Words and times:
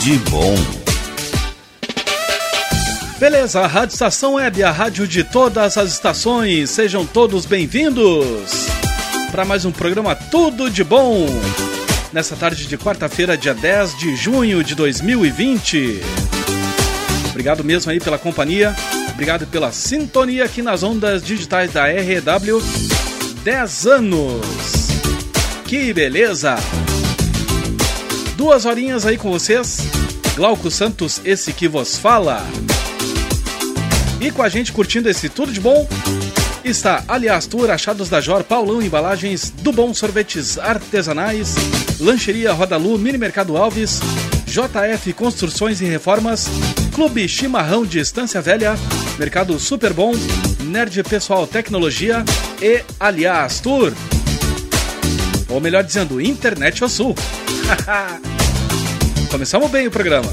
De 0.00 0.16
bom. 0.30 0.54
Beleza, 3.18 3.60
a 3.60 3.66
Rádio 3.66 3.92
Estação 3.92 4.34
Web, 4.34 4.62
a 4.62 4.70
rádio 4.70 5.06
de 5.06 5.22
todas 5.22 5.76
as 5.76 5.92
estações. 5.92 6.70
Sejam 6.70 7.04
todos 7.04 7.44
bem-vindos 7.44 8.66
para 9.30 9.44
mais 9.44 9.66
um 9.66 9.70
programa 9.70 10.14
Tudo 10.14 10.70
de 10.70 10.82
Bom. 10.82 11.26
Nessa 12.14 12.34
tarde 12.34 12.66
de 12.66 12.78
quarta-feira, 12.78 13.36
dia 13.36 13.52
10 13.52 13.98
de 13.98 14.16
junho 14.16 14.64
de 14.64 14.74
2020. 14.74 16.00
Obrigado 17.28 17.62
mesmo 17.62 17.92
aí 17.92 18.00
pela 18.00 18.18
companhia. 18.18 18.74
Obrigado 19.10 19.46
pela 19.48 19.70
sintonia 19.70 20.46
aqui 20.46 20.62
nas 20.62 20.82
ondas 20.82 21.22
digitais 21.22 21.72
da 21.72 21.84
RW. 21.84 22.62
10 23.44 23.86
anos. 23.86 24.40
Que 25.66 25.92
beleza! 25.92 26.56
Duas 28.40 28.64
horinhas 28.64 29.04
aí 29.04 29.18
com 29.18 29.30
vocês. 29.30 29.80
Glauco 30.34 30.70
Santos, 30.70 31.20
esse 31.26 31.52
que 31.52 31.68
vos 31.68 31.98
fala. 31.98 32.42
E 34.18 34.30
com 34.30 34.42
a 34.42 34.48
gente 34.48 34.72
curtindo 34.72 35.10
esse 35.10 35.28
tudo 35.28 35.52
de 35.52 35.60
bom 35.60 35.86
está 36.64 37.04
Aliás 37.06 37.46
Tour, 37.46 37.68
Achados 37.70 38.08
da 38.08 38.18
Jor, 38.18 38.42
Paulão 38.42 38.80
Embalagens, 38.80 39.50
do 39.50 39.70
Bom 39.70 39.92
Sorvetes 39.92 40.58
Artesanais, 40.58 41.54
Lancheria 42.00 42.50
Rodalu, 42.54 42.96
Mini 42.96 43.18
Mercado 43.18 43.58
Alves, 43.58 44.00
JF 44.46 45.12
Construções 45.12 45.82
e 45.82 45.84
Reformas, 45.84 46.46
Clube 46.94 47.28
Chimarrão 47.28 47.84
de 47.84 47.98
Estância 47.98 48.40
Velha, 48.40 48.74
Mercado 49.18 49.58
Super 49.58 49.92
Bom, 49.92 50.12
Nerd 50.64 51.02
Pessoal 51.02 51.46
Tecnologia 51.46 52.24
e 52.62 52.82
Aliás 52.98 53.60
Tour. 53.60 53.92
Ou 55.46 55.60
melhor 55.60 55.84
dizendo, 55.84 56.18
Internet 56.18 56.82
ao 56.82 56.88
Sul. 56.88 57.14
Começamos 59.30 59.70
bem 59.70 59.86
o 59.86 59.90
programa. 59.92 60.28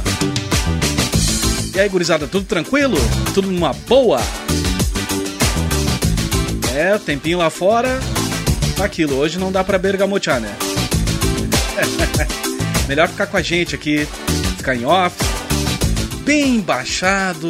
E 1.76 1.80
aí, 1.80 1.88
gurizada, 1.88 2.28
tudo 2.28 2.46
tranquilo? 2.46 2.98
Tudo 3.34 3.52
numa 3.52 3.72
boa? 3.72 4.20
É, 6.74 6.96
o 6.96 7.00
tempinho 7.00 7.38
lá 7.38 7.52
fora. 7.52 8.00
Aquilo, 8.82 9.16
hoje 9.16 9.38
não 9.38 9.52
dá 9.52 9.64
pra 9.64 9.78
bergamotear, 9.78 10.42
né? 10.42 10.56
Melhor 12.90 13.08
ficar 13.08 13.28
com 13.28 13.38
a 13.38 13.42
gente 13.42 13.76
aqui, 13.76 14.08
ficar 14.58 14.76
em 14.76 14.86
off, 14.86 15.16
bem 16.24 16.60
baixado, 16.60 17.50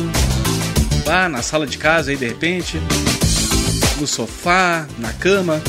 lá 1.05 1.29
na 1.29 1.41
sala 1.41 1.65
de 1.65 1.77
casa 1.77 2.11
aí 2.11 2.17
de 2.17 2.27
repente, 2.27 2.77
no 3.99 4.07
sofá, 4.07 4.85
na 4.97 5.13
cama 5.13 5.61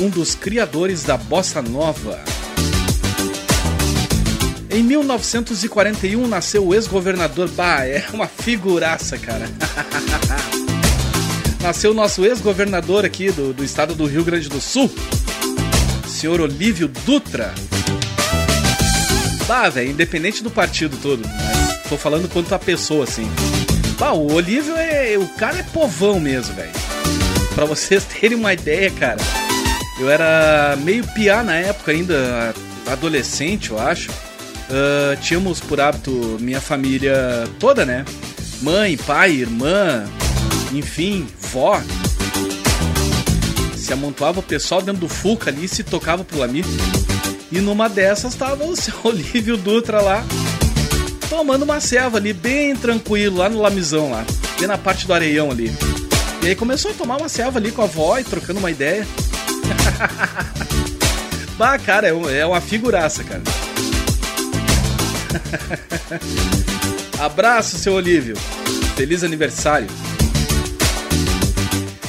um 0.00 0.10
dos 0.10 0.34
criadores 0.34 1.04
da 1.04 1.16
bossa 1.16 1.62
nova. 1.62 2.20
Em 4.68 4.82
1941 4.82 6.26
nasceu 6.26 6.66
o 6.66 6.74
ex-governador, 6.74 7.48
bah, 7.50 7.86
é 7.86 8.04
uma 8.12 8.26
figuraça, 8.26 9.16
cara. 9.16 9.48
nasceu 11.62 11.92
o 11.92 11.94
nosso 11.94 12.24
ex-governador 12.26 13.04
aqui 13.04 13.30
do, 13.30 13.54
do 13.54 13.62
estado 13.62 13.94
do 13.94 14.06
Rio 14.06 14.24
Grande 14.24 14.48
do 14.48 14.60
Sul, 14.60 14.92
senhor 16.08 16.40
Olívio 16.40 16.88
Dutra. 17.06 17.54
Bah, 19.46 19.68
velho, 19.68 19.92
independente 19.92 20.42
do 20.42 20.50
partido 20.50 20.96
todo, 21.00 21.22
mas 21.24 21.88
tô 21.88 21.96
falando 21.96 22.28
quanto 22.28 22.52
a 22.52 22.58
pessoa, 22.58 23.04
assim. 23.04 23.30
Ah, 24.00 24.12
o 24.12 24.32
Olívio 24.32 24.76
é. 24.76 25.16
O 25.18 25.26
cara 25.28 25.58
é 25.58 25.62
povão 25.62 26.20
mesmo, 26.20 26.54
velho. 26.54 26.72
Pra 27.54 27.64
vocês 27.64 28.04
terem 28.20 28.36
uma 28.36 28.52
ideia, 28.52 28.90
cara. 28.90 29.20
Eu 29.98 30.10
era 30.10 30.76
meio 30.82 31.06
piá 31.08 31.42
na 31.42 31.54
época 31.54 31.92
ainda, 31.92 32.54
adolescente, 32.86 33.70
eu 33.70 33.78
acho. 33.78 34.10
Uh, 34.10 35.16
tínhamos 35.22 35.60
por 35.60 35.80
hábito 35.80 36.36
minha 36.40 36.60
família 36.60 37.48
toda, 37.58 37.86
né? 37.86 38.04
Mãe, 38.60 38.96
pai, 38.96 39.32
irmã, 39.32 40.04
enfim, 40.72 41.26
vó. 41.40 41.80
Se 43.74 43.92
amontoava 43.92 44.40
o 44.40 44.42
pessoal 44.42 44.82
dentro 44.82 45.02
do 45.02 45.08
Fuca 45.08 45.50
ali 45.50 45.64
e 45.64 45.68
se 45.68 45.82
tocava 45.82 46.24
pro 46.24 46.38
Lamir. 46.38 46.64
E 47.50 47.60
numa 47.60 47.88
dessas 47.88 48.34
tava 48.34 48.64
o 48.64 48.76
seu 48.76 48.94
Olívio 49.04 49.56
Dutra 49.56 50.00
lá, 50.02 50.24
tomando 51.28 51.62
uma 51.64 51.80
ceva 51.80 52.18
ali, 52.18 52.32
bem 52.32 52.74
tranquilo, 52.76 53.38
lá 53.38 53.48
no 53.48 53.60
Lamizão 53.60 54.10
lá, 54.10 54.24
bem 54.58 54.68
na 54.68 54.78
parte 54.78 55.06
do 55.06 55.12
areião 55.12 55.50
ali. 55.50 55.72
E 56.42 56.46
aí 56.48 56.54
começou 56.54 56.90
a 56.90 56.94
tomar 56.94 57.16
uma 57.16 57.28
ceva 57.28 57.58
ali 57.58 57.72
com 57.72 57.82
a 57.82 57.84
avó 57.84 58.18
e 58.18 58.24
trocando 58.24 58.58
uma 58.58 58.70
ideia. 58.70 59.06
bah, 61.58 61.78
cara, 61.78 62.08
é, 62.08 62.38
é 62.38 62.46
uma 62.46 62.60
figuraça, 62.60 63.24
cara. 63.24 63.42
Abraço, 67.18 67.78
seu 67.78 67.94
Olívio. 67.94 68.36
Feliz 68.94 69.24
aniversário. 69.24 69.88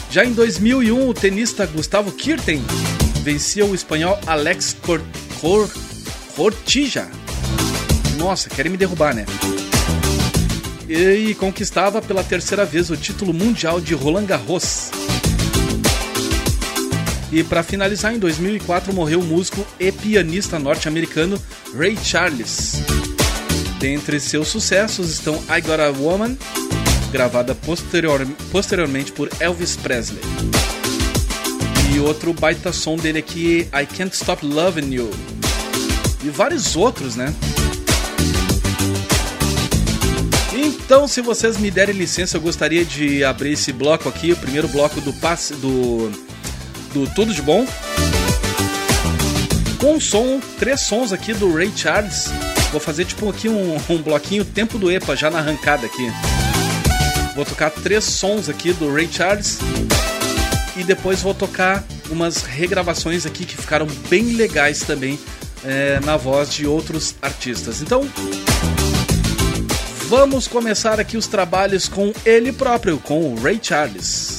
Já 0.09 0.23
em 0.23 0.33
2001, 0.33 1.09
o 1.09 1.13
tenista 1.13 1.65
Gustavo 1.65 2.11
Kirten 2.11 2.63
vencia 3.23 3.65
o 3.65 3.75
espanhol 3.75 4.19
Alex 4.25 4.75
Cor 4.81 5.01
Cor 5.41 5.69
Cortija 6.35 7.07
nossa, 8.17 8.49
querem 8.49 8.71
me 8.71 8.77
derrubar, 8.77 9.13
né? 9.13 9.25
e 10.89 11.35
conquistava 11.35 12.01
pela 12.01 12.23
terceira 12.23 12.63
vez 12.63 12.89
o 12.89 12.95
título 12.95 13.33
mundial 13.33 13.81
de 13.81 13.93
Roland 13.93 14.25
Garros. 14.25 14.89
E 17.29 17.43
para 17.43 17.61
finalizar, 17.61 18.13
em 18.13 18.19
2004 18.19 18.93
morreu 18.93 19.19
o 19.19 19.23
músico 19.23 19.65
e 19.77 19.91
pianista 19.91 20.57
norte-americano 20.57 21.37
Ray 21.77 21.97
Charles. 22.01 22.75
Dentre 23.79 24.19
seus 24.19 24.47
sucessos 24.47 25.11
estão 25.11 25.35
I 25.49 25.61
Got 25.61 25.81
a 25.81 25.89
Woman, 25.89 26.37
gravada 27.11 27.53
posterior, 27.53 28.25
posteriormente 28.49 29.11
por 29.11 29.29
Elvis 29.41 29.75
Presley. 29.75 30.21
E 31.93 31.99
outro 31.99 32.33
baita 32.33 32.71
som 32.71 32.95
dele 32.95 33.19
aqui, 33.19 33.67
I 33.73 33.85
Can't 33.85 34.15
Stop 34.15 34.45
Loving 34.45 34.93
You. 34.93 35.11
E 36.23 36.29
vários 36.29 36.75
outros, 36.77 37.15
né? 37.15 37.33
Então, 40.87 41.05
se 41.05 41.19
vocês 41.19 41.57
me 41.57 41.69
derem 41.69 41.93
licença, 41.93 42.37
eu 42.37 42.41
gostaria 42.41 42.85
de 42.85 43.21
abrir 43.21 43.51
esse 43.51 43.73
bloco 43.73 44.07
aqui, 44.07 44.31
o 44.31 44.37
primeiro 44.37 44.69
bloco 44.69 45.01
do 45.01 45.11
passe 45.11 45.53
do 45.55 46.09
do 46.93 47.05
Tudo 47.13 47.33
de 47.33 47.41
Bom. 47.41 47.67
Com 49.81 49.95
um 49.95 49.99
som, 49.99 50.39
três 50.57 50.79
sons 50.79 51.11
aqui 51.11 51.33
do 51.33 51.53
Ray 51.53 51.73
Charles. 51.75 52.29
Vou 52.71 52.79
fazer 52.79 53.03
tipo 53.03 53.29
aqui 53.29 53.49
um, 53.49 53.75
um 53.89 54.01
bloquinho 54.01 54.45
Tempo 54.45 54.79
do 54.79 54.89
EPA 54.89 55.13
já 55.13 55.29
na 55.29 55.39
arrancada 55.39 55.85
aqui. 55.85 56.09
Vou 57.35 57.43
tocar 57.43 57.69
três 57.69 58.05
sons 58.05 58.47
aqui 58.47 58.71
do 58.71 58.89
Ray 58.89 59.09
Charles 59.11 59.59
e 60.77 60.85
depois 60.85 61.21
vou 61.21 61.33
tocar 61.33 61.83
umas 62.09 62.43
regravações 62.43 63.25
aqui 63.25 63.43
que 63.43 63.57
ficaram 63.57 63.87
bem 64.09 64.37
legais 64.37 64.79
também 64.79 65.19
é, 65.65 65.99
na 65.99 66.15
voz 66.15 66.53
de 66.53 66.65
outros 66.65 67.13
artistas. 67.21 67.81
Então, 67.81 68.09
vamos 70.07 70.47
começar 70.47 71.01
aqui 71.01 71.17
os 71.17 71.27
trabalhos 71.27 71.89
com 71.89 72.13
ele 72.25 72.53
próprio, 72.53 72.97
com 72.97 73.33
o 73.33 73.35
Ray 73.35 73.59
Charles. 73.61 74.36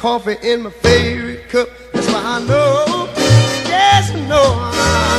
Coffee 0.00 0.36
in 0.42 0.62
my 0.62 0.70
favorite 0.70 1.46
cup. 1.50 1.68
That's 1.92 2.06
why 2.06 2.22
I 2.24 2.40
know, 2.46 3.06
yes, 3.68 4.10
I 4.10 4.20
know, 4.28 4.54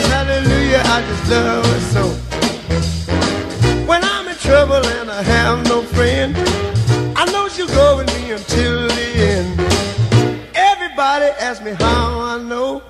hallelujah, 0.09 0.81
I 0.83 1.01
just 1.07 1.29
love 1.29 1.65
her 1.71 1.79
so. 1.93 2.03
When 3.85 4.03
I'm 4.03 4.27
in 4.27 4.35
trouble 4.37 4.83
and 4.97 5.11
I 5.11 5.21
have 5.21 5.63
no 5.65 5.83
friend, 5.83 6.35
I 7.15 7.25
know 7.31 7.47
she'll 7.47 7.67
go 7.67 7.97
with 7.97 8.07
me 8.07 8.31
until 8.31 8.87
the 8.87 9.07
end. 9.33 9.59
Everybody 10.55 11.27
asks 11.39 11.63
me 11.63 11.73
how 11.73 12.19
I 12.19 12.39
know. 12.39 12.81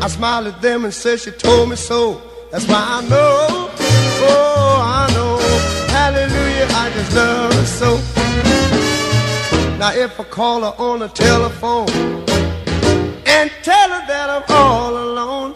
I 0.00 0.08
smile 0.08 0.46
at 0.46 0.62
them 0.62 0.86
and 0.86 0.94
say 0.94 1.18
she 1.18 1.30
told 1.30 1.68
me 1.68 1.76
so. 1.76 2.22
That's 2.50 2.66
why 2.66 2.82
I 2.98 3.06
know, 3.06 3.61
if 10.02 10.18
I 10.18 10.24
call 10.24 10.62
her 10.62 10.74
on 10.82 10.98
the 10.98 11.08
telephone 11.08 11.88
and 13.24 13.48
tell 13.62 13.88
her 13.88 14.04
that 14.08 14.28
I'm 14.28 14.42
all 14.48 14.96
alone, 14.96 15.54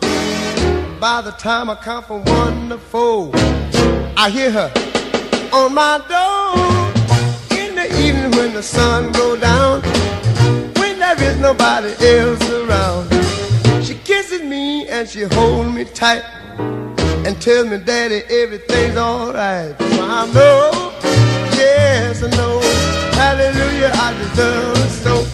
by 1.00 1.20
the 1.20 1.32
time 1.32 1.68
I 1.68 1.74
count 1.74 2.06
from 2.06 2.24
one 2.24 2.68
to 2.68 2.78
four, 2.78 3.32
I 4.16 4.30
hear 4.30 4.52
her 4.52 4.70
on 5.52 5.74
my 5.74 5.98
door. 6.06 7.58
In 7.58 7.74
the 7.74 7.88
evening 8.00 8.30
when 8.38 8.54
the 8.54 8.62
sun 8.62 9.10
goes 9.10 9.40
down, 9.40 9.82
when 10.78 11.00
there 11.00 11.20
is 11.20 11.36
nobody 11.38 11.92
else 12.06 12.48
around, 12.48 13.12
she 13.84 13.94
kisses 13.94 14.42
me 14.42 14.86
and 14.86 15.08
she 15.08 15.22
holds 15.22 15.72
me 15.72 15.84
tight 15.84 16.22
and 17.26 17.42
tells 17.42 17.66
me, 17.66 17.78
Daddy, 17.78 18.22
everything's 18.30 18.96
alright. 18.96 19.76
So 19.80 20.04
I 20.04 20.30
know, 20.32 20.92
yes, 21.56 22.22
I 22.22 22.30
know. 22.30 22.95
Hallelujah, 23.16 23.92
I 23.94 24.12
deserve 24.18 24.90
so. 24.90 25.26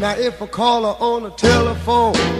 Now 0.00 0.14
if 0.18 0.40
on 1.00 1.22
the 1.22 1.30
telephone 1.30 2.39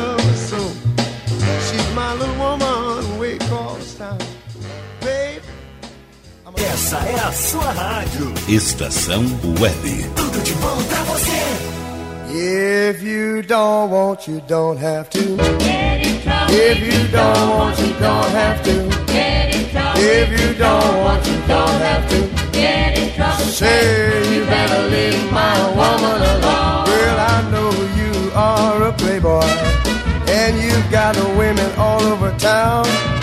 Essa 6.81 6.97
é 6.97 7.13
a 7.13 7.31
sua 7.31 7.71
rádio. 7.73 8.33
Estação 8.49 9.23
Web. 9.59 10.09
Tudo 10.15 10.41
de 10.41 10.51
bom 10.53 10.83
pra 10.89 11.03
você. 11.03 11.31
If 12.33 13.03
you 13.03 13.43
don't 13.43 13.93
want, 13.93 14.27
you 14.27 14.41
don't 14.47 14.83
have 14.83 15.07
to. 15.11 15.19
If 16.49 16.81
you 16.81 17.07
don't 17.11 17.49
want, 17.51 17.77
you 17.77 17.93
don't 17.99 18.33
have 18.33 18.63
to. 18.63 18.71
If 19.99 20.31
you 20.31 20.55
don't 20.55 21.03
want, 21.03 21.27
you 21.27 21.37
don't 21.47 21.81
have 21.83 22.07
to. 22.09 23.51
Say 23.51 24.33
you 24.33 24.43
better 24.47 24.81
leave 24.89 25.31
my 25.31 25.59
woman 25.75 26.19
alone. 26.19 26.85
Well, 26.87 27.19
I 27.19 27.43
know 27.51 27.69
you 27.95 28.31
are 28.33 28.87
a 28.87 28.93
playboy, 28.93 29.45
and 30.27 30.57
you've 30.59 30.89
got 30.89 31.15
women 31.37 31.71
all 31.77 32.01
over 32.01 32.31
town. 32.39 33.20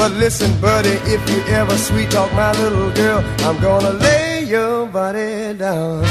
But 0.00 0.12
listen, 0.12 0.58
buddy, 0.62 0.96
if 1.12 1.20
you 1.28 1.42
ever 1.52 1.76
sweet 1.76 2.10
talk 2.10 2.32
my 2.32 2.52
little 2.52 2.90
girl, 2.92 3.22
I'm 3.40 3.60
gonna 3.60 3.90
lay 3.90 4.44
your 4.44 4.86
body 4.86 5.52
down. 5.52 6.04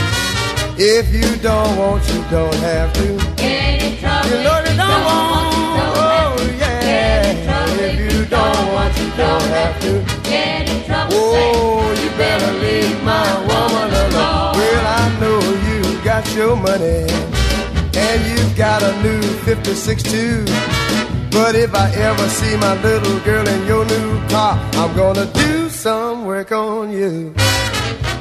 If 0.77 1.11
you 1.11 1.35
don't 1.41 1.75
want, 1.75 2.07
you 2.07 2.23
don't 2.29 2.53
have 2.69 2.93
to. 2.93 3.17
Get 3.35 3.81
in 3.81 3.97
trouble. 3.97 4.29
You 4.29 4.43
know 4.43 4.59
you 4.59 4.77
don't, 4.77 5.05
want, 5.09 5.55
oh 5.97 6.55
yeah. 6.59 7.33
If 7.81 8.13
you 8.13 8.25
don't 8.25 8.73
want, 8.73 8.95
you 8.95 9.09
don't 9.17 9.49
have 9.57 9.81
to. 9.81 9.91
Get 10.21 10.69
in 10.69 10.85
trouble. 10.85 11.15
Oh, 11.15 11.89
you 11.99 12.09
better 12.11 12.51
leave 12.61 13.03
my 13.03 13.27
woman 13.49 13.89
alone. 14.05 14.53
Well, 14.53 14.85
I 15.01 15.17
know 15.19 15.39
you 15.65 16.03
got 16.03 16.31
your 16.35 16.55
money, 16.55 17.09
and 17.97 18.17
you've 18.29 18.55
got 18.55 18.83
a 18.83 18.93
new 19.01 19.23
56 19.49 20.03
too. 20.03 20.45
But 21.31 21.55
if 21.55 21.73
I 21.75 21.89
ever 21.91 22.27
see 22.29 22.55
my 22.57 22.81
little 22.81 23.19
girl 23.19 23.47
in 23.47 23.65
your 23.65 23.85
new 23.85 24.27
car, 24.29 24.57
I'm 24.73 24.95
gonna 24.95 25.25
do 25.33 25.69
some 25.69 26.25
work 26.25 26.51
on 26.51 26.91
you. 26.91 27.33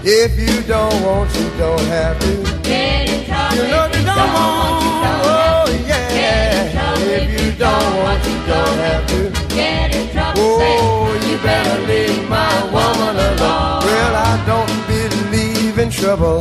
If 0.03 0.39
you 0.39 0.63
don't 0.63 1.03
want, 1.03 1.35
you 1.35 1.49
don't 1.59 1.87
have 1.87 2.19
to. 2.21 2.35
Get 2.63 3.09
in 3.09 3.25
trouble. 3.27 3.57
You 3.57 3.63
know 3.73 3.87
you 3.87 4.05
don't, 4.05 4.33
want, 4.35 5.25
oh 5.25 5.85
yeah. 5.87 6.95
If 7.01 7.41
you 7.41 7.53
don't 7.59 7.97
want, 8.03 8.25
you 8.25 8.39
don't 8.47 8.79
have 8.87 9.07
to. 9.09 9.55
Get 9.55 9.95
in 9.95 10.11
trouble. 10.11 10.41
Oh, 10.41 11.13
you 11.29 11.37
better 11.39 11.81
leave 11.87 12.29
my 12.29 12.65
woman 12.65 13.17
alone. 13.17 13.85
Well, 13.89 14.15
I 14.17 14.45
don't 14.47 14.87
believe 14.87 15.79
in 15.79 15.91
trouble, 15.91 16.41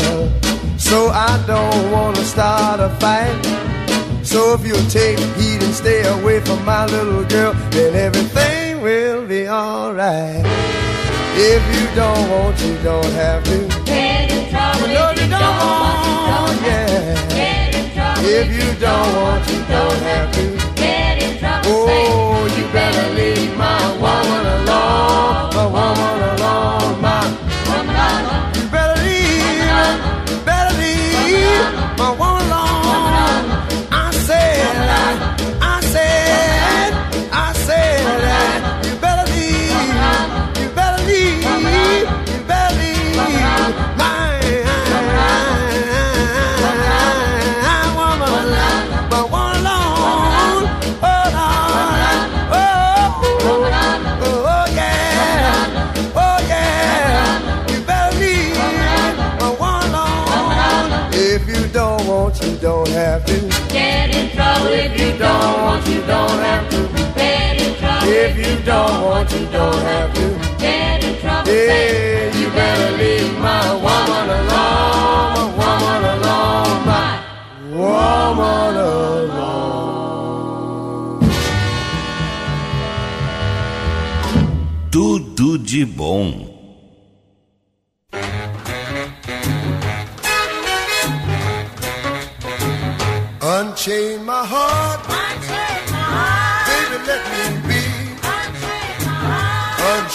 so 0.77 1.09
I 1.09 1.43
don't 1.47 1.91
wanna 1.91 2.23
start 2.23 2.79
a 2.79 2.89
fight. 2.99 3.76
So 4.27 4.53
if 4.55 4.67
you'll 4.67 4.89
take 4.89 5.17
heed 5.39 5.63
and 5.63 5.73
stay 5.73 6.01
away 6.19 6.41
from 6.41 6.63
my 6.65 6.85
little 6.85 7.23
girl, 7.23 7.53
then 7.71 7.95
everything 7.95 8.81
will 8.81 9.25
be 9.25 9.47
alright. 9.47 10.43
If 11.39 11.63
you 11.73 11.95
don't 11.95 12.29
want, 12.29 12.59
you 12.61 12.77
don't 12.83 13.13
have 13.13 13.41
to. 13.45 13.57
Get 13.85 14.29
in 14.29 14.49
trouble 14.49 14.87
No, 14.89 15.11
if 15.11 15.17
you 15.19 15.23
you 15.23 15.29
don't 15.31 15.41
want 15.41 16.03
to, 16.03 16.11
don't, 16.27 16.45
don't 16.45 16.59
have 16.59 16.89
yeah. 16.89 17.29
to. 17.29 17.35
Get 17.35 17.75
in 17.75 17.93
trouble 17.95 18.25
If 18.25 18.47
you 18.51 18.79
don't 18.81 19.15
want, 19.15 19.49
you 19.49 19.59
don't 19.75 20.01
have 20.11 20.31
to. 20.35 20.75
Get 20.75 21.23
in 21.23 21.39
trouble, 21.39 21.69
Oh, 21.71 22.16
if 64.77 64.99
you 65.01 65.11
don't 65.17 65.61
want, 65.63 65.87
you 65.87 66.01
don't 66.01 66.39
have 66.47 66.69
to. 66.69 66.79
Get 67.15 67.61
in 67.61 67.75
trouble 67.79 68.07
If 68.07 68.37
you 68.37 68.53
don't 68.63 69.01
want, 69.03 69.31
you 69.31 69.45
don't 69.47 69.81
have 69.91 70.13
to. 70.13 70.27
Get 70.59 71.03
in 71.03 71.19
trouble, 71.21 71.51
Yeah, 71.51 72.37
you 72.37 72.49
better 72.51 72.91
leave 72.97 73.33
my 73.39 73.73
woman 73.85 74.27
alone, 74.39 75.57
woman 75.61 76.03
alone, 76.15 76.77
my 76.91 77.09
woman 77.73 78.75
alone. 78.75 79.57
Tudo 84.91 85.57
de 85.57 85.85
bom. 85.85 86.46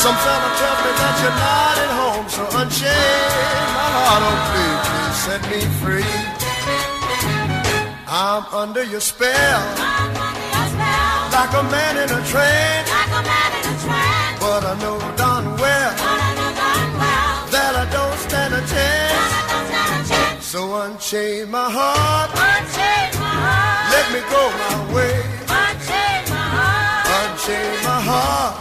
Some 0.00 0.16
fella 0.24 0.48
tells 0.56 0.80
me 0.80 0.92
that 0.96 1.14
you're 1.20 1.38
not 1.44 1.76
at 1.84 1.92
home. 2.00 2.26
So 2.32 2.42
unchain 2.60 3.68
my 3.76 3.88
heart, 3.96 4.22
oh 4.28 4.38
please, 4.48 4.80
please 4.88 5.18
set 5.26 5.42
me 5.52 5.60
free. 5.80 6.14
I'm 8.08 8.44
under 8.62 8.82
your 8.82 9.00
spell, 9.00 9.60
like 11.36 11.52
a 11.52 11.64
man 11.74 11.94
in 12.02 12.08
a 12.08 12.20
trance. 12.32 12.88
But 14.40 14.64
I 14.72 14.74
know 14.80 14.96
darn 15.20 15.44
well 15.60 15.92
that 17.52 17.72
I 17.76 17.84
don't 17.92 18.18
stand 18.24 18.54
a 18.56 18.62
chance. 18.72 20.44
So 20.50 20.60
unchain 20.80 21.50
my 21.50 21.68
heart, 21.70 22.30
let 23.92 24.06
me 24.14 24.20
go 24.32 24.42
my 24.64 24.76
way. 24.94 25.16
Unchain 27.20 27.76
my 27.84 28.00
heart, 28.10 28.54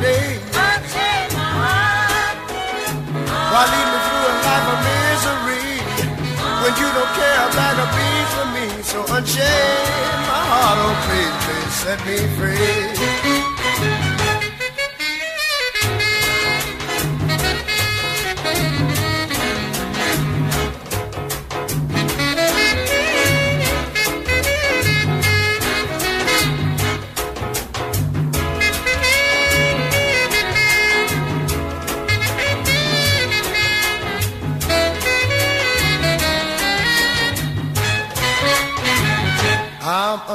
me 0.00 0.38
night 0.54 0.82
and 0.82 0.92
day. 0.92 1.18
Why 3.52 3.62
lead 3.72 3.88
me 3.92 3.98
through 4.06 4.26
a 4.28 4.34
life 4.46 4.66
of 4.74 4.78
misery 4.86 5.68
when 6.62 6.72
you 6.80 6.88
don't 6.96 7.12
care 7.18 7.40
a 7.42 7.50
bag 7.58 7.76
of 7.84 7.88
for 8.34 8.46
me? 8.54 8.66
So 8.82 8.98
unchain 9.14 10.18
my 10.28 10.42
heart, 10.52 10.78
oh 10.84 10.94
please, 11.06 11.36
please 11.44 11.74
set 11.82 11.98
me 12.06 12.16
free. 12.36 14.07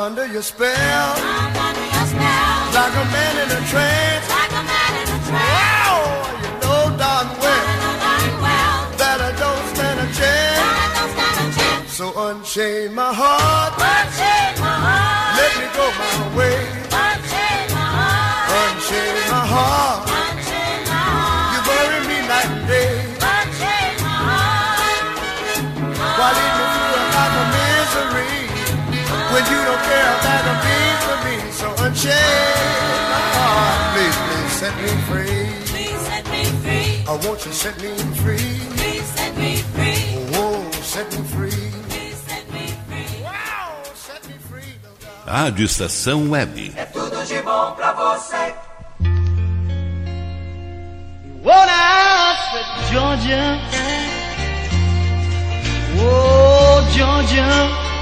I'm 0.03 0.12
under 0.12 0.27
your 0.33 0.41
spell, 0.41 1.15
like 2.75 2.93
a 2.93 3.05
man 3.15 3.36
in 3.39 3.50
a 3.55 3.62
trance. 3.72 4.27
Wow, 5.31 5.95
you 6.43 6.51
know 6.60 6.91
darn 7.00 7.27
well 7.39 7.63
that 9.00 9.19
I 9.24 9.31
don't 9.39 9.65
stand 9.74 10.00
a 10.03 10.07
chance. 10.19 11.93
So 11.93 12.12
unchain 12.27 12.93
my 12.93 13.13
heart, 13.13 13.79
let 15.39 15.51
me 15.55 15.67
go 15.72 15.88
my 16.01 16.36
way. 16.36 16.60
Unchain 18.60 19.15
my 19.31 19.45
heart, 19.55 20.03
you 20.10 20.12
don't 30.42 30.42
care 30.42 30.42
a 30.42 30.42
bag 30.42 30.46
of 30.48 30.58
beans 30.63 31.02
for 31.06 31.18
me? 31.25 31.38
So 31.52 31.68
unchain 31.86 32.94
my 33.10 33.24
heart, 33.38 33.80
please, 33.94 34.18
please 34.25 34.54
set 34.60 34.75
me 34.82 34.92
free. 35.08 35.63
I 37.06 37.12
want 37.12 37.46
you 37.46 37.52
to 37.52 37.54
set 37.54 37.75
me 37.82 37.94
free. 38.22 38.58
Oh, 40.36 40.72
set 40.82 41.12
me 41.12 41.22
free. 41.34 41.72
Wow, 43.22 43.84
set 43.94 44.28
me 44.28 44.34
free. 44.50 44.74
Rádio 45.25 45.66
Estação 45.66 46.30
Web. 46.30 46.74
Well, 51.44 51.66
now, 51.66 52.36
said 52.52 52.68
Georgia. 52.92 53.60
Oh, 56.00 56.90
Georgia. 56.96 57.93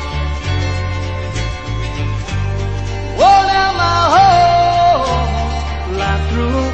Oh, 3.24 3.42
now 3.54 3.72
my 3.84 4.00
whole 4.16 5.98
life 6.01 6.24
through. 6.30 6.66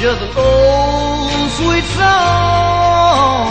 Just 0.00 0.20
an 0.22 0.32
old 0.36 1.50
sweet 1.58 1.86
song. 2.00 3.46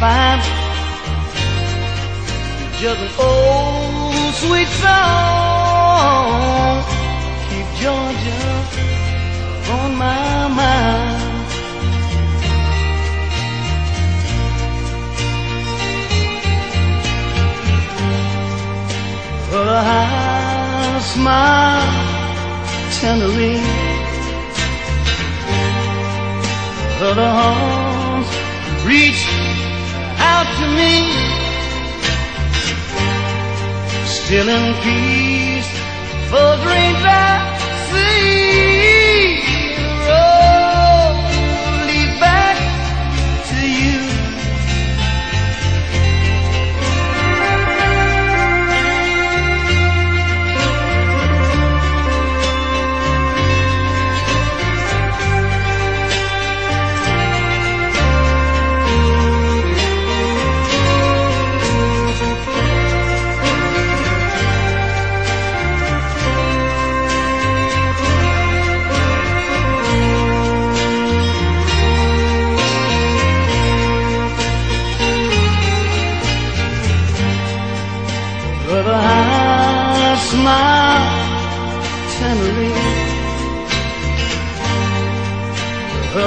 find 0.00 0.40
just 2.80 3.00
an 3.06 3.12
old 3.20 4.34
sweet 4.42 4.70
song. 4.80 6.30
Keep 7.48 7.68
Georgia 7.82 8.44
on 9.76 9.90
my 10.04 10.48
mind. 10.60 11.20
Her 19.50 19.82
high 19.90 21.00
smile 21.12 21.92
tenderly. 23.00 23.56
Her 27.00 27.16
arms 27.20 28.28
reach 28.86 29.49
out 30.40 30.50
to 30.60 30.66
me, 30.78 30.94
still 34.06 34.48
in 34.48 34.66
peace 34.84 35.70
for 36.30 36.50
I 36.64 37.50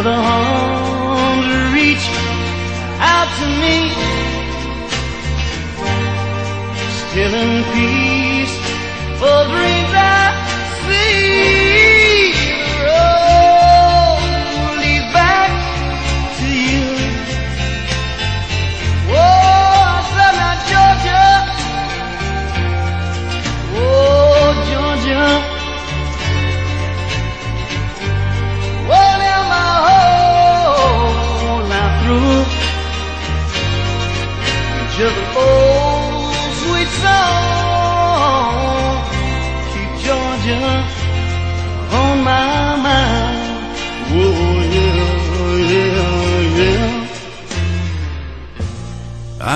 Other 0.06 0.20
arms 0.20 1.48
reach 1.74 2.06
out 3.00 3.30
to 3.40 3.48
me. 3.64 3.78
Still 6.92 7.34
in 7.34 7.64
peace 7.72 8.03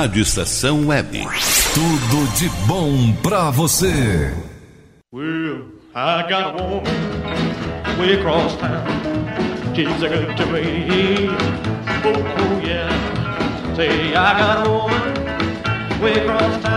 Rádio 0.08 0.22
Estação 0.22 0.88
Web. 0.88 1.20
Tudo 1.74 2.34
de 2.38 2.48
bom 2.66 3.12
pra 3.22 3.52
você. 3.52 4.34
Well, 5.12 5.66
I 5.94 6.24
got 6.30 6.58
a 6.58 6.64
woman 6.64 8.00
way 8.00 8.14
across 8.14 8.56
town. 8.56 8.88
She's 9.76 10.02
a 10.02 10.08
good 10.08 10.38
to 10.38 10.46
me. 10.46 11.28
Oh, 12.06 12.14
oh, 12.16 12.66
yeah. 12.66 12.90
Say, 13.76 14.16
I 14.16 14.40
got 14.40 14.66
a 14.66 14.70
woman 14.70 16.02
way 16.02 16.14
across 16.22 16.64
town. 16.64 16.77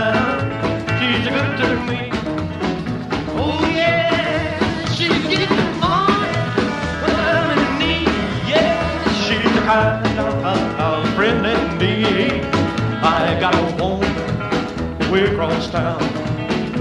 Across 15.41 15.71
town. 15.71 15.99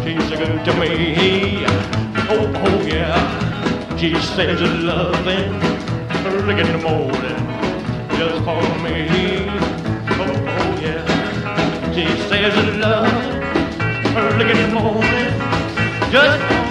She's 0.04 0.30
a 0.32 0.36
good 0.36 0.64
to 0.66 0.74
me. 0.78 1.64
Oh, 2.28 2.52
oh 2.54 2.82
yeah. 2.82 3.96
She 3.96 4.14
says 4.20 4.60
it's 4.60 4.82
loving 4.82 5.54
early 6.26 6.60
in 6.60 6.66
the 6.66 6.78
morning 6.78 7.40
just 8.18 8.44
for 8.44 8.60
me. 8.84 9.48
Oh, 10.10 10.44
oh 10.46 10.78
yeah. 10.82 11.92
She 11.94 12.04
says 12.28 12.52
it's 12.54 12.76
loving 12.76 13.40
early 14.14 14.50
in 14.50 14.58
the 14.68 14.80
morning 14.80 16.12
just 16.12 16.38
for 16.44 16.64
me. 16.64 16.69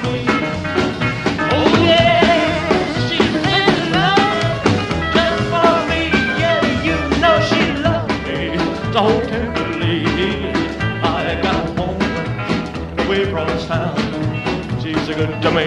Good 15.20 15.42
to 15.42 15.52
me. 15.52 15.66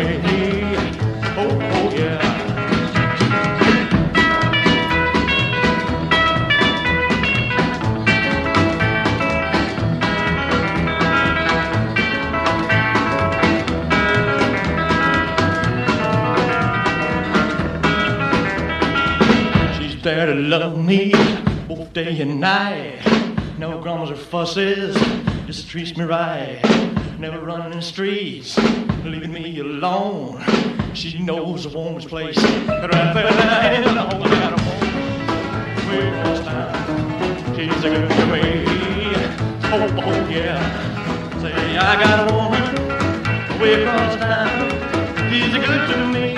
Oh, 1.36 1.50
oh 1.60 1.90
yeah. 1.94 2.16
She's 19.78 20.02
there 20.02 20.24
to 20.24 20.34
love 20.34 20.82
me 20.82 21.12
both 21.68 21.92
day 21.92 22.22
and 22.22 22.40
night. 22.40 23.00
No 23.58 23.78
grumbles 23.82 24.10
or 24.10 24.16
fusses, 24.16 24.96
just 25.46 25.68
treats 25.68 25.94
me 25.94 26.04
right. 26.04 26.91
Never 27.22 27.38
running 27.38 27.70
the 27.70 27.80
streets, 27.80 28.58
leaving 29.04 29.32
me 29.32 29.60
alone. 29.60 30.42
She 30.92 31.20
knows 31.20 31.66
a 31.66 31.68
woman's 31.68 32.04
place. 32.04 32.36
Right 32.36 32.66
there, 32.66 33.26
and 33.28 33.96
I 33.96 34.12
only 34.12 34.28
got 34.28 34.58
a 34.58 34.64
woman 34.64 35.86
way 35.86 36.08
across 36.08 36.40
town. 36.40 37.54
She's 37.54 37.84
a 37.84 37.90
good 37.90 38.10
to 38.10 38.26
me. 38.26 38.64
Oh, 39.70 39.86
oh 40.02 40.28
yeah. 40.28 41.40
Say 41.40 41.76
I 41.76 41.94
got 42.02 42.28
a 42.28 42.34
woman 42.34 43.60
way 43.60 43.84
across 43.84 44.16
town. 44.16 45.30
She's 45.30 45.54
a 45.54 45.60
good 45.60 45.90
to 45.90 46.06
me. 46.08 46.31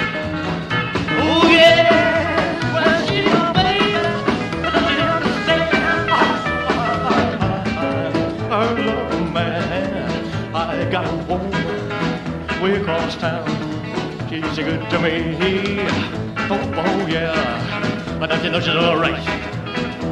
Across 12.85 13.17
town. 13.17 13.49
She's 14.29 14.57
good 14.57 14.91
to 14.91 14.99
me. 15.01 15.81
Oh, 16.51 16.61
oh 16.77 17.07
yeah. 17.07 18.19
But 18.21 18.45
you 18.45 18.51
know 18.51 18.61
she's 18.61 18.77
all 18.77 18.99
right? 18.99 19.25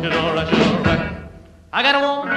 She's 0.01 0.17
all 0.17 0.33
right. 0.35 0.49
She's 0.49 0.67
all 0.67 0.83
right. 0.83 1.13
I 1.71 1.83
got 1.83 1.95
a 1.97 2.01
woman 2.01 2.33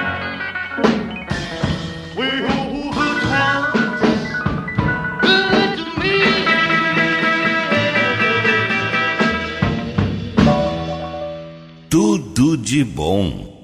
me. 6.00 6.20
Tudo 11.88 12.56
de 12.58 12.84
bom. 12.84 13.55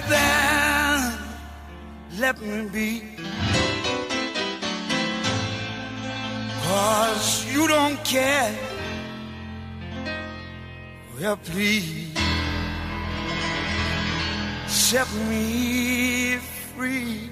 Baby. 0.00 0.38
Let 2.18 2.40
me 2.40 2.68
be. 2.68 3.02
Cause 6.62 7.46
you 7.52 7.68
don't 7.68 8.02
care. 8.04 8.54
Well, 11.20 11.36
please 11.36 12.14
set 14.66 15.08
me 15.28 16.36
free. 16.74 17.30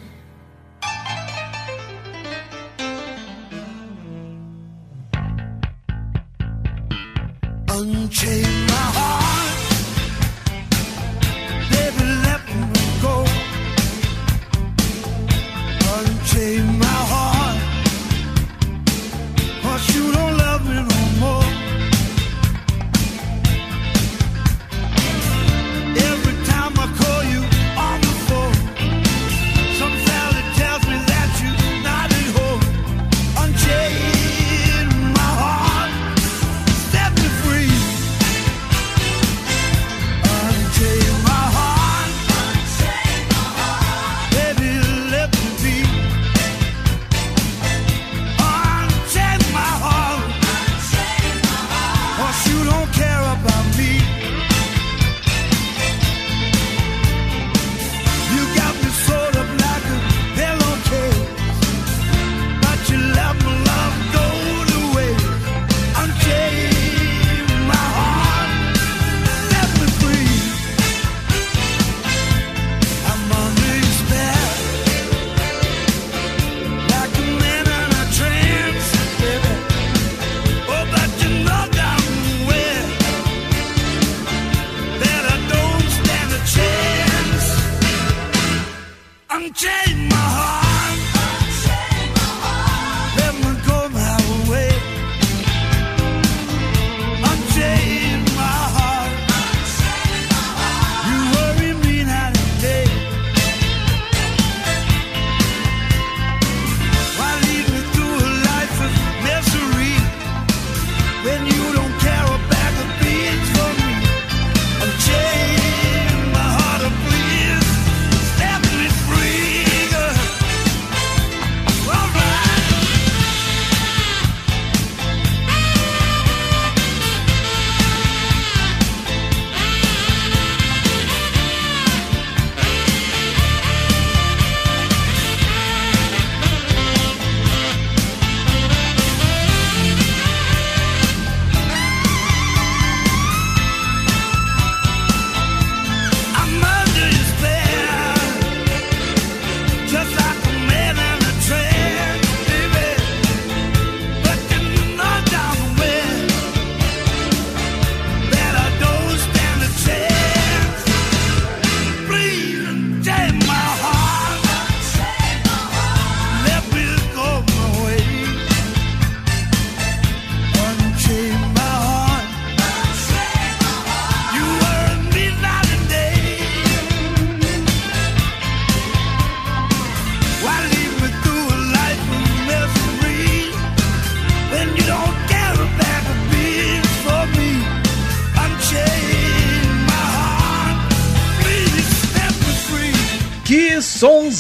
Unchain 7.69 8.66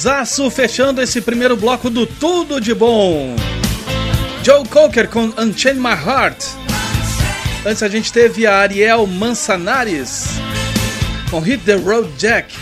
sonsaço 0.07 0.49
fechando 0.53 1.03
esse 1.03 1.21
primeiro 1.21 1.57
bloco 1.57 1.91
do 1.91 2.07
Tudo 2.07 2.61
de 2.61 2.73
Bom. 2.73 3.35
Joe 4.41 4.65
Cocker 4.69 5.09
com 5.09 5.33
Unchain 5.37 5.75
My 5.75 5.91
Heart. 5.91 6.45
Antes 7.67 7.83
a 7.83 7.89
gente 7.89 8.13
teve 8.13 8.47
a 8.47 8.59
Ariel 8.59 9.05
Mansanares 9.09 10.29
com 11.29 11.41
Hit 11.41 11.65
the 11.65 11.75
Road 11.75 12.09
Jack. 12.17 12.55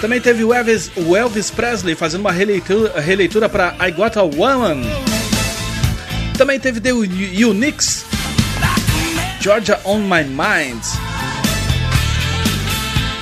Também 0.00 0.20
teve 0.20 0.42
o 0.42 0.52
Elvis, 0.52 0.90
o 0.96 1.16
Elvis 1.16 1.52
Presley 1.52 1.94
fazendo 1.94 2.22
uma 2.22 2.32
releitura, 2.32 3.00
releitura 3.00 3.48
para 3.48 3.76
I 3.86 3.92
Got 3.92 4.18
a 4.18 4.24
Woman. 4.24 4.82
Também 6.36 6.58
teve 6.58 6.80
The 6.80 6.92
Unix, 6.92 8.04
Georgia 9.40 9.78
on 9.84 9.98
My 9.98 10.24
Mind. 10.24 11.09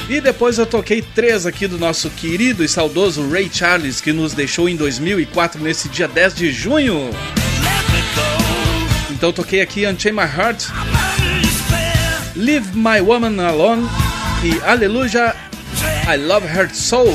E 0.08 0.22
depois 0.22 0.56
eu 0.56 0.64
toquei 0.64 1.02
três 1.02 1.44
aqui 1.44 1.66
do 1.66 1.76
nosso 1.76 2.08
querido 2.08 2.64
e 2.64 2.68
saudoso 2.68 3.28
Ray 3.28 3.50
Charles, 3.52 4.00
que 4.00 4.10
nos 4.10 4.32
deixou 4.32 4.66
em 4.66 4.74
2004, 4.74 5.62
nesse 5.62 5.86
dia 5.90 6.08
10 6.08 6.34
de 6.34 6.50
junho. 6.50 7.10
Então 9.10 9.32
toquei 9.32 9.60
aqui 9.60 9.86
Unchain 9.86 10.12
My 10.12 10.22
Heart, 10.22 10.64
Leave 12.34 12.68
My 12.74 13.00
Woman 13.02 13.44
Alone 13.44 13.86
e 14.42 14.58
Aleluia, 14.64 15.36
I 16.10 16.16
Love 16.16 16.46
Her 16.46 16.74
Soul. 16.74 17.12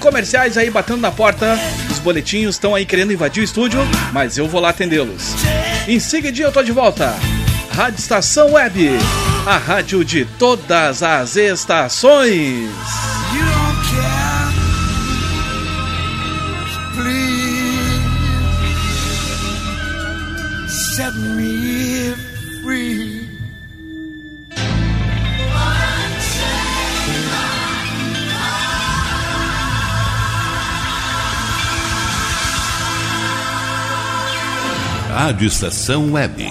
Comerciais 0.00 0.56
aí 0.56 0.70
batendo 0.70 1.00
na 1.00 1.10
porta, 1.10 1.58
os 1.90 1.98
boletinhos 1.98 2.54
estão 2.54 2.74
aí 2.74 2.86
querendo 2.86 3.12
invadir 3.12 3.42
o 3.42 3.44
estúdio, 3.44 3.80
mas 4.10 4.38
eu 4.38 4.48
vou 4.48 4.60
lá 4.60 4.70
atendê-los. 4.70 5.34
Em 5.86 6.00
seguida 6.00 6.40
eu 6.40 6.52
tô 6.52 6.62
de 6.62 6.72
volta. 6.72 7.14
Rádio 7.76 7.98
Estação 7.98 8.52
Web, 8.52 8.88
a 9.44 9.58
rádio 9.58 10.02
de 10.02 10.24
todas 10.24 11.02
as 11.02 11.36
estações. 11.36 12.70
Rádio 35.10 35.46
Estação 35.46 36.12
Web. 36.12 36.50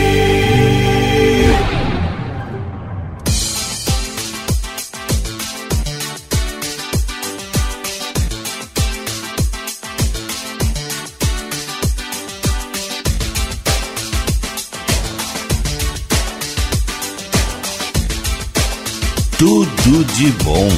Tudo 19.91 20.05
de 20.13 20.31
bom. 20.43 20.69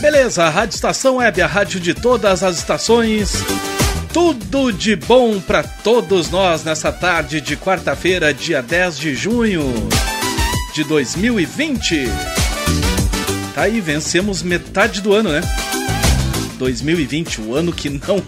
Beleza, 0.00 0.42
a 0.42 0.50
Rádio 0.50 0.74
Estação 0.74 1.16
Web, 1.18 1.40
a 1.40 1.46
rádio 1.46 1.78
de 1.78 1.94
todas 1.94 2.42
as 2.42 2.58
estações. 2.58 3.30
Tudo 4.12 4.72
de 4.72 4.96
bom 4.96 5.38
para 5.38 5.62
todos 5.62 6.30
nós 6.30 6.64
nessa 6.64 6.90
tarde 6.90 7.40
de 7.40 7.56
quarta-feira, 7.56 8.34
dia 8.34 8.60
10 8.60 8.98
de 8.98 9.14
junho 9.14 9.72
de 10.74 10.82
2020. 10.82 12.08
Tá 13.54 13.62
aí, 13.62 13.80
vencemos 13.80 14.42
metade 14.42 15.00
do 15.00 15.14
ano, 15.14 15.30
né? 15.30 15.42
2020, 16.58 17.40
o 17.40 17.54
ano 17.54 17.72
que 17.72 17.88
não. 17.88 18.20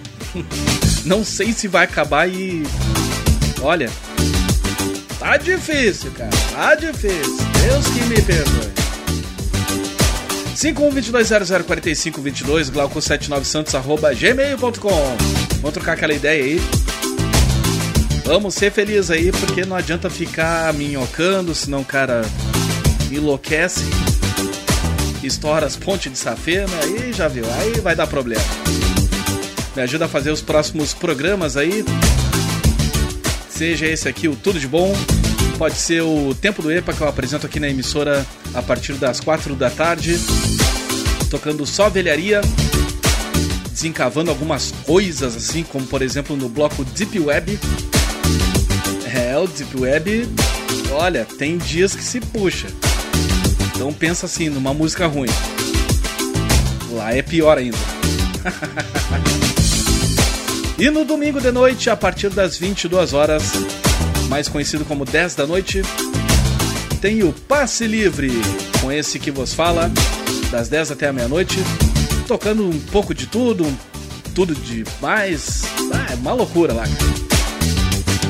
Não 1.05 1.25
sei 1.25 1.53
se 1.53 1.67
vai 1.67 1.83
acabar 1.83 2.29
e. 2.29 2.63
Olha. 3.61 3.91
Tá 5.31 5.37
difícil, 5.37 6.11
cara. 6.11 6.31
Tá 6.51 6.75
difícil. 6.75 7.37
Deus 7.63 7.87
que 7.87 8.01
me 8.07 8.21
perdoe. 8.21 8.69
5122004522, 10.57 12.73
glauco79santos, 12.73 13.77
arroba 13.77 14.13
gmail.com. 14.13 15.17
Vamos 15.61 15.73
trocar 15.73 15.93
aquela 15.93 16.13
ideia 16.13 16.43
aí. 16.43 16.61
Vamos 18.25 18.55
ser 18.55 18.73
felizes 18.73 19.09
aí, 19.09 19.31
porque 19.31 19.65
não 19.65 19.77
adianta 19.77 20.11
ficar 20.11 20.75
minhocando, 20.75 21.55
senão 21.55 21.83
o 21.83 21.85
cara 21.85 22.23
enlouquece. 23.09 23.85
estoura 25.23 25.65
as 25.65 25.77
pontes 25.77 26.11
de 26.11 26.19
safena, 26.19 26.77
aí 26.83 27.13
já 27.13 27.29
viu, 27.29 27.45
aí 27.61 27.79
vai 27.79 27.95
dar 27.95 28.09
problema. 28.09 28.43
Me 29.77 29.83
ajuda 29.83 30.07
a 30.07 30.09
fazer 30.09 30.33
os 30.33 30.43
próximos 30.43 30.93
programas 30.93 31.57
aí. 31.57 31.85
Seja 33.61 33.85
esse 33.85 34.09
aqui 34.09 34.27
o 34.27 34.35
Tudo 34.35 34.59
de 34.59 34.67
Bom, 34.67 34.91
pode 35.59 35.77
ser 35.77 36.01
o 36.01 36.35
Tempo 36.35 36.63
do 36.63 36.73
EPA 36.73 36.95
que 36.95 37.03
eu 37.03 37.07
apresento 37.07 37.45
aqui 37.45 37.61
na 37.61 37.69
emissora 37.69 38.27
a 38.55 38.63
partir 38.63 38.95
das 38.95 39.21
4 39.21 39.55
da 39.55 39.69
tarde, 39.69 40.19
tocando 41.29 41.67
só 41.67 41.91
velharia, 41.91 42.41
desencavando 43.71 44.31
algumas 44.31 44.73
coisas 44.87 45.37
assim, 45.37 45.63
como 45.63 45.87
por 45.87 46.01
exemplo 46.01 46.35
no 46.39 46.49
bloco 46.49 46.83
Deep 46.87 47.21
Web. 47.21 47.59
É, 49.15 49.37
o 49.37 49.47
Deep 49.47 49.77
Web, 49.79 50.27
olha, 50.93 51.27
tem 51.27 51.59
dias 51.59 51.95
que 51.95 52.03
se 52.03 52.19
puxa. 52.19 52.69
Então 53.75 53.93
pensa 53.93 54.25
assim, 54.25 54.49
numa 54.49 54.73
música 54.73 55.07
ruim. 55.07 55.29
Lá 56.93 57.15
é 57.15 57.21
pior 57.21 57.59
ainda. 57.59 57.77
e 60.81 60.91
no 60.91 61.05
domingo 61.05 61.39
de 61.39 61.53
noite, 61.53 61.91
a 61.91 61.97
partir 61.97 62.31
das 62.31 62.57
22 62.57 63.13
horas, 63.13 63.53
mais 64.31 64.49
conhecido 64.49 64.83
como 64.83 65.05
10 65.05 65.35
da 65.35 65.47
noite, 65.47 65.83
tem 67.03 67.23
o 67.23 67.35
Passe 67.35 67.87
Livre, 67.87 68.33
com 68.81 68.91
esse 68.91 69.19
que 69.19 69.31
vos 69.31 69.53
fala, 69.53 69.91
das 70.51 70.71
10 70.71 70.93
até 70.93 71.09
a 71.09 71.13
meia-noite, 71.13 71.59
tocando 72.27 72.67
um 72.67 72.81
pouco 72.81 73.15
de 73.15 73.27
tudo, 73.27 73.67
tudo 74.35 74.55
de 74.55 74.83
mais. 75.03 75.65
Ah, 75.93 76.13
é 76.13 76.15
uma 76.15 76.33
loucura 76.33 76.73
lá, 76.73 76.85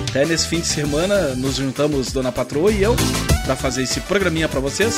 Até 0.09 0.27
nesse 0.27 0.49
fim 0.49 0.59
de 0.59 0.67
semana 0.67 1.37
nos 1.37 1.55
juntamos 1.55 2.11
Dona 2.11 2.33
Patroa 2.33 2.73
e 2.73 2.83
eu 2.83 2.97
para 3.45 3.55
fazer 3.55 3.85
esse 3.85 4.01
programinha 4.01 4.49
para 4.49 4.59
vocês, 4.59 4.97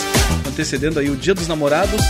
antecedendo 0.48 0.98
aí 0.98 1.10
o 1.10 1.16
Dia 1.16 1.34
dos 1.34 1.48
Namorados. 1.48 2.00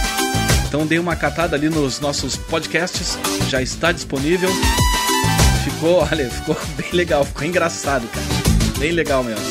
Então 0.68 0.86
dei 0.86 1.00
uma 1.00 1.16
catada 1.16 1.56
ali 1.56 1.68
nos 1.68 1.98
nossos 1.98 2.36
podcasts, 2.36 3.18
já 3.48 3.60
está 3.60 3.90
disponível. 3.90 4.48
Ficou, 5.82 6.06
olha, 6.08 6.30
ficou 6.30 6.56
bem 6.78 6.92
legal, 6.92 7.24
ficou 7.24 7.44
engraçado, 7.44 8.06
cara. 8.06 8.24
Bem 8.78 8.92
legal 8.92 9.24
mesmo. 9.24 9.44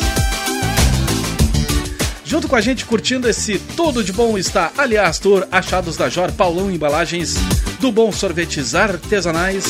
Junto 2.24 2.48
com 2.48 2.56
a 2.56 2.62
gente 2.62 2.86
curtindo 2.86 3.28
esse 3.28 3.60
tudo 3.60 4.02
de 4.02 4.13
bom 4.13 4.38
está 4.38 4.72
Aliás 4.78 5.20
Tour, 5.20 5.46
Achados 5.52 5.98
da 5.98 6.08
Jor, 6.08 6.32
Paulão 6.32 6.72
Embalagens, 6.72 7.34
do 7.82 7.91
Bom 7.91 8.13
Sorvetes 8.13 8.74
Artesanais, 8.76 9.65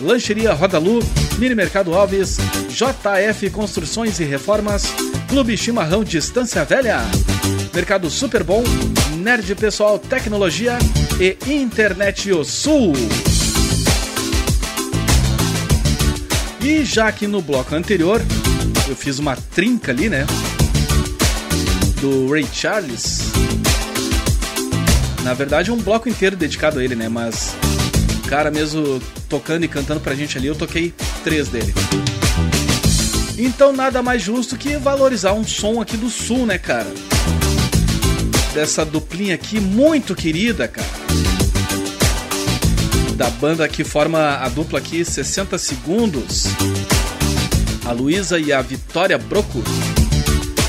Lancheria 0.00 0.52
Rodalu, 0.52 1.00
Mini 1.36 1.56
Mercado 1.56 1.92
Alves, 1.92 2.36
JF 2.68 3.50
Construções 3.50 4.20
e 4.20 4.24
Reformas, 4.24 4.84
Clube 5.28 5.56
Chimarrão 5.56 6.04
Distância 6.04 6.64
Velha, 6.64 7.00
Mercado 7.74 8.08
Super 8.08 8.44
Bom, 8.44 8.62
Nerd 9.16 9.52
Pessoal 9.56 9.98
Tecnologia 9.98 10.78
e 11.18 11.36
Internet 11.52 12.30
O 12.30 12.44
Sul. 12.44 12.92
E 16.64 16.82
já 16.82 17.12
que 17.12 17.26
no 17.26 17.42
bloco 17.42 17.74
anterior 17.74 18.22
eu 18.88 18.96
fiz 18.96 19.18
uma 19.18 19.36
trinca 19.36 19.92
ali, 19.92 20.08
né? 20.08 20.24
Do 22.00 22.32
Ray 22.32 22.48
Charles. 22.50 23.18
Na 25.22 25.34
verdade, 25.34 25.68
é 25.68 25.72
um 25.74 25.78
bloco 25.78 26.08
inteiro 26.08 26.34
dedicado 26.36 26.78
a 26.78 26.84
ele, 26.84 26.96
né? 26.96 27.06
Mas 27.06 27.54
o 28.24 28.28
cara 28.28 28.50
mesmo 28.50 28.98
tocando 29.28 29.64
e 29.64 29.68
cantando 29.68 30.00
pra 30.00 30.14
gente 30.14 30.38
ali, 30.38 30.46
eu 30.46 30.54
toquei 30.54 30.94
três 31.22 31.48
dele. 31.48 31.74
Então 33.36 33.70
nada 33.70 34.00
mais 34.00 34.22
justo 34.22 34.56
que 34.56 34.78
valorizar 34.78 35.34
um 35.34 35.44
som 35.44 35.82
aqui 35.82 35.98
do 35.98 36.08
sul, 36.08 36.46
né, 36.46 36.56
cara? 36.56 36.90
Dessa 38.54 38.86
duplinha 38.86 39.34
aqui 39.34 39.60
muito 39.60 40.14
querida, 40.14 40.66
cara. 40.66 41.03
Da 43.16 43.30
banda 43.30 43.68
que 43.68 43.84
forma 43.84 44.36
a 44.36 44.48
dupla 44.48 44.78
aqui 44.78 45.04
60 45.04 45.56
segundos 45.58 46.46
a 47.86 47.92
Luísa 47.92 48.38
e 48.38 48.52
a 48.52 48.62
Vitória 48.62 49.18
Broco, 49.18 49.62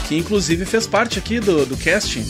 que 0.07 0.15
inclusive 0.17 0.65
fez 0.65 0.85
parte 0.85 1.17
aqui 1.17 1.39
do, 1.39 1.65
do 1.65 1.77
casting 1.77 2.25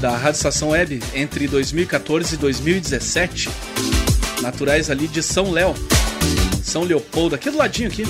da 0.00 0.10
Rádio 0.16 0.38
Estação 0.38 0.70
Web 0.70 1.00
entre 1.14 1.48
2014 1.48 2.34
e 2.34 2.38
2017, 2.38 3.48
naturais 4.42 4.90
ali 4.90 5.08
de 5.08 5.22
São 5.22 5.50
Léo, 5.50 5.74
São 6.62 6.84
Leopoldo, 6.84 7.34
aqui 7.34 7.50
do 7.50 7.58
ladinho 7.58 7.88
aqui. 7.88 8.04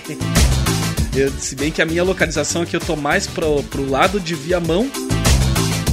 eu, 1.16 1.32
se 1.38 1.54
bem 1.54 1.70
que 1.70 1.80
a 1.80 1.86
minha 1.86 2.04
localização 2.04 2.62
aqui 2.62 2.76
eu 2.76 2.80
tô 2.80 2.94
mais 2.94 3.26
pro, 3.26 3.62
pro 3.64 3.88
lado 3.88 4.20
de 4.20 4.34
Viamão, 4.34 4.90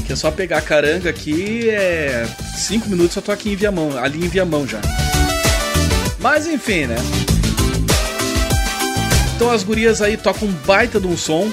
que 0.06 0.14
é 0.14 0.16
só 0.16 0.30
pegar 0.32 0.58
a 0.58 0.62
caranga 0.62 1.10
aqui, 1.10 1.70
é 1.70 2.28
5 2.58 2.90
minutos 2.90 3.16
eu 3.16 3.22
tô 3.22 3.32
aqui 3.32 3.52
em 3.52 3.56
Viamão, 3.56 3.98
ali 3.98 4.26
em 4.26 4.28
Viamão 4.28 4.68
já. 4.68 4.80
Mas 6.20 6.48
enfim, 6.48 6.86
né? 6.86 6.96
Então 9.36 9.52
as 9.52 9.64
gurias 9.64 10.02
aí 10.02 10.16
tocam 10.16 10.48
um 10.48 10.52
baita 10.66 11.00
de 11.00 11.08
um 11.08 11.18
som. 11.18 11.52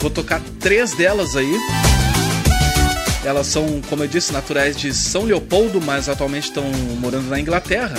Vou 0.00 0.10
tocar 0.10 0.40
três 0.60 0.92
delas 0.94 1.34
aí. 1.34 1.58
Elas 3.24 3.48
são, 3.48 3.80
como 3.88 4.04
eu 4.04 4.08
disse, 4.08 4.32
naturais 4.32 4.76
de 4.76 4.94
São 4.94 5.24
Leopoldo, 5.24 5.80
mas 5.80 6.08
atualmente 6.08 6.44
estão 6.44 6.62
morando 7.00 7.28
na 7.28 7.40
Inglaterra. 7.40 7.96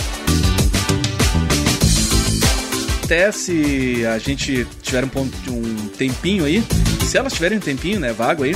Até 3.04 3.30
se 3.32 4.06
a 4.06 4.18
gente 4.18 4.66
tiver 4.82 5.04
um, 5.04 5.10
ponto, 5.10 5.36
um 5.50 5.88
tempinho 5.98 6.46
aí, 6.46 6.64
se 7.06 7.18
elas 7.18 7.34
tiverem 7.34 7.58
um 7.58 7.62
tempinho, 7.62 8.00
né, 8.00 8.14
vago 8.14 8.44
aí, 8.44 8.56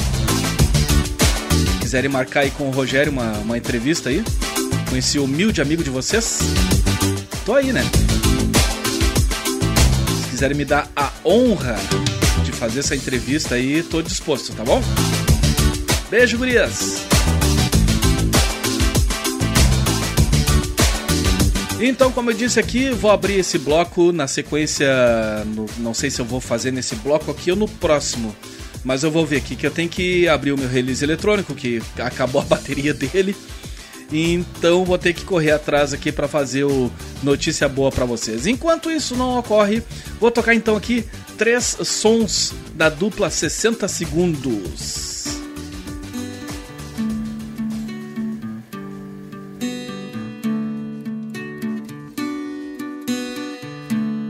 quiserem 1.91 2.09
marcar 2.09 2.39
aí 2.39 2.51
com 2.51 2.69
o 2.69 2.71
Rogério 2.71 3.11
uma, 3.11 3.33
uma 3.39 3.57
entrevista 3.57 4.07
aí, 4.07 4.23
com 4.89 4.95
esse 4.95 5.19
humilde 5.19 5.61
amigo 5.61 5.83
de 5.83 5.89
vocês, 5.89 6.39
tô 7.45 7.53
aí, 7.53 7.73
né? 7.73 7.81
quiserem 10.29 10.55
me 10.55 10.63
dar 10.63 10.89
a 10.95 11.11
honra 11.25 11.75
de 12.45 12.53
fazer 12.53 12.79
essa 12.79 12.95
entrevista 12.95 13.55
aí, 13.55 13.83
tô 13.83 14.01
disposto, 14.01 14.53
tá 14.53 14.63
bom? 14.63 14.81
Beijo, 16.09 16.37
gurias! 16.37 17.01
Então, 21.77 22.09
como 22.09 22.31
eu 22.31 22.33
disse 22.33 22.57
aqui, 22.57 22.89
vou 22.91 23.11
abrir 23.11 23.37
esse 23.39 23.57
bloco 23.57 24.13
na 24.13 24.27
sequência. 24.27 24.87
No, 25.47 25.65
não 25.79 25.93
sei 25.93 26.09
se 26.09 26.21
eu 26.21 26.25
vou 26.25 26.39
fazer 26.39 26.71
nesse 26.71 26.95
bloco 26.95 27.31
aqui 27.31 27.51
ou 27.51 27.57
no 27.57 27.67
próximo. 27.67 28.33
Mas 28.83 29.03
eu 29.03 29.11
vou 29.11 29.25
ver 29.25 29.37
aqui 29.37 29.55
que 29.55 29.65
eu 29.65 29.71
tenho 29.71 29.89
que 29.89 30.27
abrir 30.27 30.51
o 30.51 30.57
meu 30.57 30.67
release 30.67 31.03
eletrônico, 31.03 31.53
que 31.53 31.81
acabou 31.99 32.41
a 32.41 32.45
bateria 32.45 32.93
dele. 32.93 33.35
Então 34.11 34.83
vou 34.83 34.97
ter 34.97 35.13
que 35.13 35.23
correr 35.23 35.51
atrás 35.51 35.93
aqui 35.93 36.11
para 36.11 36.27
fazer 36.27 36.65
o 36.65 36.91
notícia 37.23 37.69
boa 37.69 37.91
para 37.91 38.05
vocês. 38.05 38.45
Enquanto 38.45 38.91
isso 38.91 39.15
não 39.15 39.37
ocorre, 39.39 39.81
vou 40.19 40.29
tocar 40.29 40.53
então 40.53 40.75
aqui 40.75 41.05
três 41.37 41.77
sons 41.83 42.53
da 42.75 42.89
dupla 42.89 43.29
60 43.29 43.87
segundos. 43.87 45.11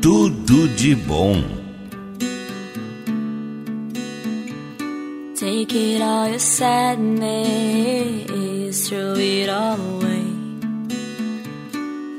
Tudo 0.02 0.68
de 0.70 0.96
bom. 0.96 1.61
Take 5.62 5.76
it 5.76 6.02
all 6.02 6.28
your 6.28 6.40
sadness, 6.40 6.90
throw 8.90 9.14
it 9.14 9.48
all 9.48 9.80
away. 9.80 10.26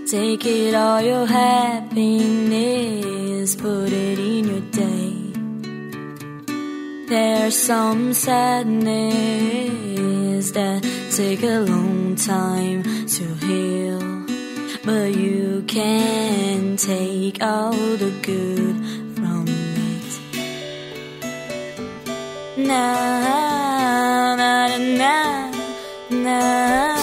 Take 0.06 0.46
it 0.46 0.76
all 0.76 1.02
your 1.02 1.26
happiness, 1.26 1.96
put 3.56 3.90
it 3.92 4.20
in 4.20 4.44
your 4.44 4.60
day. 4.70 5.32
There's 7.08 7.58
some 7.58 8.12
sadness 8.12 9.10
that 10.52 10.84
take 11.10 11.42
a 11.42 11.58
long 11.66 12.14
time 12.14 12.84
to 12.84 13.24
heal. 13.44 14.22
But 14.84 15.16
you 15.16 15.64
can 15.66 16.76
take 16.76 17.42
all 17.42 17.72
the 17.72 18.12
good 18.22 18.76
Na 22.62 22.84
na 24.36 24.78
na 24.78 25.14
na 26.24 27.01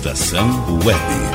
Estação 0.00 0.48
Web. 0.82 1.29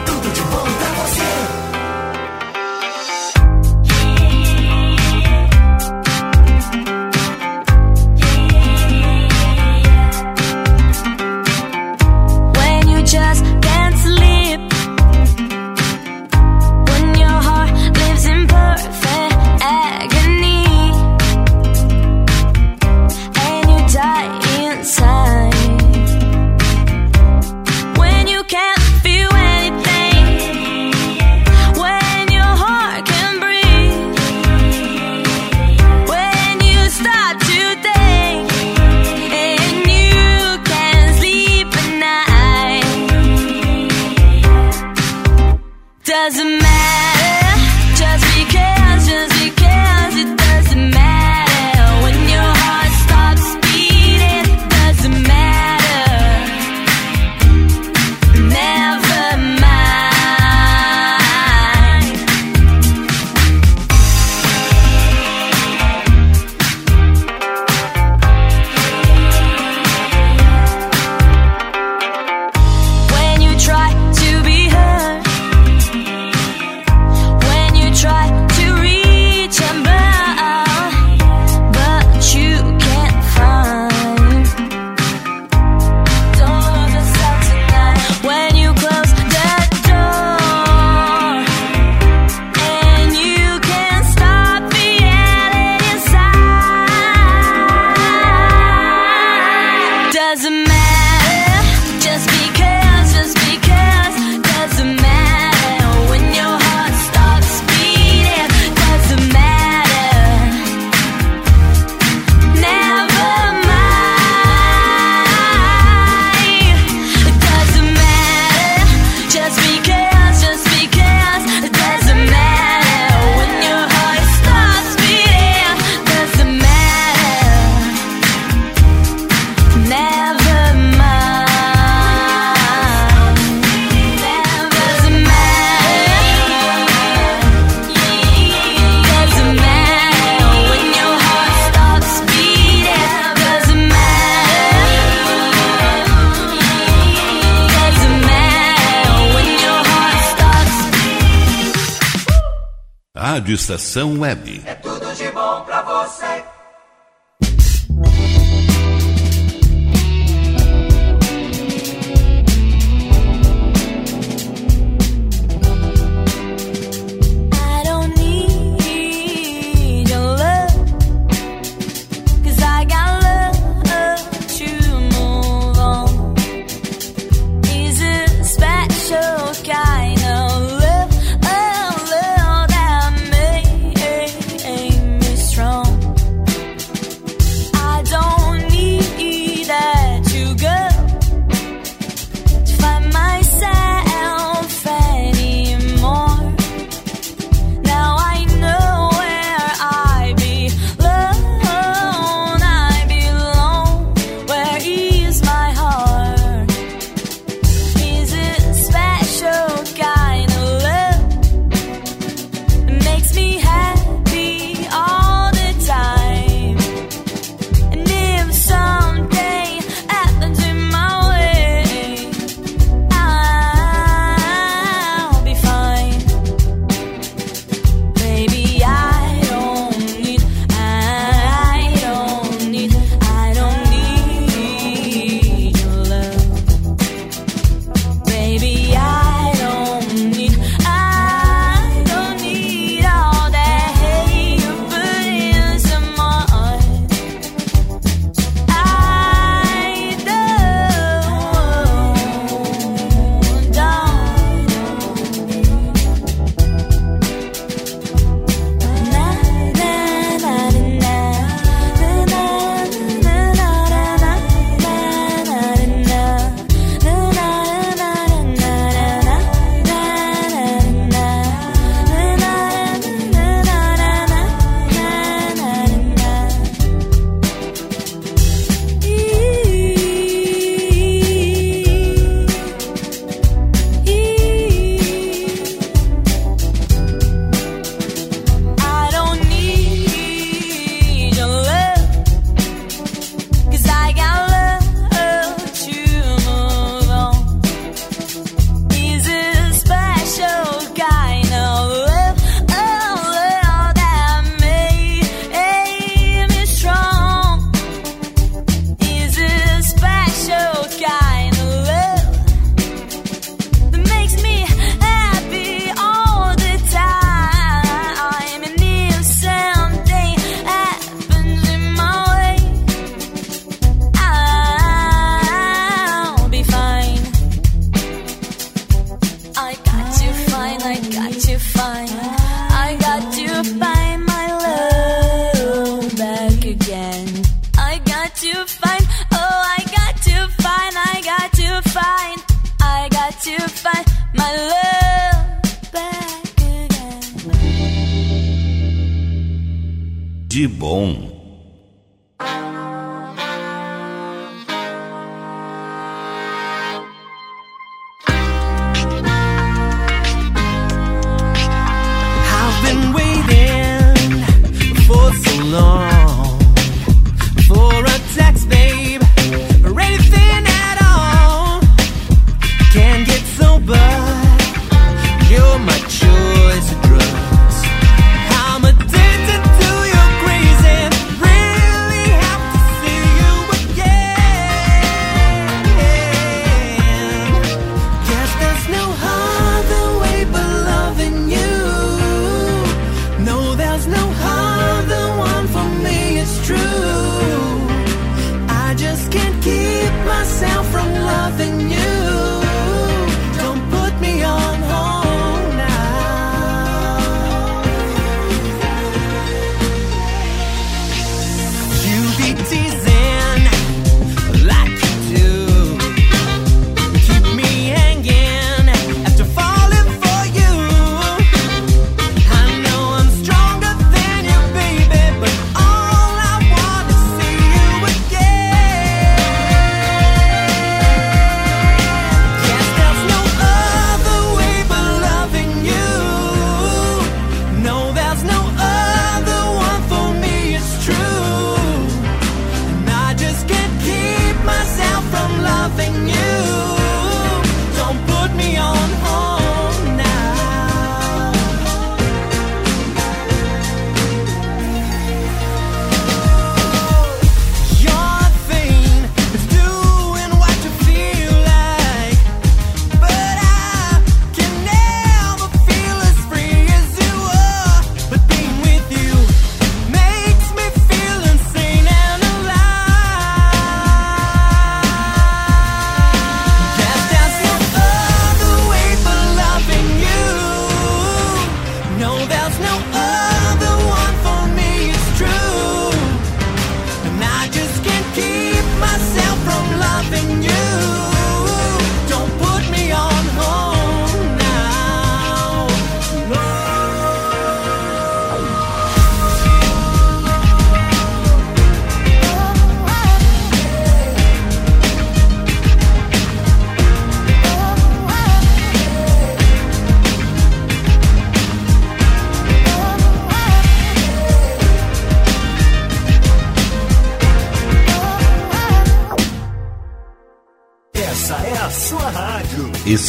Estação 153.75 154.21
Web. 154.21 154.63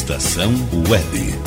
Estação 0.07 0.53
Web. 0.89 1.46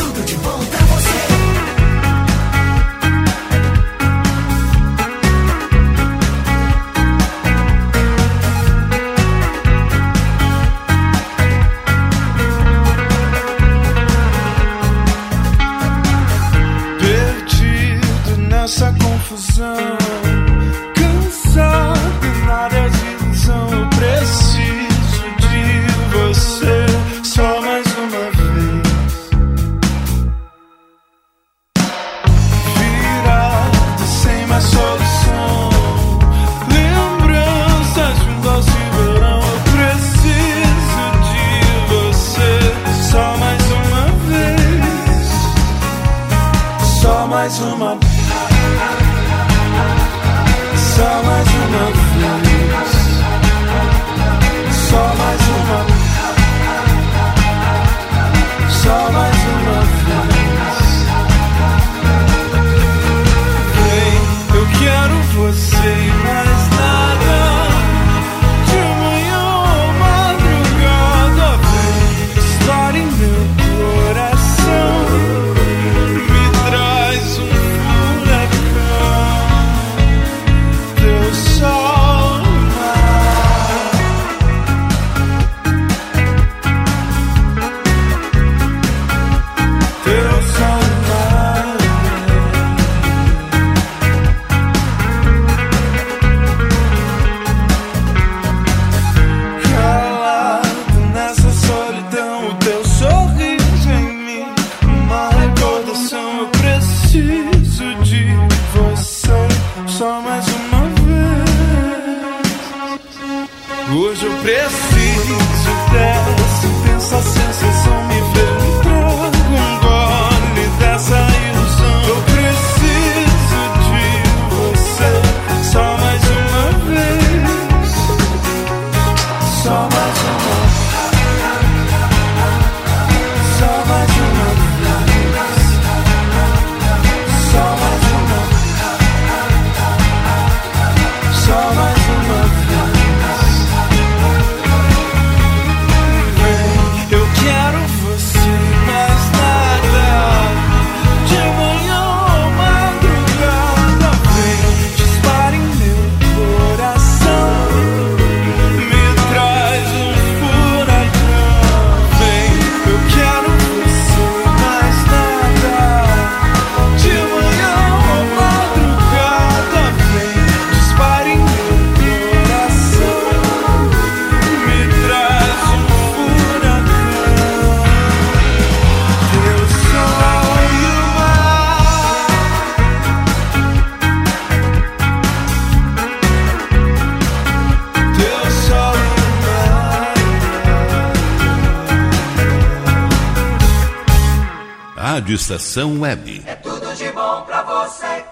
Rádio 195.30 195.36
Estação 195.36 196.02
Web. 196.02 196.42
É 196.48 196.56
tudo 196.56 196.96
de 196.96 197.12
bom 197.12 197.42
pra 197.44 197.62
você. 197.62 198.26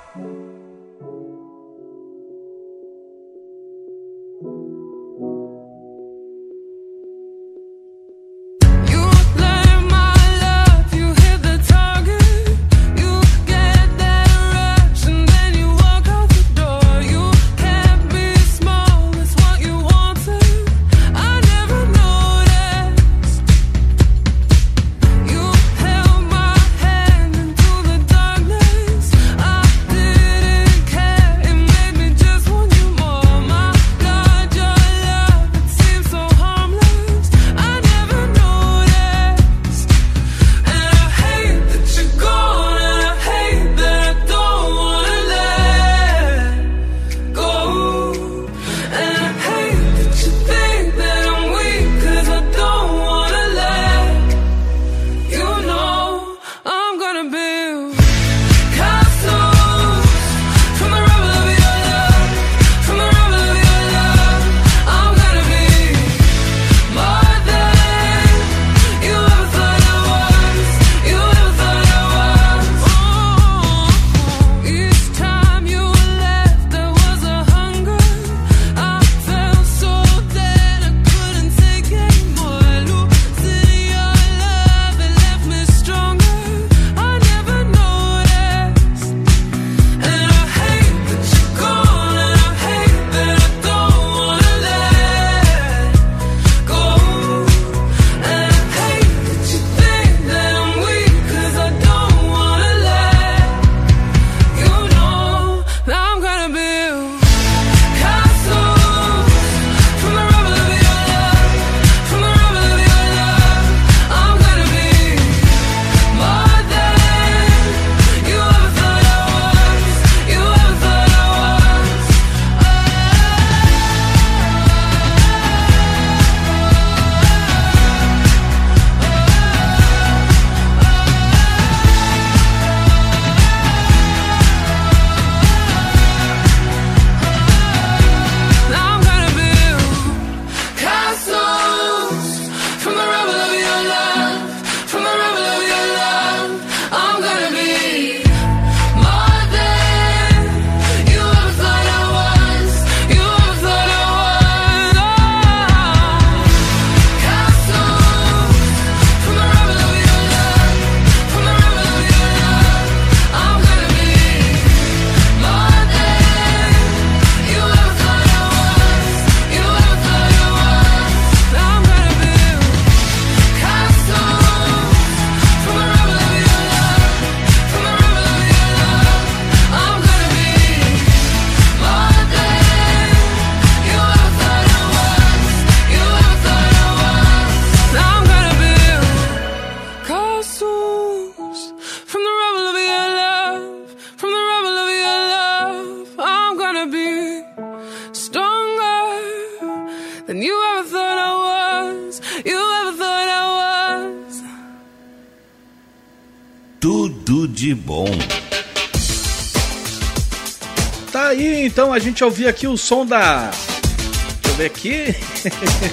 gente 212.18 212.24
ouvir 212.24 212.48
aqui 212.48 212.66
o 212.66 212.76
som 212.76 213.06
da. 213.06 213.52
Deixa 213.52 214.48
eu 214.48 214.56
ver 214.56 214.66
aqui. 214.66 215.16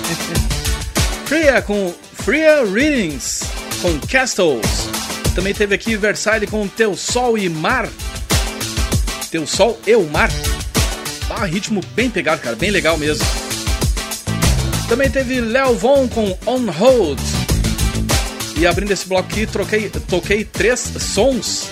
Freya 1.27 1.61
com 1.61 1.93
Freya 2.15 2.65
Readings 2.65 3.43
com 3.83 4.01
Castles. 4.09 4.89
Também 5.35 5.53
teve 5.53 5.75
aqui 5.75 5.99
Versailles 5.99 6.49
com 6.49 6.67
Teu 6.67 6.97
Sol 6.97 7.37
e 7.37 7.47
Mar. 7.51 7.87
Teu 9.31 9.47
Sol 9.47 9.79
e 9.87 9.95
o 9.95 10.09
Mar. 10.09 10.31
Dá 11.29 11.45
ritmo 11.45 11.83
bem 11.95 12.09
pegado, 12.09 12.41
cara, 12.41 12.57
bem 12.57 12.71
legal 12.71 12.97
mesmo. 12.97 13.27
Também 14.89 15.11
teve 15.11 15.43
Léo 15.43 15.77
Von 15.77 16.09
com 16.09 16.39
On 16.47 16.71
Hold. 16.71 17.21
E 18.57 18.67
abrindo 18.67 18.93
esse 18.93 19.07
bloco 19.07 19.29
aqui, 19.31 19.47
troquei, 19.47 19.91
toquei 20.09 20.43
três 20.43 20.91
sons 20.99 21.69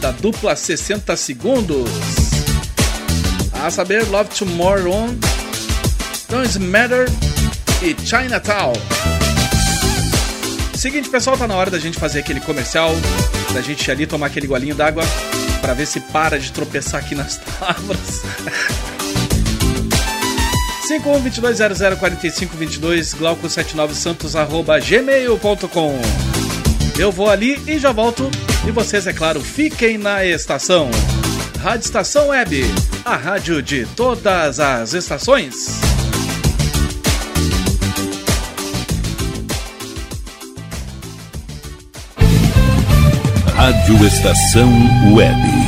da 0.00 0.12
dupla 0.12 0.54
60 0.54 1.16
segundos 1.16 2.27
a 3.62 3.70
saber 3.70 4.06
Love 4.08 4.30
Tomorrow 4.30 5.08
Don't 6.28 6.58
Matter 6.58 7.06
e 7.82 7.96
Chinatown. 8.06 8.72
Seguinte, 10.74 11.08
pessoal, 11.08 11.36
tá 11.36 11.48
na 11.48 11.56
hora 11.56 11.70
da 11.70 11.78
gente 11.78 11.98
fazer 11.98 12.20
aquele 12.20 12.40
comercial, 12.40 12.92
da 13.52 13.60
gente 13.60 13.90
ali 13.90 14.06
tomar 14.06 14.26
aquele 14.26 14.46
golinho 14.46 14.74
d'água 14.74 15.02
para 15.60 15.74
ver 15.74 15.86
se 15.86 16.00
para 16.00 16.38
de 16.38 16.52
tropeçar 16.52 17.00
aqui 17.00 17.14
nas 17.14 17.36
tábuas. 17.36 18.22
5122004522 20.88 23.16
glauco79santos@gmail.com. 23.16 26.00
Eu 26.98 27.12
vou 27.12 27.30
ali 27.30 27.62
e 27.66 27.78
já 27.78 27.92
volto 27.92 28.30
e 28.66 28.70
vocês 28.70 29.06
é 29.06 29.12
claro, 29.12 29.40
fiquem 29.40 29.98
na 29.98 30.24
estação. 30.24 30.90
Rádio 31.62 31.86
Estação 31.86 32.28
Web, 32.28 32.64
a 33.04 33.16
rádio 33.16 33.60
de 33.60 33.84
todas 33.96 34.60
as 34.60 34.94
estações. 34.94 35.80
Rádio 43.56 44.06
Estação 44.06 44.70
Web. 45.12 45.67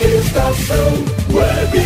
Estação 0.00 1.04
Web. 1.32 1.78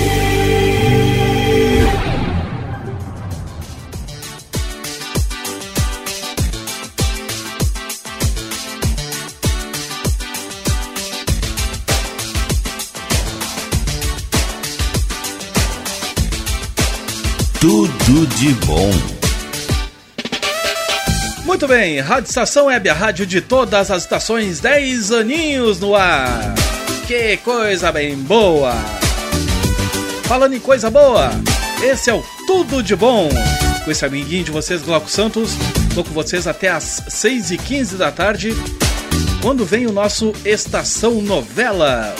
Tudo 17.59 18.27
de 18.37 18.53
bom. 18.67 18.91
Muito 21.47 21.67
bem, 21.67 22.01
Rádio 22.01 22.29
Estação 22.29 22.67
Web, 22.67 22.91
a 22.91 22.93
rádio 22.93 23.25
de 23.25 23.41
todas 23.41 23.91
as 23.91 24.03
estações, 24.03 24.61
10 24.61 25.13
aninhos 25.13 25.81
no 25.81 25.97
ar. 25.97 26.55
Que 27.13 27.37
coisa 27.37 27.93
bem 27.93 28.17
boa! 28.17 28.73
Falando 30.23 30.55
em 30.55 30.59
coisa 30.59 30.91
boa, 30.91 31.29
esse 31.83 32.09
é 32.09 32.15
o 32.15 32.25
Tudo 32.47 32.83
de 32.83 32.97
Bom. 32.97 33.29
Com 33.85 33.91
esse 33.91 34.07
amiguinho 34.07 34.45
de 34.45 34.51
vocês, 34.51 34.81
Glauco 34.81 35.11
Santos, 35.11 35.51
tô 35.95 36.03
com 36.03 36.13
vocês 36.13 36.47
até 36.47 36.71
às 36.71 37.03
6h15 37.11 37.99
da 37.99 38.11
tarde, 38.11 38.57
quando 39.43 39.67
vem 39.67 39.87
o 39.87 39.93
nosso 39.93 40.33
Estação 40.43 41.21
Novelas. 41.21 42.17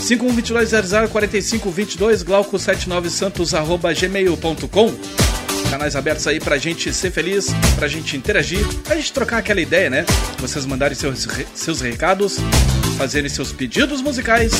5122004522 0.00 2.24
glauco79santos 2.24 3.52
arroba 3.52 3.92
gmail.com 3.92 4.94
Canais 5.70 5.94
abertos 5.94 6.26
aí 6.26 6.40
pra 6.40 6.56
gente 6.56 6.92
ser 6.92 7.10
feliz, 7.10 7.48
pra 7.76 7.86
gente 7.88 8.16
interagir, 8.16 8.66
pra 8.84 8.96
gente 8.96 9.12
trocar 9.12 9.38
aquela 9.38 9.60
ideia, 9.60 9.90
né? 9.90 10.06
Vocês 10.38 10.64
mandarem 10.64 10.96
seus, 10.96 11.28
seus 11.54 11.80
recados, 11.80 12.38
fazerem 12.96 13.28
seus 13.28 13.52
pedidos 13.52 14.00
musicais 14.00 14.52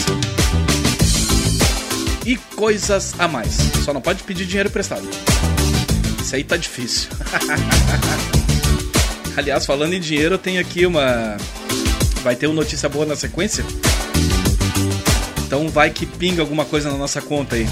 e 2.26 2.36
coisas 2.36 3.14
a 3.18 3.26
mais. 3.26 3.56
Só 3.84 3.94
não 3.94 4.02
pode 4.02 4.22
pedir 4.22 4.44
dinheiro 4.44 4.68
emprestado. 4.68 5.09
Isso 6.20 6.36
aí 6.36 6.44
tá 6.44 6.59
difícil. 6.59 7.09
Aliás, 9.34 9.64
falando 9.64 9.94
em 9.94 10.00
dinheiro, 10.00 10.34
eu 10.34 10.38
tenho 10.38 10.61
aqui 10.61 10.84
uma. 10.84 11.38
Vai 12.22 12.36
ter 12.36 12.46
uma 12.48 12.56
notícia 12.56 12.86
boa 12.88 13.06
na 13.06 13.16
sequência. 13.16 13.64
Então 15.46 15.70
vai 15.70 15.88
que 15.88 16.04
pinga 16.04 16.42
alguma 16.42 16.66
coisa 16.66 16.90
na 16.90 16.98
nossa 16.98 17.22
conta 17.22 17.56
aí. 17.56 17.66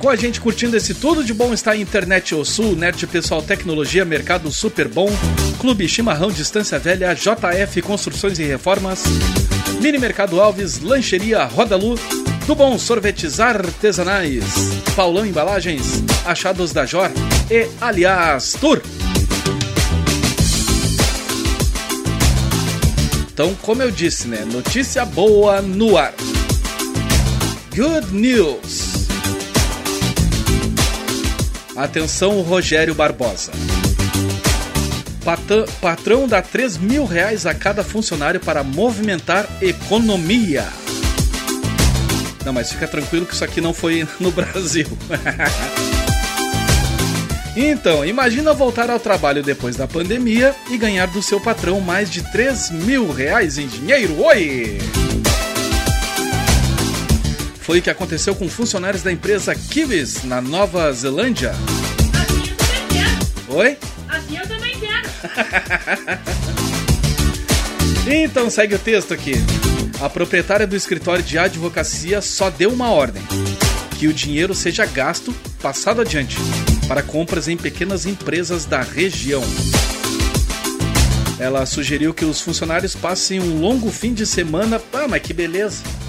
Com 0.00 0.08
a 0.08 0.16
gente 0.16 0.40
curtindo 0.40 0.74
esse 0.78 0.94
tudo 0.94 1.22
de 1.22 1.34
bom 1.34 1.52
está 1.52 1.72
a 1.72 1.76
Internet 1.76 2.34
O 2.34 2.42
Sul, 2.42 2.74
Net 2.74 3.06
Pessoal 3.06 3.42
Tecnologia, 3.42 4.02
Mercado 4.02 4.50
Super 4.50 4.88
Bom, 4.88 5.10
Clube 5.60 5.86
Chimarrão 5.86 6.32
Distância 6.32 6.78
Velha, 6.78 7.14
JF 7.14 7.82
Construções 7.82 8.38
e 8.38 8.44
Reformas, 8.44 9.04
Mini 9.78 9.98
Mercado 9.98 10.40
Alves, 10.40 10.80
Lancheria 10.80 11.44
Rodalu, 11.44 11.96
do 12.46 12.54
Bom 12.54 12.78
Sorvetes 12.78 13.40
Artesanais, 13.40 14.44
Paulão 14.96 15.26
Embalagens, 15.26 16.02
Achados 16.24 16.72
da 16.72 16.86
Jor 16.86 17.10
e 17.50 17.68
Aliás 17.78 18.54
Tour. 18.58 18.80
Então, 23.30 23.54
como 23.60 23.82
eu 23.82 23.90
disse, 23.90 24.26
né? 24.26 24.46
Notícia 24.50 25.04
boa 25.04 25.60
no 25.60 25.98
ar. 25.98 26.14
Good 27.76 28.14
news. 28.14 28.99
Atenção, 31.80 32.42
Rogério 32.42 32.94
Barbosa. 32.94 33.52
Patã- 35.24 35.64
patrão 35.80 36.28
dá 36.28 36.42
3 36.42 36.76
mil 36.76 37.06
reais 37.06 37.46
a 37.46 37.54
cada 37.54 37.82
funcionário 37.82 38.38
para 38.38 38.62
movimentar 38.62 39.48
economia. 39.62 40.68
Não, 42.44 42.52
mas 42.52 42.70
fica 42.70 42.86
tranquilo 42.86 43.24
que 43.24 43.32
isso 43.32 43.42
aqui 43.42 43.62
não 43.62 43.72
foi 43.72 44.06
no 44.20 44.30
Brasil. 44.30 44.86
então, 47.56 48.04
imagina 48.04 48.52
voltar 48.52 48.90
ao 48.90 49.00
trabalho 49.00 49.42
depois 49.42 49.74
da 49.74 49.88
pandemia 49.88 50.54
e 50.70 50.76
ganhar 50.76 51.06
do 51.06 51.22
seu 51.22 51.40
patrão 51.40 51.80
mais 51.80 52.10
de 52.10 52.20
3 52.30 52.72
mil 52.72 53.10
reais 53.10 53.56
em 53.56 53.66
dinheiro. 53.66 54.22
Oi! 54.22 54.76
Foi 57.70 57.78
o 57.78 57.82
que 57.82 57.88
aconteceu 57.88 58.34
com 58.34 58.48
funcionários 58.48 59.00
da 59.00 59.12
empresa 59.12 59.54
Kiwis, 59.54 60.24
na 60.24 60.40
Nova 60.40 60.92
Zelândia. 60.92 61.52
Oi? 63.46 63.78
Assim 64.08 64.38
eu 64.38 64.48
também 64.48 64.74
quero. 64.80 65.08
Então 68.12 68.50
segue 68.50 68.74
o 68.74 68.78
texto 68.78 69.14
aqui. 69.14 69.34
A 70.00 70.08
proprietária 70.10 70.66
do 70.66 70.74
escritório 70.74 71.22
de 71.22 71.38
advocacia 71.38 72.20
só 72.20 72.50
deu 72.50 72.72
uma 72.72 72.90
ordem: 72.90 73.22
que 74.00 74.08
o 74.08 74.12
dinheiro 74.12 74.52
seja 74.52 74.84
gasto, 74.84 75.32
passado 75.62 76.00
adiante, 76.00 76.38
para 76.88 77.04
compras 77.04 77.46
em 77.46 77.56
pequenas 77.56 78.04
empresas 78.04 78.64
da 78.64 78.82
região. 78.82 79.44
Ela 81.38 81.64
sugeriu 81.66 82.12
que 82.12 82.24
os 82.24 82.40
funcionários 82.40 82.96
passem 82.96 83.38
um 83.38 83.60
longo 83.60 83.92
fim 83.92 84.12
de 84.12 84.26
semana. 84.26 84.82
Ah, 84.92 85.06
mas 85.06 85.22
que 85.22 85.32
beleza! 85.32 85.99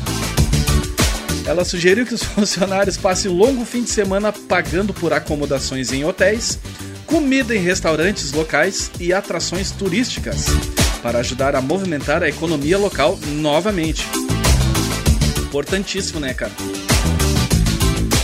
Ela 1.45 1.65
sugeriu 1.65 2.05
que 2.05 2.13
os 2.13 2.23
funcionários 2.23 2.97
passem 2.97 3.31
um 3.31 3.35
longo 3.35 3.65
fim 3.65 3.83
de 3.83 3.89
semana 3.89 4.31
pagando 4.31 4.93
por 4.93 5.13
acomodações 5.13 5.91
em 5.91 6.03
hotéis, 6.03 6.59
comida 7.05 7.55
em 7.55 7.59
restaurantes 7.59 8.31
locais 8.31 8.91
e 8.99 9.11
atrações 9.11 9.71
turísticas, 9.71 10.45
para 11.01 11.19
ajudar 11.19 11.55
a 11.55 11.61
movimentar 11.61 12.23
a 12.23 12.29
economia 12.29 12.77
local 12.77 13.19
novamente. 13.27 14.05
Importantíssimo, 15.41 16.19
né, 16.19 16.33
cara? 16.33 16.51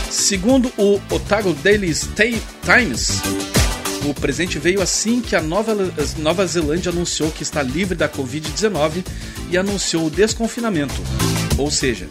Segundo 0.09 0.71
o 0.77 0.99
Otago 1.13 1.53
Daily 1.53 1.89
State 1.89 2.41
Times, 2.63 3.21
o 4.05 4.13
presente 4.13 4.57
veio 4.57 4.81
assim 4.81 5.21
que 5.21 5.35
a 5.35 5.41
Nova, 5.41 5.75
Nova 6.17 6.45
Zelândia 6.47 6.91
anunciou 6.91 7.29
que 7.29 7.43
está 7.43 7.61
livre 7.61 7.95
da 7.95 8.07
Covid-19 8.07 9.05
e 9.51 9.57
anunciou 9.57 10.07
o 10.07 10.09
desconfinamento, 10.09 10.95
ou 11.57 11.69
seja, 11.69 12.07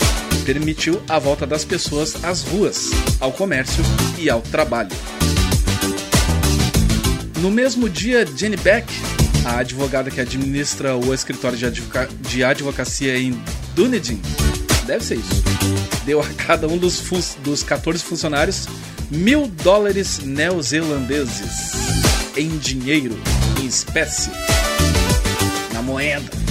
permitiu 0.46 1.02
a 1.08 1.18
volta 1.18 1.44
das 1.44 1.64
pessoas 1.64 2.24
às 2.24 2.42
ruas, 2.44 2.90
ao 3.18 3.32
comércio 3.32 3.82
e 4.16 4.30
ao 4.30 4.40
trabalho. 4.40 4.90
No 7.40 7.50
mesmo 7.50 7.88
dia, 7.90 8.24
Jenny 8.36 8.56
Beck, 8.56 8.86
a 9.44 9.58
advogada 9.58 10.08
que 10.10 10.20
administra 10.20 10.96
o 10.96 11.12
escritório 11.12 11.58
de, 11.58 11.66
advoca- 11.66 12.08
de 12.20 12.44
advocacia 12.44 13.18
em 13.18 13.36
Dunedin, 13.74 14.20
deve 14.86 15.04
ser 15.04 15.16
isso, 15.16 15.42
deu 16.04 16.20
a 16.20 16.26
cada 16.46 16.68
um 16.68 16.78
dos, 16.78 17.02
dos 17.42 17.62
14 17.64 18.02
funcionários 18.04 18.68
mil 19.10 19.48
dólares 19.62 20.20
neozelandeses 20.20 21.72
em 22.36 22.56
dinheiro, 22.58 23.18
em 23.60 23.66
espécie, 23.66 24.30
na 25.72 25.82
moeda. 25.82 26.45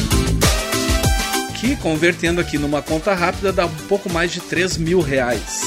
Que 1.66 1.76
convertendo 1.78 2.40
aqui 2.40 2.60
numa 2.60 2.80
conta 2.80 3.16
rápida 3.16 3.52
dá 3.52 3.66
um 3.66 3.76
pouco 3.88 4.08
mais 4.08 4.32
de 4.32 4.40
3 4.40 4.78
mil 4.78 5.02
reais. 5.02 5.64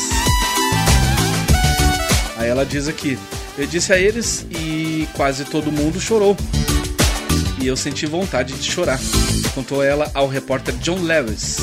Aí 2.36 2.48
ela 2.48 2.64
diz 2.64 2.86
aqui: 2.86 3.18
Eu 3.58 3.66
disse 3.66 3.92
a 3.92 3.98
eles 3.98 4.46
e 4.48 5.08
quase 5.14 5.44
todo 5.44 5.72
mundo 5.72 6.00
chorou. 6.00 6.36
E 7.60 7.66
eu 7.66 7.76
senti 7.76 8.06
vontade 8.06 8.54
de 8.54 8.70
chorar, 8.70 9.00
contou 9.56 9.82
ela 9.82 10.08
ao 10.14 10.28
repórter 10.28 10.72
John 10.76 11.02
Lewis. 11.02 11.56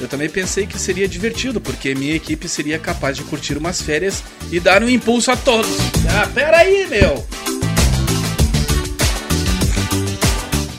Eu 0.00 0.08
também 0.08 0.28
pensei 0.28 0.66
que 0.66 0.76
seria 0.76 1.06
divertido, 1.06 1.60
porque 1.60 1.94
minha 1.94 2.16
equipe 2.16 2.48
seria 2.48 2.80
capaz 2.80 3.16
de 3.16 3.22
curtir 3.22 3.56
umas 3.56 3.80
férias 3.80 4.24
e 4.50 4.58
dar 4.58 4.82
um 4.82 4.88
impulso 4.88 5.30
a 5.30 5.36
todos. 5.36 5.70
Ah, 6.20 6.28
peraí, 6.34 6.84
meu! 6.88 7.24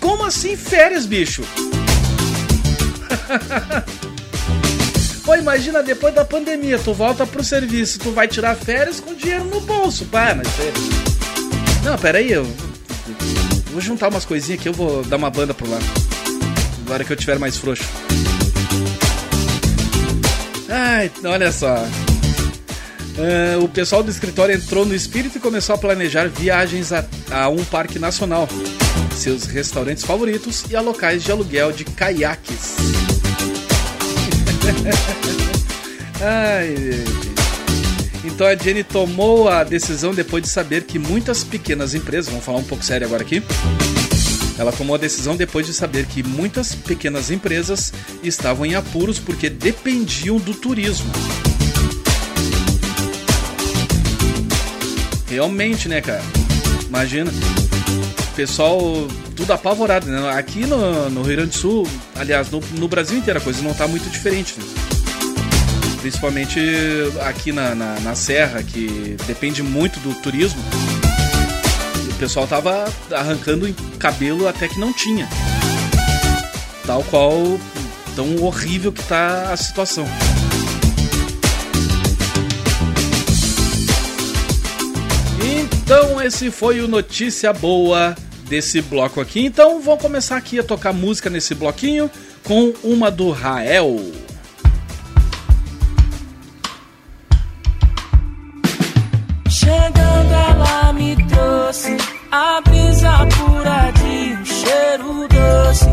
Como 0.02 0.26
assim 0.26 0.58
férias, 0.58 1.06
bicho? 1.06 1.43
Pô, 5.23 5.36
imagina 5.36 5.84
depois 5.84 6.13
da 6.13 6.25
pandemia, 6.25 6.79
tu 6.79 6.93
volta 6.93 7.25
pro 7.25 7.43
serviço, 7.43 7.99
tu 7.99 8.11
vai 8.11 8.27
tirar 8.27 8.55
férias 8.55 8.99
com 8.99 9.13
dinheiro 9.13 9.45
no 9.45 9.61
bolso, 9.61 10.05
pá, 10.05 10.36
mas 10.36 10.47
é... 10.59 10.73
Não, 11.86 11.97
peraí, 11.97 12.32
eu 12.32 12.43
vou 13.71 13.82
juntar 13.82 14.09
umas 14.09 14.25
coisinhas 14.25 14.59
aqui, 14.59 14.69
eu 14.69 14.73
vou 14.73 15.03
dar 15.03 15.17
uma 15.17 15.29
banda 15.29 15.53
pro 15.53 15.69
lado. 15.69 15.86
Agora 16.86 17.03
que 17.03 17.13
eu 17.13 17.17
tiver 17.17 17.38
mais 17.39 17.55
frouxo. 17.57 17.84
Ai, 20.67 21.11
olha 21.23 21.51
só. 21.51 21.75
Ah, 23.17 23.59
o 23.61 23.67
pessoal 23.67 24.01
do 24.01 24.09
escritório 24.09 24.55
entrou 24.55 24.86
no 24.86 24.95
espírito 24.95 25.38
e 25.38 25.41
começou 25.41 25.75
a 25.75 25.77
planejar 25.77 26.27
viagens 26.27 26.91
a, 26.91 27.05
a 27.29 27.49
um 27.49 27.63
parque 27.65 27.99
nacional, 27.99 28.47
seus 29.13 29.45
restaurantes 29.45 30.03
favoritos 30.03 30.63
e 30.69 30.75
a 30.75 30.82
locais 30.82 31.23
de 31.23 31.32
aluguel 31.32 31.71
de 31.71 31.86
caiaques. 31.86 32.75
Ai, 36.22 36.76
gente. 36.76 37.32
Então 38.24 38.45
a 38.45 38.55
Jenny 38.55 38.84
tomou 38.84 39.49
a 39.49 39.64
decisão 39.64 40.14
depois 40.14 40.43
de 40.43 40.49
saber 40.49 40.84
que 40.84 40.99
muitas 40.99 41.43
pequenas 41.43 41.95
empresas, 41.95 42.30
vamos 42.30 42.45
falar 42.45 42.59
um 42.59 42.64
pouco 42.64 42.84
sério 42.84 43.07
agora 43.07 43.24
aqui. 43.24 43.41
Ela 44.57 44.72
tomou 44.72 44.95
a 44.95 44.99
decisão 44.99 45.36
depois 45.36 45.66
de 45.66 45.74
saber 45.74 46.05
que 46.05 46.22
muitas 46.22 46.76
pequenas 46.76 47.32
empresas 47.32 47.91
estavam 48.22 48.66
em 48.66 48.76
apuros 48.76 49.18
porque 49.18 49.49
dependiam 49.49 50.38
do 50.38 50.53
turismo. 50.53 51.12
Realmente, 55.28 55.88
né, 55.89 56.01
cara? 56.01 56.22
Imagina. 56.88 57.32
Pessoal 58.41 58.81
tudo 59.35 59.53
apavorado, 59.53 60.07
né? 60.07 60.31
Aqui 60.31 60.65
no, 60.65 61.11
no 61.11 61.21
Rio 61.21 61.35
Grande 61.35 61.51
do 61.51 61.55
Sul, 61.55 61.87
aliás, 62.15 62.49
no, 62.49 62.59
no 62.71 62.87
Brasil 62.87 63.19
inteiro 63.19 63.37
a 63.37 63.41
coisa 63.41 63.61
não 63.61 63.71
tá 63.71 63.87
muito 63.87 64.09
diferente. 64.09 64.55
Né? 64.57 64.65
Principalmente 66.01 66.59
aqui 67.23 67.51
na, 67.51 67.75
na, 67.75 67.99
na 67.99 68.15
Serra, 68.15 68.63
que 68.63 69.15
depende 69.27 69.61
muito 69.61 69.99
do 69.99 70.15
turismo. 70.21 70.59
O 72.09 72.15
pessoal 72.15 72.47
tava 72.47 72.91
arrancando 73.11 73.71
cabelo 73.99 74.47
até 74.47 74.67
que 74.67 74.79
não 74.79 74.91
tinha. 74.91 75.29
Tal 76.87 77.03
qual 77.03 77.59
tão 78.15 78.37
horrível 78.43 78.91
que 78.91 79.03
tá 79.03 79.53
a 79.53 79.55
situação. 79.55 80.07
Então 85.83 86.19
esse 86.19 86.49
foi 86.49 86.81
o 86.81 86.87
notícia 86.87 87.53
boa 87.53 88.15
desse 88.52 88.82
bloco 88.82 89.22
aqui. 89.22 89.45
Então 89.45 89.82
vamos 89.82 90.02
começar 90.02 90.36
aqui 90.36 90.60
a 90.60 90.64
tocar 90.64 90.91
música 90.91 91.30
nesse 91.30 91.56
bloquinho 91.56 92.12
com 92.43 92.74
uma 92.84 93.10
do 93.10 93.32
Rael. 93.32 93.97
Chegando 99.49 100.34
ela 100.34 100.91
me 100.91 101.16
trouxe 101.28 101.95
a 102.30 102.60
brisa 102.60 103.26
pura 103.38 103.91
de 103.91 104.36
um 104.36 104.45
cheiro 104.45 105.28
doce. 105.30 105.86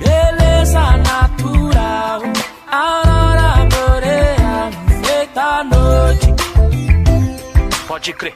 Beleza 0.00 0.96
natural, 0.96 2.22
aurora 2.72 3.03
Pode 7.86 8.12
crer. 8.14 8.34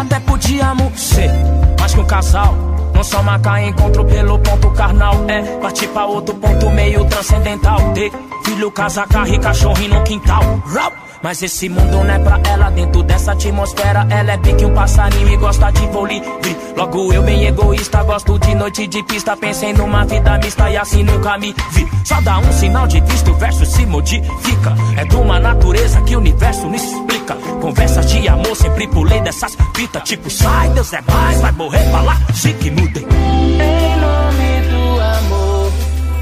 Até 0.00 0.18
podíamos 0.20 1.00
ser, 1.00 1.30
mas 1.78 1.94
que 1.94 2.00
um 2.00 2.06
casal 2.06 2.54
não 2.94 3.04
só 3.04 3.22
marcar 3.22 3.62
encontro 3.62 4.04
pelo 4.04 4.38
ponto 4.38 4.70
carnal. 4.70 5.14
É 5.28 5.42
partir 5.58 5.88
pra 5.88 6.06
outro 6.06 6.34
ponto 6.36 6.70
meio 6.70 7.04
transcendental. 7.06 7.92
Ter 7.92 8.10
filho, 8.44 8.70
casa, 8.70 9.06
carro 9.06 9.28
e 9.28 9.88
no 9.88 10.02
quintal. 10.04 10.42
Rau! 10.66 10.92
Mas 11.22 11.40
esse 11.40 11.68
mundo 11.68 12.02
não 12.02 12.10
é 12.12 12.18
pra 12.18 12.40
ela 12.44 12.70
Dentro 12.70 13.02
dessa 13.02 13.32
atmosfera 13.32 14.06
Ela 14.10 14.32
é 14.32 14.38
pique 14.38 14.64
um 14.64 14.74
passarinho 14.74 15.28
e 15.28 15.36
gosta 15.36 15.70
de 15.70 15.86
voo 15.86 16.04
livre 16.04 16.56
Logo 16.76 17.12
eu 17.12 17.22
bem 17.22 17.44
egoísta 17.46 18.02
Gosto 18.02 18.38
de 18.40 18.54
noite 18.54 18.86
de 18.88 19.02
pista 19.04 19.36
Pensei 19.36 19.72
numa 19.72 20.04
vida 20.04 20.36
mista 20.38 20.68
E 20.68 20.76
assim 20.76 21.04
nunca 21.04 21.38
me 21.38 21.54
vi. 21.70 21.88
Só 22.04 22.20
dá 22.20 22.38
um 22.38 22.52
sinal 22.52 22.86
de 22.88 23.00
vista 23.00 23.30
O 23.30 23.34
verso 23.34 23.64
se 23.64 23.86
modifica. 23.86 24.74
É 24.96 25.04
de 25.04 25.16
uma 25.16 25.38
natureza 25.38 26.00
que 26.02 26.16
o 26.16 26.18
universo 26.18 26.66
não 26.66 26.74
explica. 26.74 27.34
Conversas 27.60 28.10
de 28.10 28.28
amor 28.28 28.56
Sempre 28.56 28.88
pulei 28.88 29.20
dessas 29.20 29.56
fitas 29.76 30.02
Tipo 30.02 30.28
sai 30.28 30.70
Deus 30.70 30.92
é 30.92 31.00
mais 31.02 31.40
Vai 31.40 31.52
morrer 31.52 31.88
pra 31.90 32.02
lá 32.02 32.16
Se 32.34 32.52
que 32.54 32.70
mudem 32.70 33.04
Em 33.04 33.96
nome 34.00 34.68
do 34.68 35.00
amor, 35.00 35.72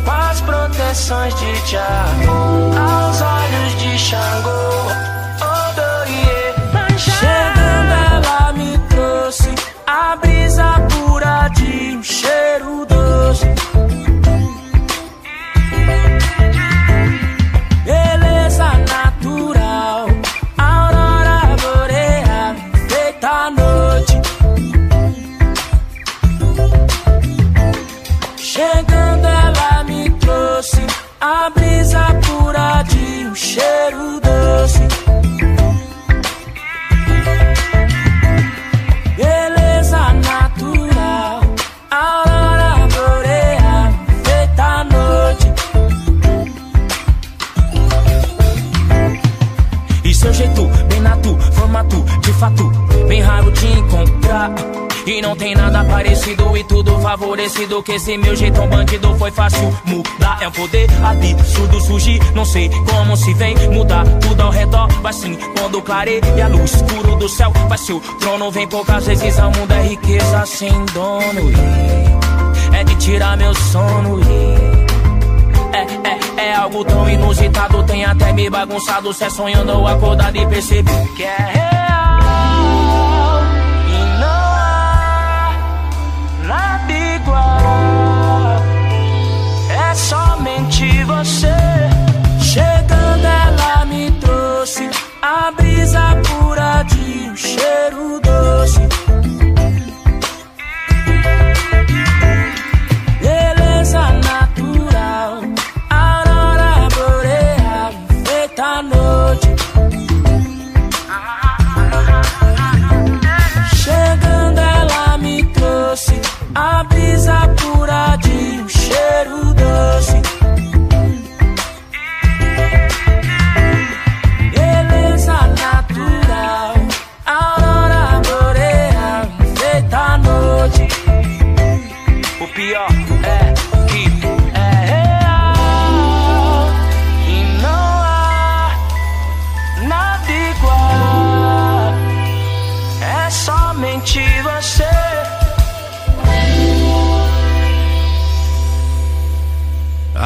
as 0.06 0.40
proteções 0.42 1.34
de 1.36 1.70
Jah, 1.70 2.04
aos 2.76 3.20
olhos 3.22 3.39
de 3.90 5.09
E 55.06 55.20
não 55.22 55.34
tem 55.34 55.54
nada 55.54 55.84
parecido 55.84 56.56
e 56.56 56.62
tudo 56.62 56.98
favorecido 57.00 57.82
Que 57.82 57.92
esse 57.92 58.16
meu 58.18 58.36
jeitão 58.36 58.68
bandido 58.68 59.14
foi 59.16 59.30
fácil 59.30 59.74
mudar. 59.84 60.38
É 60.40 60.48
um 60.48 60.52
poder 60.52 60.88
absurdo 61.02 61.80
surgir 61.80 62.20
Não 62.34 62.44
sei 62.44 62.70
como 62.88 63.16
se 63.16 63.34
vem 63.34 63.54
mudar 63.70 64.04
tudo 64.20 64.42
ao 64.42 64.50
redor. 64.50 64.88
Vai 65.00 65.12
sim, 65.12 65.36
quando 65.58 65.82
clareia 65.82 66.44
a 66.44 66.48
luz 66.48 66.74
escuro 66.74 67.16
do 67.16 67.28
céu 67.28 67.52
Vai 67.68 67.78
se 67.78 67.92
o 67.92 68.00
trono 68.20 68.50
vem 68.50 68.68
poucas 68.68 69.06
vezes 69.06 69.38
ao 69.38 69.50
mundo 69.50 69.72
É 69.72 69.82
riqueza 69.82 70.46
sem 70.46 70.72
dono. 70.92 71.50
E 71.50 72.76
É 72.76 72.84
de 72.84 72.94
tirar 72.96 73.36
meu 73.36 73.54
sono. 73.54 74.20
E 74.20 74.80
é, 75.72 76.42
é, 76.42 76.46
é 76.48 76.54
algo 76.56 76.84
tão 76.84 77.08
inusitado, 77.08 77.82
tem 77.84 78.04
até 78.04 78.32
me 78.32 78.50
bagunçado. 78.50 79.12
Cê 79.12 79.30
sonhando 79.30 79.72
ou 79.72 79.86
acordado 79.86 80.36
e 80.36 80.46
percebi 80.46 80.92
que 81.16 81.22
é 81.22 81.79
É 89.88 89.94
somente 89.94 91.04
você. 91.04 91.54
Chegando 92.40 93.24
ela 93.24 93.84
me 93.86 94.10
trouxe 94.12 94.90
a 95.22 95.50
brisa 95.52 96.16
pura 96.26 96.82
de 96.82 97.30
um 97.30 97.36
cheiro 97.36 98.20
doce. 98.20 98.80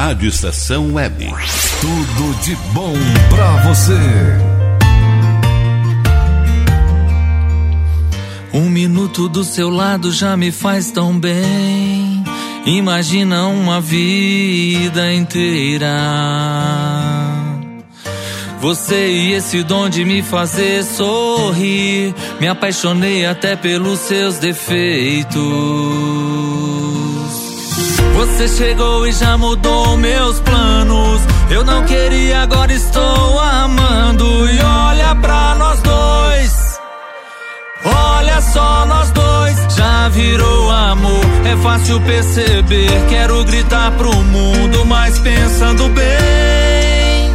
Rádio 0.05 0.29
Estação 0.29 0.93
Web. 0.93 1.33
Tudo 1.81 2.39
de 2.43 2.55
bom 2.73 2.93
pra 3.27 3.63
você. 3.63 3.97
Um 8.53 8.69
minuto 8.69 9.27
do 9.27 9.43
seu 9.43 9.67
lado 9.67 10.11
já 10.11 10.37
me 10.37 10.51
faz 10.51 10.91
tão 10.91 11.19
bem. 11.19 12.23
Imagina 12.67 13.47
uma 13.47 13.81
vida 13.81 15.11
inteira. 15.11 15.87
Você 18.61 19.07
e 19.07 19.33
esse 19.33 19.63
dom 19.63 19.89
de 19.89 20.05
me 20.05 20.21
fazer 20.21 20.83
sorrir. 20.83 22.13
Me 22.39 22.47
apaixonei 22.47 23.25
até 23.25 23.55
pelos 23.55 24.01
seus 24.01 24.37
defeitos. 24.37 25.35
Você 28.15 28.47
chegou 28.47 29.05
e 29.05 29.11
já 29.11 29.37
mudou 29.37 29.97
meus 29.97 30.39
planos. 30.39 31.21
Eu 31.49 31.65
não 31.65 31.83
queria, 31.83 32.43
agora 32.43 32.71
estou 32.71 33.39
amando. 33.39 34.49
E 34.49 34.59
olha 34.61 35.13
pra 35.15 35.55
nós 35.55 35.81
dois. 35.81 36.79
Olha 37.83 38.41
só 38.41 38.85
nós 38.85 39.11
dois, 39.11 39.57
já 39.75 40.07
virou 40.09 40.71
amor. 40.71 41.25
É 41.45 41.57
fácil 41.61 41.99
perceber. 42.01 42.89
Quero 43.09 43.43
gritar 43.43 43.91
pro 43.91 44.13
mundo, 44.13 44.85
mas 44.85 45.19
pensando 45.19 45.89
bem. 45.89 47.31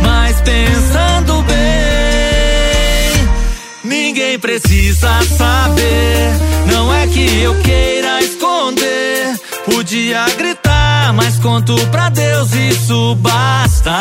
Mas 0.00 0.40
pensando 0.42 1.42
bem. 1.42 1.54
Ninguém 3.82 4.38
precisa 4.38 5.10
saber. 5.36 6.30
Não 6.72 6.94
é 6.94 7.06
que 7.08 7.42
eu 7.42 7.54
queira 7.62 8.20
esconder. 8.20 8.43
Podia 9.64 10.26
gritar, 10.36 11.12
mas 11.14 11.38
conto 11.38 11.74
pra 11.88 12.08
Deus, 12.10 12.52
isso 12.52 13.14
basta. 13.16 13.92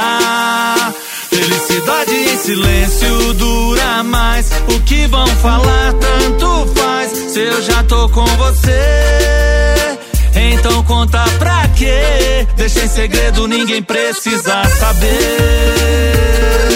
Felicidade 1.30 2.12
em 2.14 2.38
silêncio 2.38 3.34
dura 3.34 4.04
mais. 4.04 4.50
O 4.68 4.80
que 4.82 5.08
vão 5.08 5.28
falar 5.28 5.94
tanto 5.94 6.74
faz. 6.76 7.12
Se 7.34 7.40
eu 7.40 7.62
já 7.62 7.84
tô 7.84 8.10
com 8.10 8.26
você, 8.26 9.98
então 10.36 10.84
conta 10.84 11.24
pra 11.40 11.68
quê? 11.70 12.46
Deixa 12.56 12.86
em 12.86 12.88
segredo, 12.88 13.48
ninguém 13.48 13.82
precisa 13.82 14.64
saber. 14.80 16.73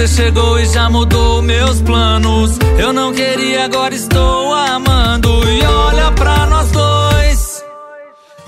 Você 0.00 0.22
chegou 0.22 0.58
e 0.58 0.64
já 0.64 0.88
mudou 0.88 1.42
meus 1.42 1.82
planos. 1.82 2.58
Eu 2.78 2.90
não 2.90 3.12
queria, 3.12 3.66
agora 3.66 3.94
estou 3.94 4.54
amando. 4.54 5.28
E 5.46 5.62
olha 5.62 6.10
pra 6.12 6.46
nós 6.46 6.70
dois. 6.70 7.62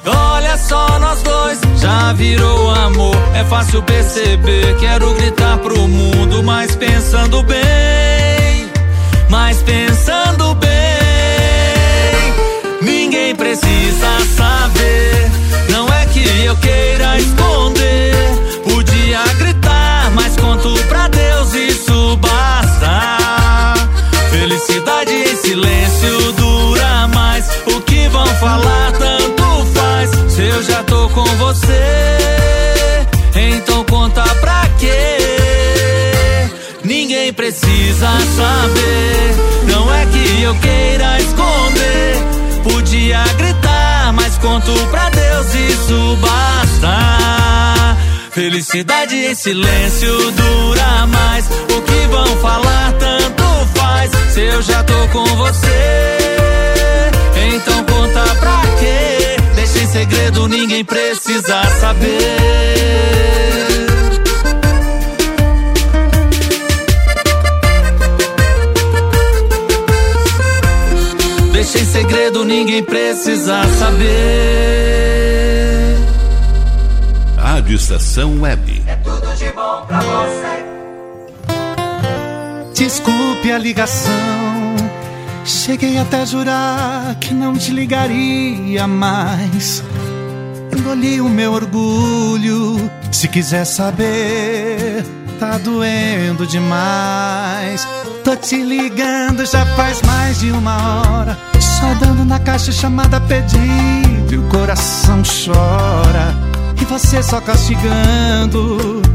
Olha 0.07 0.57
só 0.57 0.99
nós 0.99 1.21
dois, 1.21 1.61
já 1.77 2.15
virou 2.15 2.71
amor. 2.71 3.15
É 3.35 3.45
fácil 3.45 3.83
perceber. 3.83 4.79
Quero 4.81 5.13
gritar 5.13 5.59
pro 5.59 5.77
mundo, 5.77 6.43
mas 6.43 6.75
pensando 6.75 7.43
bem. 7.43 8.71
Mas 9.29 9.63
pensando 9.63 10.55
bem. 10.55 10.71
Ninguém 12.81 13.37
precisa 13.37 14.21
saber. 14.39 15.02
Silêncio 25.53 26.33
dura 26.33 27.09
mais. 27.09 27.47
O 27.67 27.81
que 27.83 28.09
vão 28.09 28.27
falar 28.27 28.93
tanto 28.93 29.67
faz. 29.75 30.11
Se 30.33 30.43
eu 30.43 30.63
já 30.63 30.83
tô 30.85 31.09
com 31.11 31.25
você, 31.37 32.97
então 33.37 33.85
conta 33.85 34.23
pra 34.37 34.67
quê? 34.79 35.19
Ninguém 36.83 37.33
precisa 37.35 38.09
saber. 38.37 39.35
Não 39.71 39.95
é 39.95 40.07
que 40.07 40.43
eu 40.43 40.55
queira 40.55 41.21
esconder. 41.21 42.17
Podia 42.63 43.23
gritar, 43.37 44.13
mas 44.15 44.39
conto 44.39 44.73
pra 44.91 45.11
Deus, 45.11 45.55
isso 45.55 46.17
basta. 46.17 46.97
Felicidade 48.31 49.17
em 49.17 49.35
silêncio 49.35 50.33
dura 50.33 51.07
mais. 51.09 51.45
O 51.77 51.83
que 51.83 52.07
vão 52.09 52.27
falar 52.39 52.93
tanto 52.99 53.42
faz. 54.03 54.33
Se 54.33 54.41
eu 54.41 54.63
já 54.63 54.83
tô 54.85 55.09
com 55.09 55.25
você, 55.25 56.19
então 57.55 57.85
conta 57.85 58.23
pra 58.37 58.63
quê? 58.79 59.37
Deixa 59.55 59.79
em 59.79 59.87
segredo, 59.87 60.49
ninguém 60.49 60.85
precisa 60.85 61.63
saber. 61.81 62.19
Deixa 71.53 71.79
em 71.79 71.85
segredo, 71.85 72.45
ninguém 72.45 72.83
precisa 72.83 73.63
saber. 73.79 74.09
Rádio 77.37 77.77
Estação 77.77 78.41
Web. 78.41 78.83
Tudo 79.05 79.37
de 79.37 79.53
bom 79.53 79.85
pra 79.87 80.01
você. 80.01 80.62
Desculpe 82.83 83.53
a 83.53 83.59
ligação. 83.59 84.75
Cheguei 85.45 85.99
até 85.99 86.23
a 86.23 86.25
jurar 86.25 87.15
que 87.21 87.33
não 87.33 87.55
te 87.55 87.71
ligaria 87.71 88.89
mais. 88.89 89.85
Engoli 90.77 91.21
o 91.21 91.29
meu 91.29 91.53
orgulho. 91.53 92.91
Se 93.13 93.29
quiser 93.29 93.67
saber, 93.67 95.07
tá 95.39 95.59
doendo 95.59 96.45
demais. 96.45 97.87
Tô 98.25 98.35
te 98.35 98.61
ligando 98.61 99.47
já 99.47 99.65
faz 99.77 100.03
mais 100.03 100.41
de 100.41 100.51
uma 100.51 101.03
hora. 101.03 101.39
Só 101.61 101.95
dando 102.05 102.25
na 102.25 102.41
caixa 102.41 102.73
chamada 102.73 103.21
pedido. 103.21 104.35
E 104.35 104.37
o 104.37 104.43
coração 104.49 105.23
chora. 105.23 106.35
E 106.81 106.85
você 106.85 107.23
só 107.23 107.41
castigando. 107.41 109.12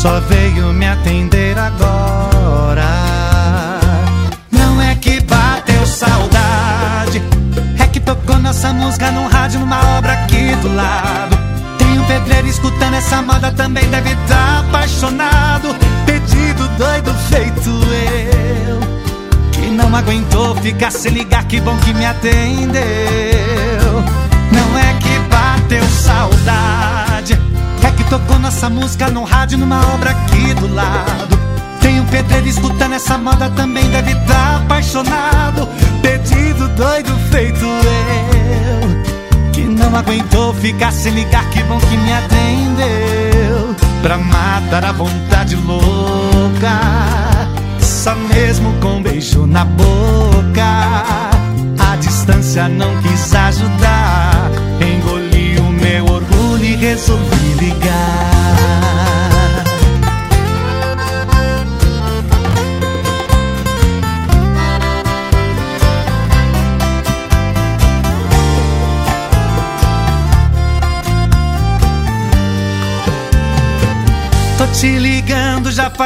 Só 0.00 0.18
veio 0.20 0.72
me 0.72 0.88
atender 0.88 1.58
agora. 1.58 2.88
Não 4.50 4.80
é 4.80 4.94
que 4.94 5.20
bateu 5.20 5.86
saudade. 5.86 7.22
É 7.78 7.86
que 7.86 8.00
tocou 8.00 8.38
nossa 8.38 8.72
música 8.72 9.10
num 9.10 9.26
rádio, 9.26 9.60
numa 9.60 9.98
obra 9.98 10.14
aqui 10.14 10.56
do 10.62 10.74
lado. 10.74 11.38
Tem 11.76 11.98
um 11.98 12.04
pedreiro 12.06 12.46
escutando 12.46 12.94
essa 12.94 13.20
moda, 13.20 13.52
também 13.52 13.86
deve 13.90 14.12
estar 14.12 14.60
apaixonado. 14.60 15.76
Pedido 16.06 16.66
doido 16.78 17.14
feito 17.28 17.68
eu. 17.68 18.80
Que 19.52 19.66
não 19.68 19.94
aguentou 19.94 20.56
ficar 20.56 20.92
sem 20.92 21.12
ligar, 21.12 21.44
que 21.44 21.60
bom 21.60 21.76
que 21.76 21.92
me 21.92 22.06
atendeu. 22.06 22.80
Não 24.50 24.78
é 24.78 24.94
que 24.94 25.18
bateu 25.28 25.84
saudade. 25.90 27.38
É 27.82 27.90
que 27.90 28.04
tocou 28.04 28.38
nossa 28.38 28.68
música 28.68 29.08
num 29.10 29.24
rádio, 29.24 29.58
numa 29.58 29.80
obra 29.94 30.10
aqui 30.10 30.54
do 30.54 30.72
lado. 30.72 31.38
Tem 31.80 32.00
um 32.00 32.06
pedreiro 32.06 32.46
escutando 32.46 32.94
essa 32.94 33.16
moda, 33.16 33.50
também 33.50 33.88
deve 33.90 34.12
estar 34.12 34.56
apaixonado. 34.56 35.68
Pedido 36.02 36.68
doido 36.70 37.18
feito 37.30 37.64
eu. 37.64 39.50
Que 39.52 39.62
não 39.62 39.96
aguentou 39.96 40.54
ficar 40.54 40.92
sem 40.92 41.12
ligar, 41.14 41.48
que 41.50 41.62
bom 41.64 41.78
que 41.78 41.96
me 41.96 42.12
atendeu. 42.12 43.76
Pra 44.02 44.18
matar 44.18 44.84
a 44.84 44.92
vontade 44.92 45.56
louca. 45.56 46.80
Só 47.80 48.14
mesmo 48.14 48.72
com 48.80 48.96
um 48.96 49.02
beijo 49.02 49.46
na 49.46 49.64
boca. 49.64 51.29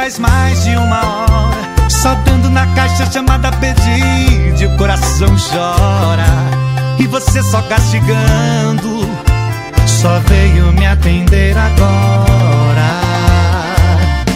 Faz 0.05 0.19
mais 0.19 0.63
de 0.63 0.75
uma 0.75 0.99
hora. 1.03 1.89
Só 1.89 2.13
dando 2.25 2.47
na 2.51 2.67
caixa 2.75 3.11
chamada 3.11 3.51
pedido 3.53 4.71
o 4.71 4.77
coração 4.77 5.29
chora. 5.35 6.27
E 6.99 7.07
você 7.07 7.41
só 7.41 7.59
castigando. 7.63 9.09
Só 9.87 10.19
veio 10.27 10.71
me 10.73 10.85
atender 10.85 11.57
agora. 11.57 13.01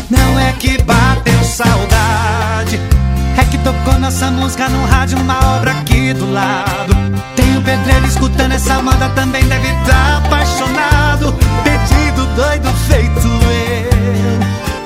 Não 0.09 0.39
é 0.39 0.51
que 0.53 0.81
bateu 0.81 1.43
saudade. 1.43 2.79
É 3.37 3.43
que 3.45 3.57
tocou 3.59 3.99
nossa 3.99 4.31
música 4.31 4.67
num 4.69 4.85
rádio, 4.85 5.19
numa 5.19 5.55
obra 5.55 5.71
aqui 5.71 6.13
do 6.13 6.31
lado. 6.31 6.95
Tem 7.35 7.57
um 7.57 7.61
pedreiro 7.61 8.07
escutando 8.07 8.53
essa 8.53 8.81
moda, 8.81 9.09
também 9.09 9.47
deve 9.47 9.67
estar 9.67 10.17
apaixonado. 10.25 11.35
Pedido 11.63 12.25
doido 12.35 12.73
feito 12.87 13.27
eu. 13.27 14.78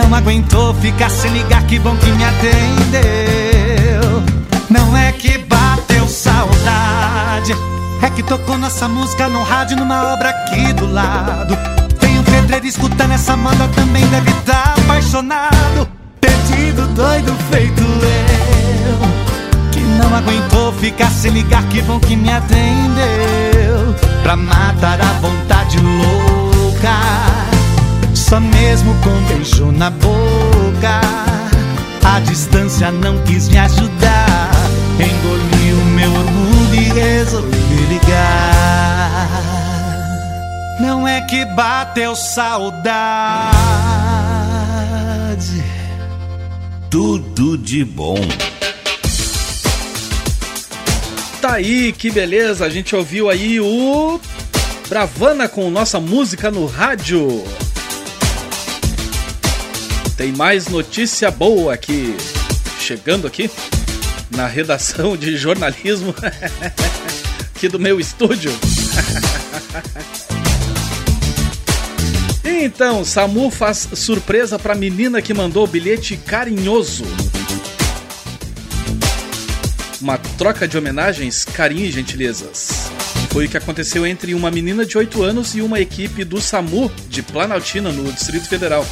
Não 0.00 0.14
aguentou 0.14 0.72
ficar 0.74 1.10
sem 1.10 1.30
ligar, 1.30 1.62
que 1.66 1.78
bom 1.78 1.94
que 1.94 2.10
me 2.10 2.24
atendeu. 2.24 4.22
Não 4.70 4.96
é 4.96 5.12
que 5.12 5.36
bateu 5.36 6.08
saudade. 6.08 7.54
É 8.02 8.08
que 8.08 8.22
tocou 8.22 8.56
nossa 8.56 8.88
música 8.88 9.28
num 9.28 9.42
rádio, 9.42 9.76
numa 9.76 10.14
obra 10.14 10.30
aqui 10.30 10.72
do 10.72 10.90
lado. 10.90 11.54
Tem 12.00 12.18
um 12.18 12.24
pedreiro 12.24 12.66
escutando 12.66 13.12
essa 13.12 13.36
moda, 13.36 13.68
também 13.68 14.06
deve 14.06 14.30
estar 14.30 14.74
apaixonado. 14.78 15.86
Pedido 16.18 16.86
doido 16.94 17.36
feito 17.50 17.82
eu. 17.82 19.70
Que 19.70 19.80
não 19.80 20.16
aguentou 20.16 20.72
ficar 20.72 21.10
sem 21.10 21.30
ligar, 21.30 21.62
que 21.64 21.82
bom 21.82 22.00
que 22.00 22.16
me 22.16 22.32
atendeu. 22.32 23.94
Pra 24.22 24.34
matar 24.34 24.98
a 24.98 25.12
vontade 25.20 25.78
louca. 25.78 27.49
Só 28.30 28.38
mesmo 28.38 28.94
com 29.02 29.10
beijo 29.24 29.72
na 29.72 29.90
boca. 29.90 31.00
A 32.04 32.20
distância 32.20 32.92
não 32.92 33.20
quis 33.24 33.48
me 33.48 33.58
ajudar. 33.58 34.52
Engoli 34.94 35.72
o 35.72 35.84
meu 35.86 36.12
orgulho 36.12 36.74
e 36.76 36.84
resolvi 36.92 37.86
ligar. 37.88 39.42
Não 40.78 41.08
é 41.08 41.22
que 41.22 41.44
bateu 41.44 42.14
saudade. 42.14 43.50
Tudo 46.88 47.58
de 47.58 47.84
bom. 47.84 48.14
Tá 51.42 51.54
aí, 51.54 51.92
que 51.92 52.12
beleza. 52.12 52.64
A 52.64 52.70
gente 52.70 52.94
ouviu 52.94 53.28
aí 53.28 53.58
o 53.58 54.20
Bravana 54.88 55.48
com 55.48 55.68
nossa 55.68 55.98
música 55.98 56.48
no 56.48 56.66
rádio. 56.66 57.42
Tem 60.20 60.32
mais 60.32 60.68
notícia 60.68 61.30
boa 61.30 61.72
aqui. 61.72 62.14
Chegando 62.78 63.26
aqui 63.26 63.50
na 64.30 64.46
redação 64.46 65.16
de 65.16 65.34
jornalismo 65.34 66.14
aqui 67.56 67.68
do 67.68 67.78
meu 67.78 67.98
estúdio. 67.98 68.52
Então, 72.62 73.06
Samu 73.06 73.50
faz 73.50 73.88
surpresa 73.94 74.58
pra 74.58 74.74
menina 74.74 75.22
que 75.22 75.32
mandou 75.32 75.64
o 75.64 75.66
bilhete 75.66 76.14
carinhoso. 76.18 77.04
Uma 79.98 80.18
troca 80.18 80.68
de 80.68 80.76
homenagens, 80.76 81.46
carinho 81.46 81.86
e 81.86 81.90
gentilezas. 81.90 82.90
Foi 83.30 83.46
o 83.46 83.48
que 83.48 83.56
aconteceu 83.56 84.06
entre 84.06 84.34
uma 84.34 84.50
menina 84.50 84.84
de 84.84 84.98
8 84.98 85.22
anos 85.22 85.54
e 85.54 85.62
uma 85.62 85.80
equipe 85.80 86.22
do 86.22 86.38
SAMU 86.38 86.92
de 87.08 87.22
Planaltina, 87.22 87.90
no 87.90 88.12
Distrito 88.12 88.46
Federal. 88.46 88.84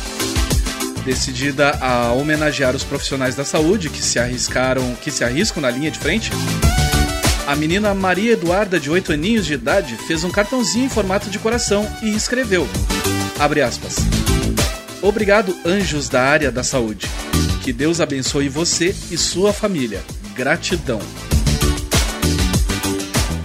Decidida 1.08 1.70
a 1.80 2.12
homenagear 2.12 2.76
os 2.76 2.84
profissionais 2.84 3.34
da 3.34 3.42
saúde 3.42 3.88
que 3.88 4.02
se 4.02 4.18
arriscaram, 4.18 4.94
que 4.96 5.10
se 5.10 5.24
arriscam 5.24 5.62
na 5.62 5.70
linha 5.70 5.90
de 5.90 5.98
frente, 5.98 6.30
a 7.46 7.56
menina 7.56 7.94
Maria 7.94 8.34
Eduarda, 8.34 8.78
de 8.78 8.90
8 8.90 9.14
aninhos 9.14 9.46
de 9.46 9.54
idade, 9.54 9.96
fez 10.06 10.22
um 10.22 10.30
cartãozinho 10.30 10.84
em 10.84 10.90
formato 10.90 11.30
de 11.30 11.38
coração 11.38 11.90
e 12.02 12.14
escreveu: 12.14 12.68
Abre 13.38 13.62
aspas. 13.62 13.96
Obrigado, 15.00 15.56
anjos 15.64 16.10
da 16.10 16.20
área 16.20 16.52
da 16.52 16.62
saúde, 16.62 17.08
que 17.64 17.72
Deus 17.72 18.02
abençoe 18.02 18.50
você 18.50 18.94
e 19.10 19.16
sua 19.16 19.50
família. 19.50 20.02
Gratidão. 20.34 21.00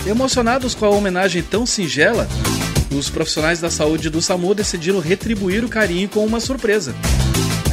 Emocionados 0.06 0.76
com 0.76 0.84
a 0.84 0.90
homenagem 0.90 1.41
tão 1.41 1.65
singela, 1.65 2.27
os 2.91 3.10
profissionais 3.10 3.61
da 3.61 3.69
saúde 3.69 4.10
do 4.10 4.22
SAMU 4.22 4.53
decidiram 4.53 4.99
retribuir 4.99 5.64
o 5.64 5.69
carinho 5.69 6.10
com 6.10 6.26
uma 6.26 6.41
surpresa. 6.41 6.94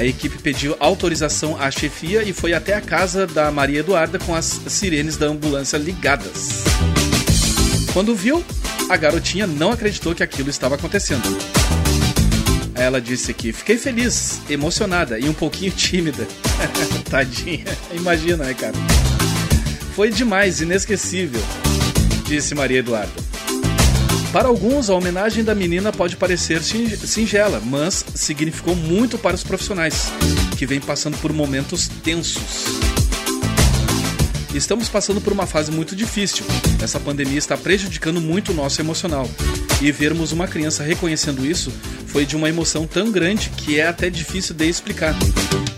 A 0.00 0.04
equipe 0.06 0.38
pediu 0.38 0.74
autorização 0.80 1.60
à 1.60 1.70
chefia 1.70 2.22
e 2.22 2.32
foi 2.32 2.54
até 2.54 2.72
a 2.72 2.80
casa 2.80 3.26
da 3.26 3.50
Maria 3.50 3.80
Eduarda 3.80 4.18
com 4.18 4.34
as 4.34 4.46
sirenes 4.66 5.18
da 5.18 5.26
ambulância 5.26 5.76
ligadas. 5.76 6.64
Quando 7.92 8.14
viu, 8.14 8.42
a 8.88 8.96
garotinha 8.96 9.46
não 9.46 9.70
acreditou 9.70 10.14
que 10.14 10.22
aquilo 10.22 10.48
estava 10.48 10.76
acontecendo. 10.76 11.22
Ela 12.74 12.98
disse 12.98 13.34
que 13.34 13.52
fiquei 13.52 13.76
feliz, 13.76 14.40
emocionada 14.48 15.18
e 15.18 15.28
um 15.28 15.34
pouquinho 15.34 15.70
tímida. 15.76 16.26
Tadinha, 17.10 17.66
imagina, 17.92 18.44
né, 18.44 18.54
cara? 18.54 18.72
Foi 19.94 20.10
demais, 20.10 20.62
inesquecível, 20.62 21.42
disse 22.26 22.54
Maria 22.54 22.78
Eduarda. 22.78 23.29
Para 24.32 24.46
alguns, 24.46 24.88
a 24.88 24.94
homenagem 24.94 25.42
da 25.42 25.54
menina 25.56 25.92
pode 25.92 26.16
parecer 26.16 26.62
sin- 26.62 26.88
singela, 26.96 27.60
mas 27.64 28.04
significou 28.14 28.76
muito 28.76 29.18
para 29.18 29.34
os 29.34 29.42
profissionais, 29.42 30.12
que 30.56 30.64
vêm 30.66 30.80
passando 30.80 31.16
por 31.18 31.32
momentos 31.32 31.88
tensos. 32.02 32.64
Estamos 34.54 34.88
passando 34.88 35.20
por 35.20 35.32
uma 35.32 35.46
fase 35.46 35.70
muito 35.72 35.96
difícil. 35.96 36.44
Essa 36.82 36.98
pandemia 37.00 37.38
está 37.38 37.56
prejudicando 37.56 38.20
muito 38.20 38.52
o 38.52 38.54
nosso 38.54 38.80
emocional. 38.80 39.28
E 39.80 39.90
vermos 39.90 40.32
uma 40.32 40.46
criança 40.46 40.82
reconhecendo 40.82 41.44
isso 41.46 41.72
foi 42.06 42.24
de 42.26 42.36
uma 42.36 42.48
emoção 42.48 42.86
tão 42.86 43.10
grande 43.10 43.50
que 43.50 43.80
é 43.80 43.86
até 43.86 44.10
difícil 44.10 44.54
de 44.54 44.68
explicar. 44.68 45.14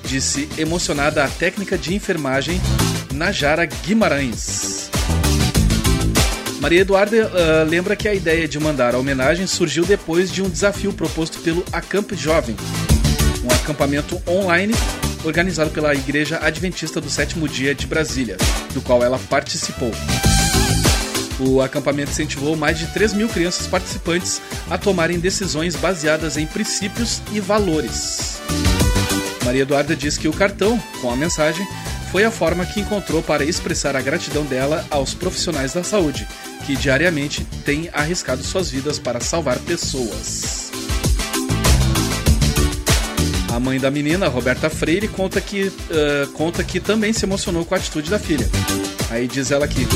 Disse 0.05 0.49
emocionada 0.59 1.23
a 1.25 1.29
técnica 1.29 1.77
de 1.79 1.95
enfermagem 1.95 2.61
Najara 3.15 3.67
Guimarães. 3.67 4.91
Maria 6.63 6.83
Eduarda 6.83 7.29
ah, 7.35 7.65
lembra 7.69 7.97
que 7.97 8.07
a 8.07 8.15
ideia 8.15 8.47
de 8.47 8.57
mandar 8.61 8.95
a 8.95 8.99
homenagem 8.99 9.49
surgiu 9.49 9.85
depois 9.85 10.31
de 10.31 10.41
um 10.41 10.49
desafio 10.49 10.93
proposto 10.93 11.41
pelo 11.41 11.65
Acamp 11.73 12.13
Jovem, 12.13 12.55
um 13.43 13.53
acampamento 13.53 14.23
online 14.29 14.73
organizado 15.25 15.71
pela 15.71 15.93
Igreja 15.93 16.39
Adventista 16.41 17.01
do 17.01 17.11
Sétimo 17.11 17.49
Dia 17.49 17.75
de 17.75 17.85
Brasília, 17.85 18.37
do 18.73 18.81
qual 18.81 19.03
ela 19.03 19.19
participou. 19.29 19.91
O 21.41 21.61
acampamento 21.61 22.13
incentivou 22.13 22.55
mais 22.55 22.79
de 22.79 22.87
3 22.93 23.13
mil 23.13 23.29
crianças 23.29 23.67
participantes 23.67 24.41
a 24.71 24.79
tomarem 24.79 25.19
decisões 25.19 25.75
baseadas 25.75 26.37
em 26.37 26.47
princípios 26.47 27.21
e 27.33 27.41
valores. 27.41 28.41
Maria 29.45 29.63
Eduarda 29.63 29.97
diz 29.97 30.17
que 30.17 30.29
o 30.29 30.33
cartão, 30.33 30.81
com 31.01 31.11
a 31.11 31.17
mensagem, 31.17 31.67
foi 32.13 32.25
a 32.25 32.31
forma 32.31 32.67
que 32.67 32.79
encontrou 32.79 33.23
para 33.23 33.43
expressar 33.43 33.97
a 33.97 34.03
gratidão 34.03 34.45
dela 34.45 34.85
aos 34.91 35.15
profissionais 35.15 35.73
da 35.73 35.83
saúde, 35.83 36.29
que 36.67 36.77
diariamente 36.77 37.43
têm 37.65 37.89
arriscado 37.91 38.45
suas 38.45 38.71
vidas 38.71 38.99
para 38.99 39.19
salvar 39.19 39.59
pessoas. 39.61 40.71
A 43.51 43.59
mãe 43.59 43.81
da 43.81 43.91
menina, 43.91 44.29
Roberta 44.29 44.69
Freire, 44.69 45.09
conta 45.09 45.41
que, 45.41 45.73
ah, 45.91 46.29
conta 46.35 46.63
que 46.63 46.81
também 46.81 47.15
se 47.15 47.25
emocionou 47.25 47.65
com 47.65 47.75
a 47.75 47.79
atitude 47.79 48.11
da 48.11 48.19
filha. 48.19 48.49
Aí 49.11 49.27
diz 49.27 49.51
ela 49.51 49.65
aqui: 49.65 49.87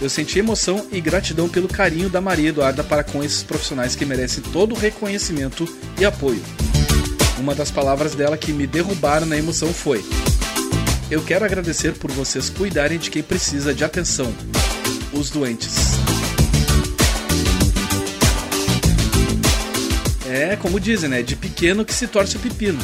Eu 0.00 0.08
senti 0.08 0.38
emoção 0.38 0.86
e 0.90 0.98
gratidão 0.98 1.46
pelo 1.46 1.68
carinho 1.68 2.08
da 2.08 2.22
Maria 2.22 2.48
Eduarda 2.48 2.82
para 2.82 3.04
com 3.04 3.22
esses 3.22 3.42
profissionais 3.42 3.94
que 3.94 4.06
merecem 4.06 4.42
todo 4.50 4.74
o 4.74 4.78
reconhecimento 4.78 5.68
e 5.98 6.06
apoio. 6.06 6.42
Uma 7.38 7.54
das 7.54 7.70
palavras 7.70 8.14
dela 8.14 8.38
que 8.38 8.52
me 8.52 8.66
derrubaram 8.66 9.26
na 9.26 9.36
emoção 9.36 9.72
foi: 9.74 10.02
Eu 11.08 11.22
quero 11.22 11.44
agradecer 11.44 11.92
por 11.94 12.10
vocês 12.10 12.50
cuidarem 12.50 12.98
de 12.98 13.10
quem 13.10 13.22
precisa 13.22 13.72
de 13.72 13.84
atenção, 13.84 14.34
os 15.12 15.30
doentes. 15.30 15.76
É, 20.28 20.56
como 20.56 20.80
dizem, 20.80 21.08
né? 21.08 21.22
De 21.22 21.36
pequeno 21.36 21.84
que 21.84 21.94
se 21.94 22.08
torce 22.08 22.36
o 22.36 22.40
pepino. 22.40 22.78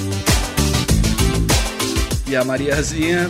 E 2.29 2.37
a 2.37 2.45
Mariazinha, 2.45 3.29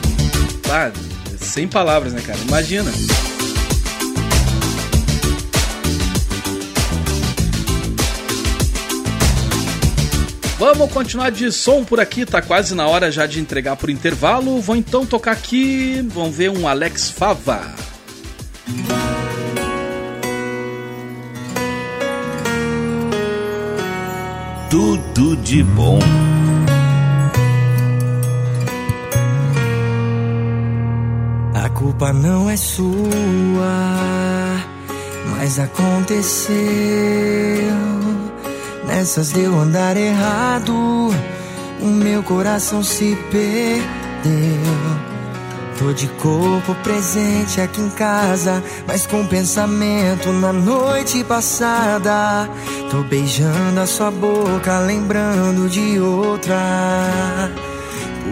pá, 0.62 0.93
sem 1.40 1.66
palavras, 1.66 2.12
né, 2.12 2.20
cara? 2.20 2.39
Imagina. 2.47 2.93
Vamos 10.62 10.93
continuar 10.93 11.30
de 11.30 11.51
som 11.51 11.84
por 11.84 11.98
aqui, 11.98 12.24
tá 12.24 12.40
quase 12.40 12.72
na 12.72 12.86
hora 12.86 13.10
já 13.10 13.26
de 13.26 13.40
entregar 13.40 13.74
pro 13.74 13.90
intervalo. 13.90 14.60
Vou 14.60 14.76
então 14.76 15.05
tocar 15.05 15.32
aqui, 15.32 16.01
vamos 16.14 16.36
ver 16.36 16.51
um 16.51 16.68
Alex 16.68 17.10
Fava. 17.10 17.74
Tudo 24.70 25.36
de 25.39 25.64
bom. 25.64 25.98
A 31.55 31.68
culpa 31.70 32.12
não 32.12 32.48
é 32.48 32.56
sua, 32.56 32.86
mas 35.26 35.59
aconteceu. 35.59 36.52
Nessas 38.86 39.32
deu 39.32 39.59
andar 39.59 39.96
errado, 39.96 40.74
o 41.80 41.86
meu 41.86 42.22
coração 42.22 42.82
se 42.82 43.16
perdeu. 43.30 43.82
Tô 45.78 45.92
de 45.92 46.06
corpo 46.09 46.74
presente 46.82 47.60
aqui 47.60 47.80
em 47.80 47.90
casa, 47.90 48.62
mas 48.86 49.06
com 49.06 49.26
pensamento 49.26 50.32
na 50.32 50.52
noite 50.52 51.24
passada. 51.24 52.48
Tô 52.90 53.02
beijando 53.02 53.80
a 53.80 53.86
sua 53.86 54.10
boca, 54.10 54.78
lembrando 54.80 55.68
de 55.68 55.98
outra. 55.98 57.50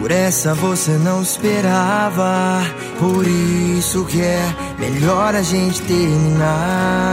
Por 0.01 0.10
essa 0.10 0.55
você 0.55 0.93
não 0.93 1.22
esperava, 1.22 2.62
por 2.98 3.27
isso 3.27 4.05
que 4.05 4.20
é 4.20 4.55
melhor 4.78 5.35
a 5.35 5.43
gente 5.43 5.82
terminar. 5.82 7.10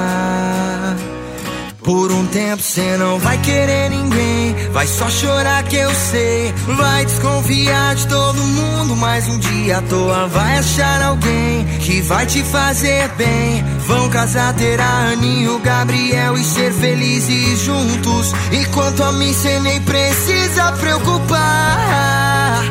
Por 1.88 2.11
um 2.11 2.26
tempo 2.26 2.61
cê 2.61 2.97
não 2.97 3.18
vai 3.18 3.38
querer 3.38 3.89
ninguém, 3.89 4.53
vai 4.73 4.85
só 4.85 5.09
chorar 5.09 5.64
que 5.64 5.77
eu 5.77 5.89
sei. 5.95 6.53
Vai 6.76 7.05
desconfiar 7.05 7.95
de 7.95 8.05
todo 8.09 8.38
mundo, 8.38 8.93
mas 8.97 9.26
um 9.30 9.39
dia 9.39 9.77
à 9.77 9.81
toa 9.84 10.27
vai 10.27 10.57
achar 10.57 11.01
alguém 11.01 11.65
que 11.80 12.01
vai 12.01 12.26
te 12.26 12.43
fazer 12.43 13.07
bem. 13.18 13.64
Vão 13.88 14.09
casar, 14.09 14.53
ter 14.55 14.81
a 14.81 15.14
Aninho, 15.14 15.59
Gabriel 15.59 16.38
e 16.38 16.43
ser 16.43 16.73
felizes 16.73 17.59
juntos. 17.59 18.34
E 18.51 18.65
quanto 18.65 19.01
a 19.03 19.14
mim, 19.14 19.31
cê 19.31 19.57
nem 19.61 19.81
precisa 19.84 20.73
preocupar. 20.73 22.65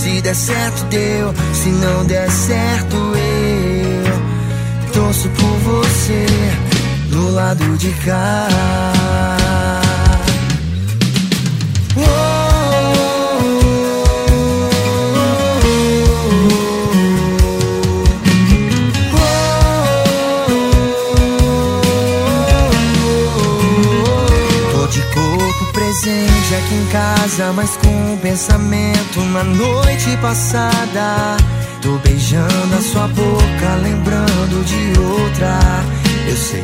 Se 0.00 0.20
der 0.20 0.36
certo, 0.36 0.84
deu, 0.84 1.34
se 1.54 1.70
não 1.70 2.06
der 2.06 2.30
certo, 2.30 2.96
eu 2.96 4.92
torço 4.92 5.28
por 5.30 5.58
você 5.58 6.39
do 7.10 7.30
lado 7.32 7.76
de 7.76 7.90
cá. 8.04 8.48
Tô 24.72 24.86
de 24.86 25.02
corpo 25.12 25.72
presente 25.72 26.54
aqui 26.54 26.74
em 26.74 26.86
casa, 26.86 27.52
mas 27.52 27.76
com 27.76 28.14
o 28.14 28.18
pensamento 28.18 29.20
na 29.32 29.44
noite 29.44 30.16
passada. 30.22 31.36
Tô 31.82 31.98
beijando 31.98 32.76
a 32.78 32.82
sua 32.82 33.08
boca, 33.08 33.74
lembrando 33.82 34.64
de 34.64 35.00
outra. 35.00 35.58
Eu 36.28 36.36
sei, 36.36 36.62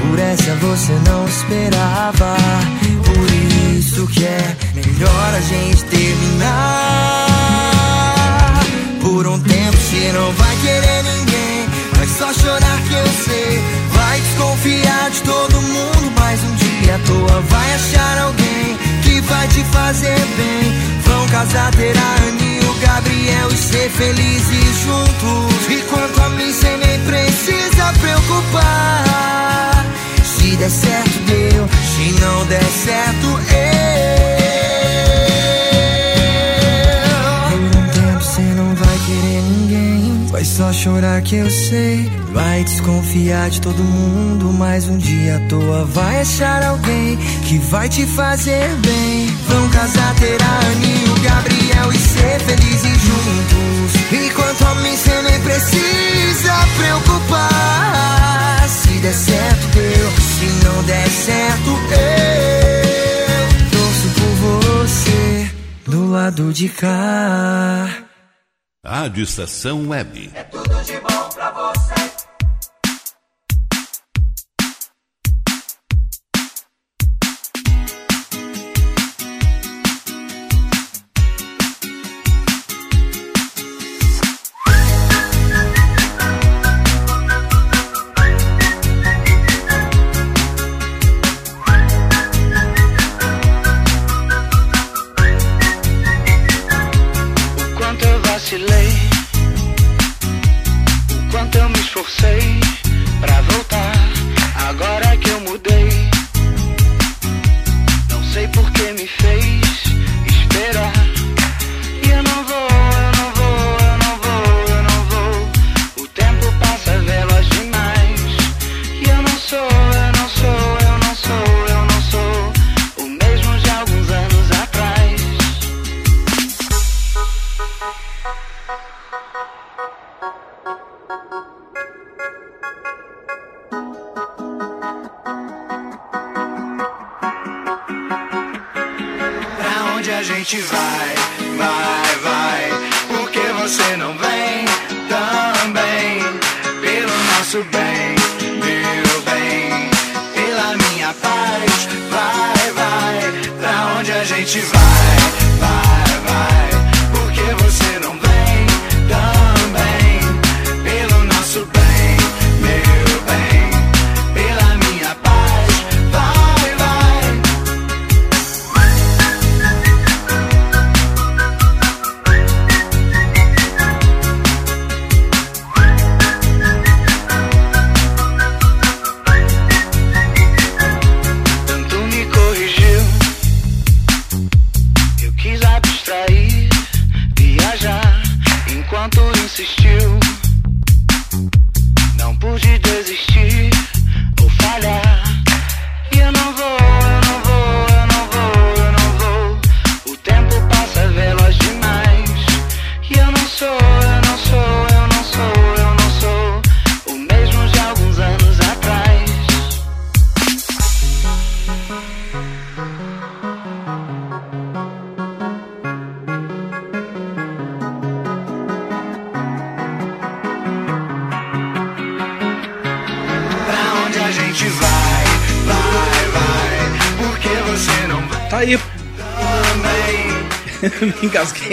por 0.00 0.18
essa 0.18 0.54
você 0.56 0.92
não 1.06 1.26
esperava. 1.26 2.36
Por 3.04 3.30
isso 3.76 4.06
que 4.08 4.24
é 4.24 4.56
melhor 4.74 5.34
a 5.34 5.40
gente 5.40 5.84
terminar. 5.84 7.28
Por 9.00 9.26
um 9.26 9.38
tempo 9.40 9.76
você 9.76 10.12
não 10.12 10.32
vai 10.32 10.56
querer 10.56 11.02
ninguém. 11.04 11.68
Vai 11.96 12.06
só 12.06 12.32
chorar 12.32 12.80
que 12.88 12.94
eu 12.94 13.06
sei. 13.24 13.62
Vai 13.92 14.20
desconfiar 14.20 15.10
de 15.10 15.20
todo 15.22 15.62
mundo, 15.62 16.12
mas 16.18 16.40
um 16.42 16.54
dia 16.54 16.94
à 16.94 16.98
toa 17.00 17.40
vai 17.42 17.74
achar 17.74 18.18
alguém 18.18 18.78
que 19.02 19.20
vai 19.22 19.48
te 19.48 19.64
fazer 19.64 20.18
bem. 20.36 20.72
Vão 21.04 21.26
casar, 21.28 21.70
ter 21.72 21.96
a 21.96 22.28
Annie 22.28 22.60
o 22.68 22.74
Gabriel 22.80 23.48
e 23.50 23.56
ser 23.56 23.90
felizes 23.90 24.80
juntos. 24.84 25.70
E 25.70 25.80
quanto 25.90 26.20
a 26.22 26.28
mim, 26.30 26.52
cê 26.52 26.76
nem 26.76 27.00
precisa 27.00 27.92
preocupar. 28.00 28.87
Der 30.58 30.70
certo, 30.70 31.18
deu. 31.26 31.68
Se 31.82 32.20
não 32.20 32.46
der 32.46 32.64
certo, 32.64 33.26
eu. 33.26 33.78
Por 37.50 37.60
um 37.60 37.88
tempo 37.88 38.24
Vai 40.38 40.44
só 40.44 40.72
chorar 40.72 41.20
que 41.22 41.34
eu 41.34 41.50
sei. 41.50 42.08
Vai 42.32 42.62
desconfiar 42.62 43.50
de 43.50 43.60
todo 43.60 43.82
mundo. 43.82 44.52
Mais 44.52 44.88
um 44.88 44.96
dia 44.96 45.36
à 45.36 45.40
toa 45.48 45.84
vai 45.86 46.20
achar 46.20 46.62
alguém 46.62 47.16
que 47.48 47.58
vai 47.58 47.88
te 47.88 48.06
fazer 48.06 48.68
bem. 48.76 49.26
Vão 49.48 49.68
casar, 49.70 50.14
ter 50.14 50.40
a 50.40 50.60
Anne 50.70 51.04
e 51.04 51.08
o 51.08 51.14
Gabriel 51.22 51.92
e 51.92 51.98
ser 51.98 52.38
felizes 52.40 53.00
juntos. 53.02 53.94
Enquanto 54.12 54.62
a 54.62 54.74
mim 54.76 54.96
cê 54.96 55.22
nem 55.22 55.40
precisa 55.40 56.52
preocupar. 56.76 58.68
Se 58.68 58.98
der 59.00 59.14
certo, 59.14 59.66
deu. 59.74 59.97
Certo, 61.28 61.70
eu 61.92 63.70
torço 63.70 64.08
por 64.14 64.32
você 64.40 65.50
do 65.84 66.10
lado 66.10 66.54
de 66.54 66.70
cá. 66.70 68.02
Rádio 68.82 69.24
Estação 69.24 69.90
Web. 69.90 70.30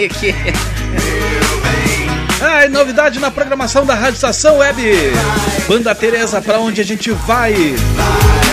Aqui. 0.06 0.34
Ai, 2.40 2.68
novidade 2.68 3.18
na 3.18 3.30
programação 3.30 3.84
da 3.84 3.94
Rádio 3.94 4.14
Estação 4.14 4.58
Web. 4.58 4.82
Banda 5.66 5.94
Teresa, 5.94 6.40
pra 6.40 6.58
onde 6.60 6.80
a 6.80 6.84
gente 6.84 7.10
vai? 7.10 7.54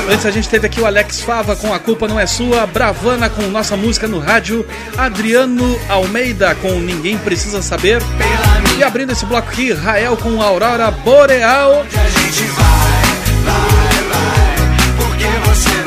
Antes 0.10 0.26
a 0.26 0.32
gente 0.32 0.50
teve 0.50 0.66
aqui 0.68 0.82
o 0.82 0.86
Alex 0.86 1.22
Fava 1.22 1.56
com 1.56 1.74
A 1.74 1.80
Culpa 1.80 2.08
Não 2.08 2.20
É 2.20 2.26
Sua, 2.26 2.66
Bravana 2.66 3.30
com 3.30 3.44
Nossa 3.44 3.78
Música 3.78 4.08
no 4.08 4.20
Rádio, 4.20 4.66
Adriano 4.98 5.80
Almeida 5.90 6.56
com 6.56 6.72
Ninguém 6.80 7.18
Precisa 7.18 7.62
Saber. 7.62 8.02
E 8.78 8.84
abrindo 8.84 9.12
esse 9.12 9.26
bloco 9.26 9.50
aqui, 9.50 9.72
Rael 9.74 10.18
com 10.18 10.42
Aurora 10.42 10.90
Boreal. 10.90 11.82
A 11.82 11.86
gente 12.20 12.44
vai, 12.46 12.64
vai, 13.46 14.04
vai. 14.10 14.56
Por 14.98 15.16
que 15.18 15.28
você 15.50 15.83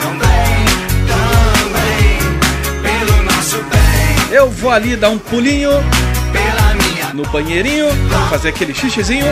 Eu 4.37 4.51
vou 4.51 4.71
ali 4.71 4.97
dar 4.97 5.09
um 5.09 5.19
pulinho 5.19 5.71
no 7.15 7.23
banheirinho, 7.31 7.87
fazer 8.29 8.51
aquele 8.51 8.75
xixizinho 8.75 9.25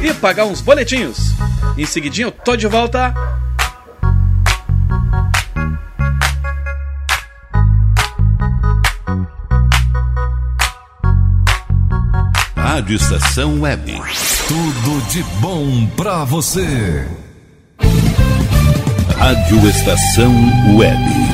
e 0.00 0.14
pagar 0.14 0.44
uns 0.44 0.60
boletinhos. 0.60 1.32
Em 1.76 1.84
seguidinho 1.84 2.28
eu 2.28 2.30
tô 2.30 2.54
de 2.54 2.68
volta. 2.68 3.12
Rádio 12.56 12.94
Estação 12.94 13.62
Web. 13.62 14.00
Tudo 14.46 15.08
de 15.08 15.24
bom 15.40 15.86
pra 15.96 16.22
você. 16.22 17.08
Rádio 19.18 19.68
Estação 19.68 20.32
Web. 20.76 21.33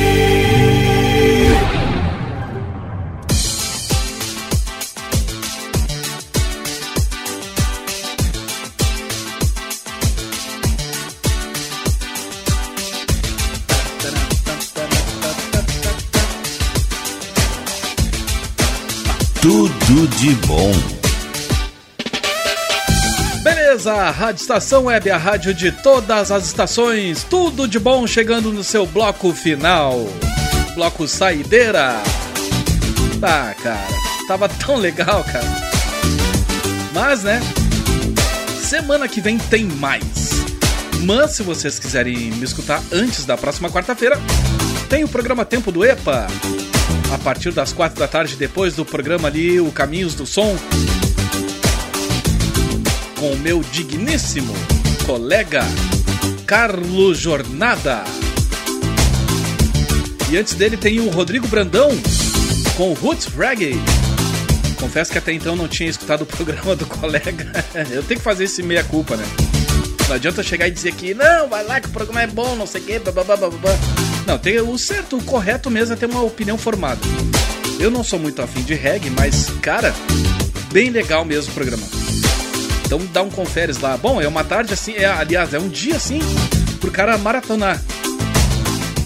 Tudo 19.41 20.07
de 20.17 20.35
bom. 20.45 20.71
Beleza, 23.41 24.11
Rádio 24.11 24.39
Estação 24.39 24.83
Web, 24.83 25.09
a 25.09 25.17
rádio 25.17 25.51
de 25.51 25.71
todas 25.71 26.29
as 26.29 26.45
estações, 26.45 27.23
tudo 27.23 27.67
de 27.67 27.79
bom 27.79 28.05
chegando 28.05 28.53
no 28.53 28.63
seu 28.63 28.85
bloco 28.85 29.33
final. 29.33 30.07
Bloco 30.75 31.07
Saideira. 31.07 31.95
Tá, 33.19 33.55
cara, 33.55 33.87
tava 34.27 34.47
tão 34.47 34.75
legal, 34.75 35.23
cara. 35.23 35.71
Mas, 36.93 37.23
né, 37.23 37.41
semana 38.61 39.07
que 39.07 39.19
vem 39.19 39.39
tem 39.39 39.65
mais. 39.65 40.29
Mas 41.03 41.31
se 41.31 41.41
vocês 41.41 41.79
quiserem 41.79 42.15
me 42.15 42.43
escutar 42.43 42.79
antes 42.91 43.25
da 43.25 43.35
próxima 43.35 43.71
quarta-feira, 43.71 44.19
tem 44.87 45.03
o 45.03 45.07
programa 45.07 45.43
Tempo 45.43 45.71
do 45.71 45.83
EPA. 45.83 46.27
A 47.11 47.17
partir 47.17 47.51
das 47.51 47.73
quatro 47.73 47.99
da 47.99 48.07
tarde, 48.07 48.35
depois 48.35 48.75
do 48.75 48.85
programa 48.85 49.27
ali, 49.27 49.59
o 49.59 49.71
Caminhos 49.71 50.15
do 50.15 50.25
Som, 50.25 50.57
com 53.19 53.31
o 53.31 53.37
meu 53.37 53.61
digníssimo 53.71 54.53
colega 55.05 55.61
Carlos 56.45 57.17
Jornada. 57.17 58.03
E 60.31 60.37
antes 60.37 60.53
dele 60.53 60.77
tem 60.77 60.99
o 61.01 61.09
Rodrigo 61.09 61.47
Brandão 61.47 61.89
com 62.77 62.93
Roots 62.93 63.27
Reggae. 63.27 63.75
Confesso 64.79 65.11
que 65.11 65.17
até 65.17 65.33
então 65.33 65.55
não 65.55 65.67
tinha 65.67 65.89
escutado 65.89 66.21
o 66.21 66.25
programa 66.25 66.75
do 66.75 66.85
colega. 66.85 67.51
Eu 67.91 68.03
tenho 68.03 68.19
que 68.19 68.23
fazer 68.23 68.45
esse 68.45 68.63
meia-culpa, 68.63 69.15
né? 69.15 69.25
Não 70.07 70.15
adianta 70.15 70.41
chegar 70.41 70.67
e 70.67 70.71
dizer 70.71 70.93
que 70.93 71.13
não, 71.13 71.47
vai 71.47 71.63
lá 71.63 71.79
que 71.79 71.87
o 71.87 71.91
programa 71.91 72.21
é 72.21 72.27
bom, 72.27 72.55
não 72.55 72.65
sei 72.65 72.81
o 72.81 72.83
quê, 72.85 72.99
babá. 72.99 73.37
Não, 74.31 74.39
tem 74.39 74.61
o 74.61 74.77
certo, 74.77 75.17
o 75.17 75.23
correto 75.25 75.69
mesmo 75.69 75.93
é 75.93 75.97
ter 75.97 76.05
uma 76.05 76.21
opinião 76.21 76.57
formada. 76.57 77.01
Eu 77.77 77.91
não 77.91 78.01
sou 78.01 78.17
muito 78.17 78.41
afim 78.41 78.61
de 78.61 78.73
reggae, 78.73 79.09
mas, 79.09 79.49
cara, 79.61 79.93
bem 80.71 80.89
legal 80.89 81.25
mesmo 81.25 81.51
o 81.51 81.53
programa. 81.53 81.83
Então 82.85 83.05
dá 83.11 83.23
um 83.23 83.29
conferes 83.29 83.79
lá. 83.81 83.97
Bom, 83.97 84.21
é 84.21 84.27
uma 84.29 84.41
tarde 84.41 84.73
assim, 84.73 84.93
é, 84.93 85.03
aliás, 85.03 85.53
é 85.53 85.59
um 85.59 85.67
dia 85.67 85.97
assim 85.97 86.19
pro 86.79 86.89
cara 86.89 87.17
maratonar 87.17 87.83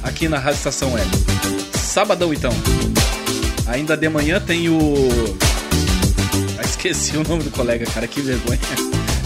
aqui 0.04 0.30
na 0.30 0.38
Rádio 0.38 0.60
Estação 0.60 0.94
Web. 0.94 1.10
Sabadão 1.74 2.32
então. 2.32 2.52
Ainda 3.66 3.98
de 3.98 4.08
manhã 4.08 4.40
tem 4.40 4.70
o. 4.70 5.10
Ah, 6.60 6.66
esqueci 6.66 7.18
o 7.18 7.28
nome 7.28 7.42
do 7.42 7.50
colega, 7.50 7.84
cara, 7.88 8.06
que 8.08 8.22
vergonha. 8.22 8.60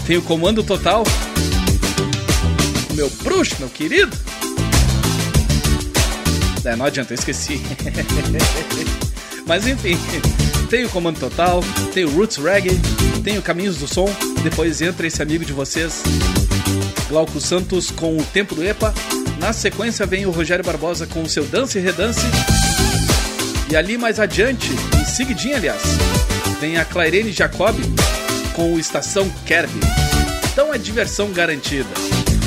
Tem 0.06 0.16
o 0.16 0.22
Comando 0.22 0.62
Total. 0.62 1.04
O 2.88 2.94
meu 2.94 3.10
bruxo, 3.22 3.56
meu 3.58 3.68
querido. 3.68 4.16
É, 6.64 6.76
não 6.76 6.84
adianta, 6.84 7.12
eu 7.12 7.16
esqueci. 7.16 7.60
Mas 9.46 9.66
enfim, 9.66 9.98
tem 10.68 10.84
o 10.84 10.88
Comando 10.90 11.18
Total, 11.18 11.60
tem 11.92 12.04
o 12.04 12.10
Roots 12.10 12.36
Reggae, 12.36 12.78
tem 13.24 13.38
o 13.38 13.42
Caminhos 13.42 13.78
do 13.78 13.88
Som. 13.88 14.08
Depois 14.42 14.80
entra 14.80 15.06
esse 15.06 15.20
amigo 15.22 15.44
de 15.44 15.52
vocês, 15.52 16.02
Glauco 17.08 17.40
Santos, 17.40 17.90
com 17.90 18.16
o 18.16 18.22
Tempo 18.22 18.54
do 18.54 18.64
EPA. 18.64 18.94
Na 19.38 19.52
sequência 19.52 20.06
vem 20.06 20.26
o 20.26 20.30
Rogério 20.30 20.64
Barbosa 20.64 21.06
com 21.06 21.22
o 21.22 21.28
seu 21.28 21.44
Dance 21.44 21.78
e 21.78 21.80
Redance. 21.80 22.20
E 23.70 23.76
ali 23.76 23.96
mais 23.96 24.20
adiante, 24.20 24.68
em 25.00 25.04
seguidinha, 25.04 25.56
aliás, 25.56 25.82
tem 26.60 26.76
a 26.76 26.84
Clairene 26.84 27.32
Jacob 27.32 27.76
com 28.54 28.74
o 28.74 28.78
Estação 28.78 29.30
Kerb. 29.46 29.72
Então 30.52 30.74
é 30.74 30.78
diversão 30.78 31.32
garantida. 31.32 31.88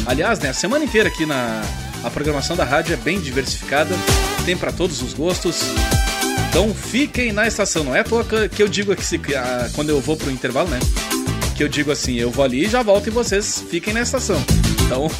Aliás, 0.06 0.40
né, 0.40 0.50
a 0.50 0.54
semana 0.54 0.86
inteira 0.86 1.10
aqui 1.10 1.26
na 1.26 1.64
a 2.04 2.10
programação 2.10 2.56
da 2.56 2.64
rádio 2.64 2.94
é 2.94 2.98
bem 2.98 3.20
diversificada, 3.20 3.96
tem 4.46 4.56
para 4.58 4.72
todos 4.72 5.02
os 5.02 5.14
gostos. 5.14 5.62
Então 6.50 6.74
fiquem 6.74 7.32
na 7.34 7.48
estação, 7.48 7.84
não 7.84 7.96
é 7.96 8.02
à 8.02 8.04
toa 8.04 8.24
que- 8.24 8.50
que 8.50 8.62
eu 8.64 8.68
digo 8.68 8.92
aqui 8.92 9.04
se- 9.06 9.20
ah, 9.36 9.70
quando 9.74 9.90
eu 9.90 10.00
vou 10.00 10.16
pro 10.16 10.30
intervalo, 10.32 10.70
né? 10.70 10.80
Que 11.56 11.64
eu 11.64 11.68
digo 11.70 11.92
assim, 11.92 12.16
eu 12.16 12.30
vou 12.30 12.46
ali 12.46 12.66
e 12.66 12.70
já 12.70 12.84
volto 12.84 13.08
e 13.08 13.10
vocês 13.10 13.64
fiquem 13.70 13.94
na 13.94 14.02
estação. 14.02 14.42
Então 14.86 15.10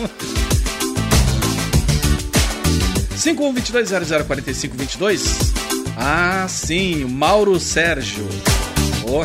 5122004522. 3.18 5.22
Ah, 5.98 6.46
sim, 6.50 7.04
o 7.04 7.10
Mauro 7.10 7.60
Sérgio. 7.60 8.28
Oh, 9.06 9.24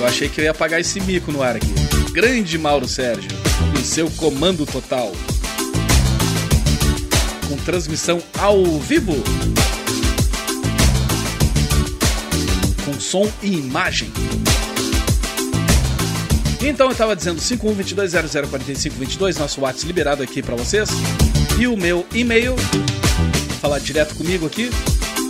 eu 0.00 0.06
achei 0.06 0.28
que 0.28 0.40
eu 0.40 0.44
ia 0.44 0.54
pagar 0.54 0.80
esse 0.80 1.00
mico 1.00 1.30
no 1.30 1.42
ar 1.42 1.56
aqui. 1.56 1.72
Grande 2.12 2.58
Mauro 2.58 2.88
Sérgio, 2.88 3.30
e 3.80 3.84
seu 3.84 4.10
comando 4.12 4.66
total. 4.66 5.12
Transmissão 7.64 8.22
ao 8.38 8.64
vivo. 8.80 9.14
Com 12.84 13.00
som 13.00 13.30
e 13.40 13.56
imagem. 13.56 14.12
Então 16.60 16.90
eu 16.90 16.94
tava 16.94 17.16
dizendo 17.16 17.40
5122004522, 17.40 19.38
nosso 19.38 19.60
WhatsApp 19.60 19.86
liberado 19.86 20.22
aqui 20.22 20.42
pra 20.42 20.56
vocês. 20.56 20.90
E 21.58 21.66
o 21.66 21.76
meu 21.76 22.06
e-mail, 22.12 22.54
falar 23.60 23.78
direto 23.78 24.14
comigo 24.14 24.46
aqui, 24.46 24.70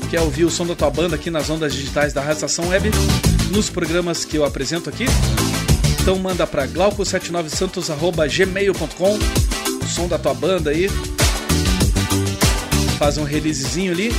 que 0.08 0.16
é 0.16 0.20
ouvir 0.20 0.44
o 0.44 0.50
som 0.50 0.64
da 0.66 0.74
tua 0.74 0.90
banda 0.90 1.16
aqui 1.16 1.30
nas 1.30 1.50
ondas 1.50 1.74
digitais 1.74 2.12
da 2.12 2.20
Rádio 2.20 2.46
Estação 2.46 2.68
Web, 2.68 2.90
nos 3.50 3.68
programas 3.68 4.24
que 4.24 4.36
eu 4.36 4.44
apresento 4.44 4.88
aqui. 4.88 5.06
Então 6.00 6.16
manda 6.18 6.46
pra 6.46 6.66
glauco79santos.gmail.com 6.66 9.18
o 9.84 9.88
som 9.88 10.08
da 10.08 10.18
tua 10.18 10.34
banda 10.34 10.70
aí. 10.70 10.88
Faz 13.02 13.18
um 13.18 13.24
releasezinho 13.24 13.90
ali 13.90 14.12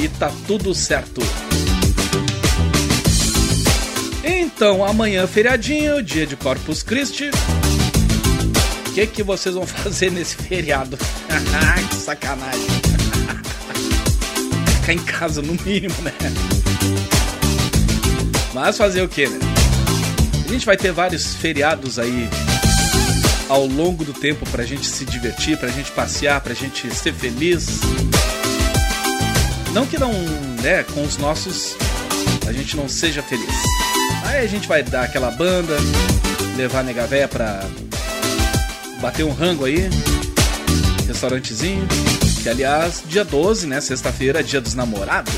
e 0.00 0.08
tá 0.08 0.30
tudo 0.46 0.72
certo. 0.72 1.20
Então, 4.22 4.84
amanhã 4.84 5.26
feriadinho, 5.26 6.00
dia 6.00 6.24
de 6.24 6.36
Corpus 6.36 6.80
Christi. 6.80 7.28
O 8.86 8.92
que, 8.92 9.04
que 9.08 9.24
vocês 9.24 9.56
vão 9.56 9.66
fazer 9.66 10.12
nesse 10.12 10.36
feriado? 10.36 10.96
que 11.90 11.96
sacanagem. 11.96 12.62
Ficar 14.78 14.92
em 14.92 14.98
casa 14.98 15.42
no 15.42 15.54
mínimo, 15.64 15.96
né? 16.00 16.12
Mas 18.52 18.78
fazer 18.78 19.02
o 19.02 19.08
que, 19.08 19.26
né? 19.26 19.40
A 20.46 20.52
gente 20.52 20.64
vai 20.64 20.76
ter 20.76 20.92
vários 20.92 21.34
feriados 21.34 21.98
aí 21.98 22.30
ao 23.48 23.66
longo 23.66 24.04
do 24.04 24.12
tempo 24.12 24.48
pra 24.50 24.64
gente 24.64 24.86
se 24.86 25.04
divertir, 25.04 25.58
pra 25.58 25.68
gente 25.68 25.90
passear, 25.92 26.40
pra 26.40 26.54
gente 26.54 26.94
ser 26.94 27.12
feliz. 27.12 27.80
Não 29.72 29.86
que 29.86 29.98
não, 29.98 30.12
né, 30.62 30.84
com 30.84 31.02
os 31.02 31.16
nossos 31.16 31.76
a 32.46 32.52
gente 32.52 32.76
não 32.76 32.88
seja 32.88 33.22
feliz. 33.22 33.54
Aí 34.24 34.44
a 34.44 34.46
gente 34.46 34.68
vai 34.68 34.82
dar 34.82 35.04
aquela 35.04 35.30
banda, 35.30 35.76
levar 36.56 36.80
a 36.80 36.82
nega 36.82 37.06
véia 37.06 37.28
pra 37.28 37.64
bater 39.00 39.24
um 39.24 39.32
rango 39.32 39.64
aí, 39.64 39.88
restaurantezinho. 41.06 41.86
Que 42.42 42.48
aliás, 42.48 43.02
dia 43.06 43.24
12, 43.24 43.66
né? 43.66 43.80
Sexta-feira, 43.80 44.42
dia 44.42 44.60
dos 44.60 44.74
namorados. 44.74 45.32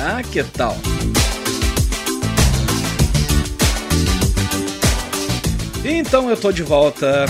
Ah, 0.00 0.22
que 0.22 0.42
tal? 0.42 0.76
Então 5.90 6.28
eu 6.28 6.36
tô 6.36 6.52
de 6.52 6.62
volta 6.62 7.24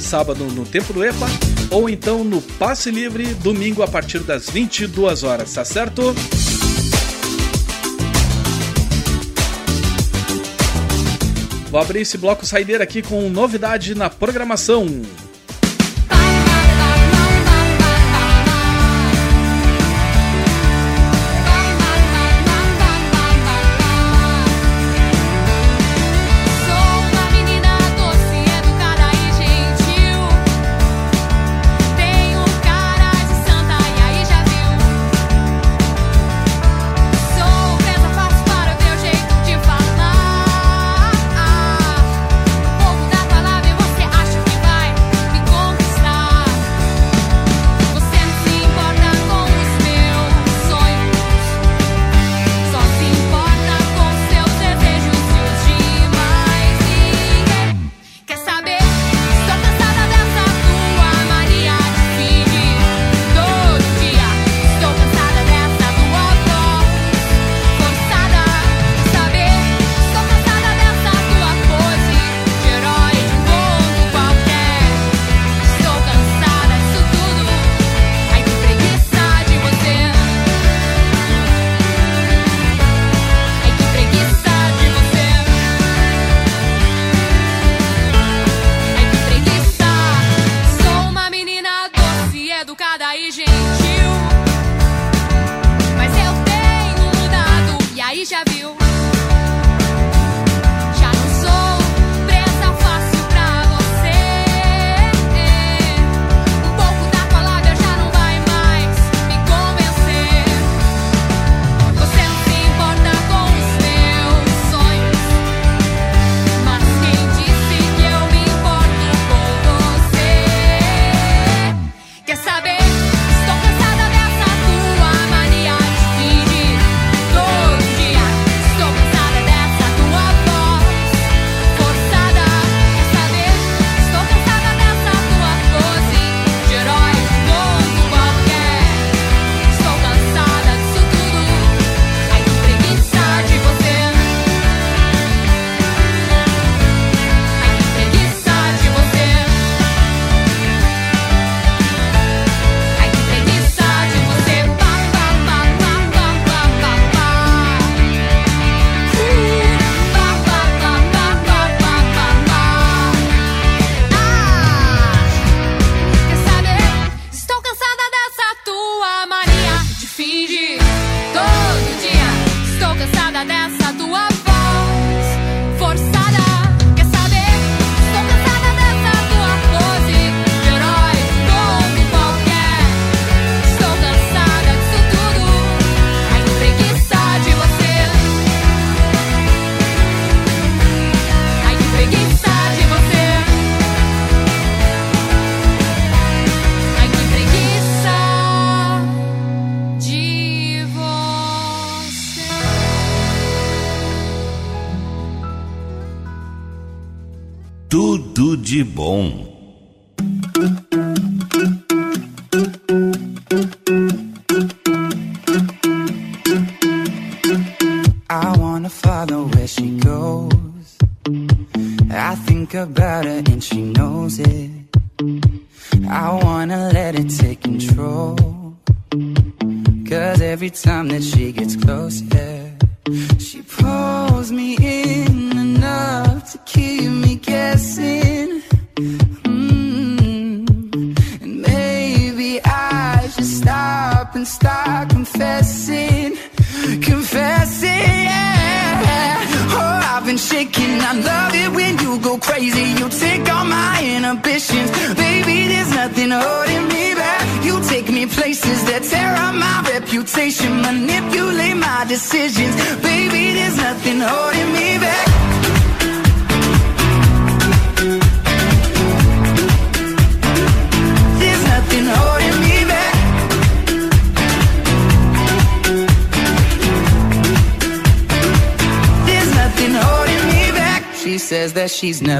sábado 0.00 0.44
no 0.44 0.64
Tempo 0.64 0.94
do 0.94 1.04
EPA 1.04 1.26
ou 1.70 1.90
então 1.90 2.24
no 2.24 2.40
Passe 2.40 2.90
Livre 2.90 3.34
domingo 3.34 3.82
a 3.82 3.86
partir 3.86 4.20
das 4.20 4.48
22 4.48 5.22
horas, 5.22 5.52
tá 5.52 5.62
certo? 5.62 6.14
Vou 11.70 11.78
abrir 11.78 12.00
esse 12.00 12.16
bloco 12.16 12.46
saideira 12.46 12.84
aqui 12.84 13.02
com 13.02 13.28
novidade 13.28 13.94
na 13.94 14.08
programação. 14.08 14.86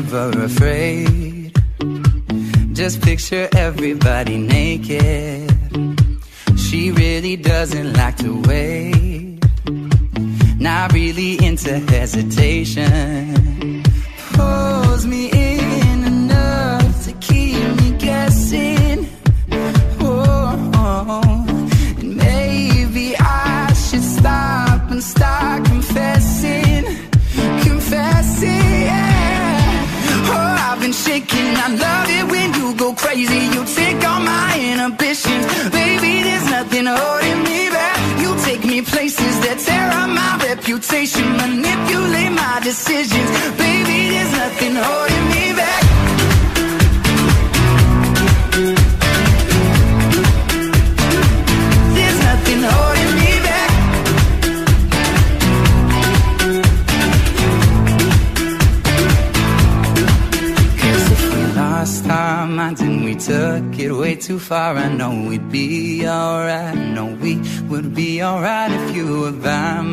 never 0.02 0.46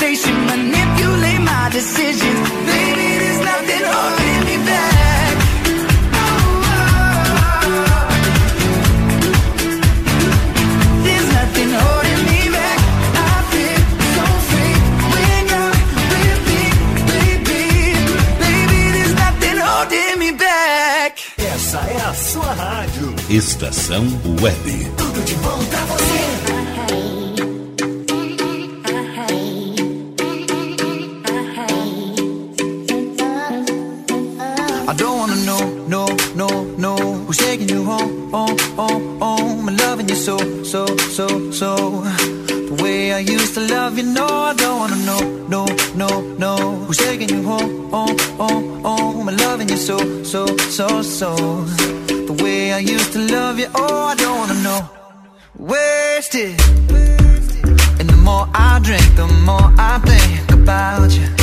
conversation, 0.00 0.34
manipulate 0.46 1.40
my 1.40 1.68
decisions. 1.70 2.48
Baby, 2.66 3.18
there's 3.20 3.40
nothing 3.40 3.84
holding 3.84 4.44
me 4.48 4.56
back. 4.64 5.36
There's 11.04 11.28
nothing 11.38 11.70
holding 11.80 12.22
me 12.30 12.40
back. 12.56 12.78
I 13.14 13.42
feel 13.52 13.80
so 14.16 14.26
baby. 17.12 17.80
Baby, 18.40 18.80
there's 18.94 19.14
nothing 19.14 19.58
holding 19.58 20.18
me 20.18 20.30
back. 20.32 21.12
Essa 21.38 21.78
é 21.78 22.00
a 22.08 22.14
sua 22.14 22.52
rádio. 22.54 23.14
Estação 23.28 24.04
Web. 24.40 24.90
Tudo 24.96 25.20
de 25.22 25.34
bom 25.36 25.64
pra 25.66 25.89
for 43.60 43.74
love, 43.74 43.98
you 43.98 44.04
no, 44.04 44.26
I 44.26 44.54
don't 44.54 44.78
wanna 44.78 44.96
know, 44.96 45.20
no, 45.48 45.66
no, 45.94 46.20
no. 46.38 46.56
Who's 46.86 46.96
taking 46.96 47.28
you 47.28 47.42
home, 47.42 47.90
oh, 47.92 48.16
oh, 48.38 48.80
oh? 48.84 49.20
I'm 49.20 49.36
loving 49.36 49.68
you 49.68 49.76
so, 49.76 49.98
so, 50.24 50.46
so, 50.56 51.02
so. 51.02 51.34
The 52.28 52.36
way 52.42 52.72
I 52.72 52.78
used 52.78 53.12
to 53.12 53.18
love 53.18 53.58
you, 53.58 53.68
oh, 53.74 54.04
I 54.06 54.14
don't 54.14 54.38
wanna 54.38 54.62
know. 54.62 54.90
Wasted. 55.56 56.60
And 57.98 58.08
the 58.08 58.16
more 58.16 58.48
I 58.54 58.80
drink, 58.82 59.04
the 59.16 59.26
more 59.44 59.72
I 59.78 59.98
think 59.98 60.50
about 60.52 61.10
you. 61.10 61.39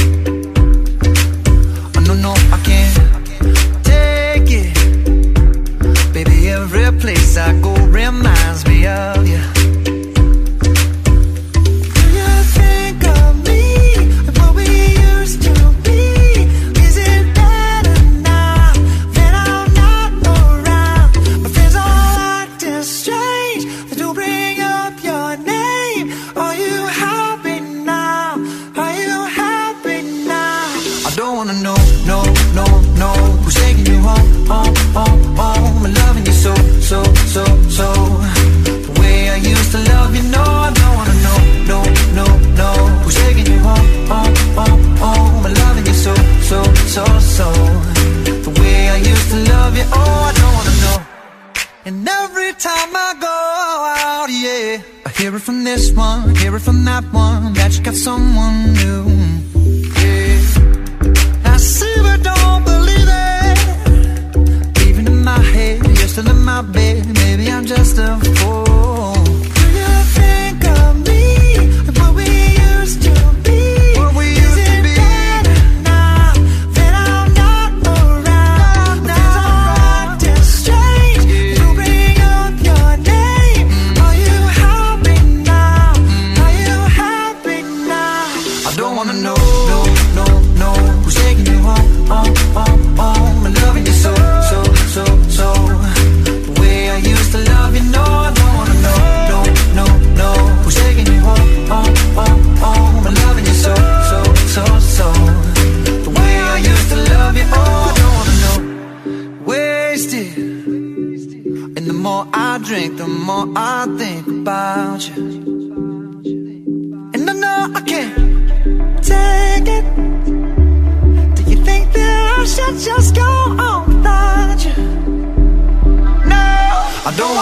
from 56.60 56.86
that 56.86 57.04
one 57.14 57.54
that 57.54 57.78
you 57.78 57.84
got 57.84 57.94
someone 57.94 58.57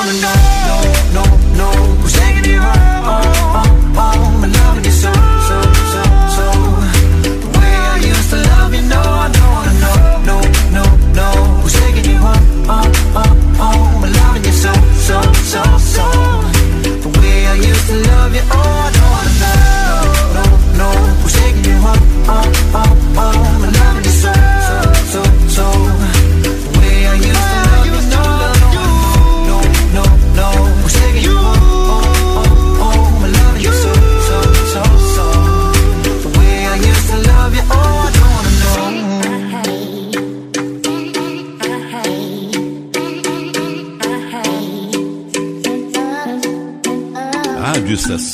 I 0.07 0.11
don't 0.11 0.22
wanna 0.22 0.44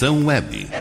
Web. 0.09 0.80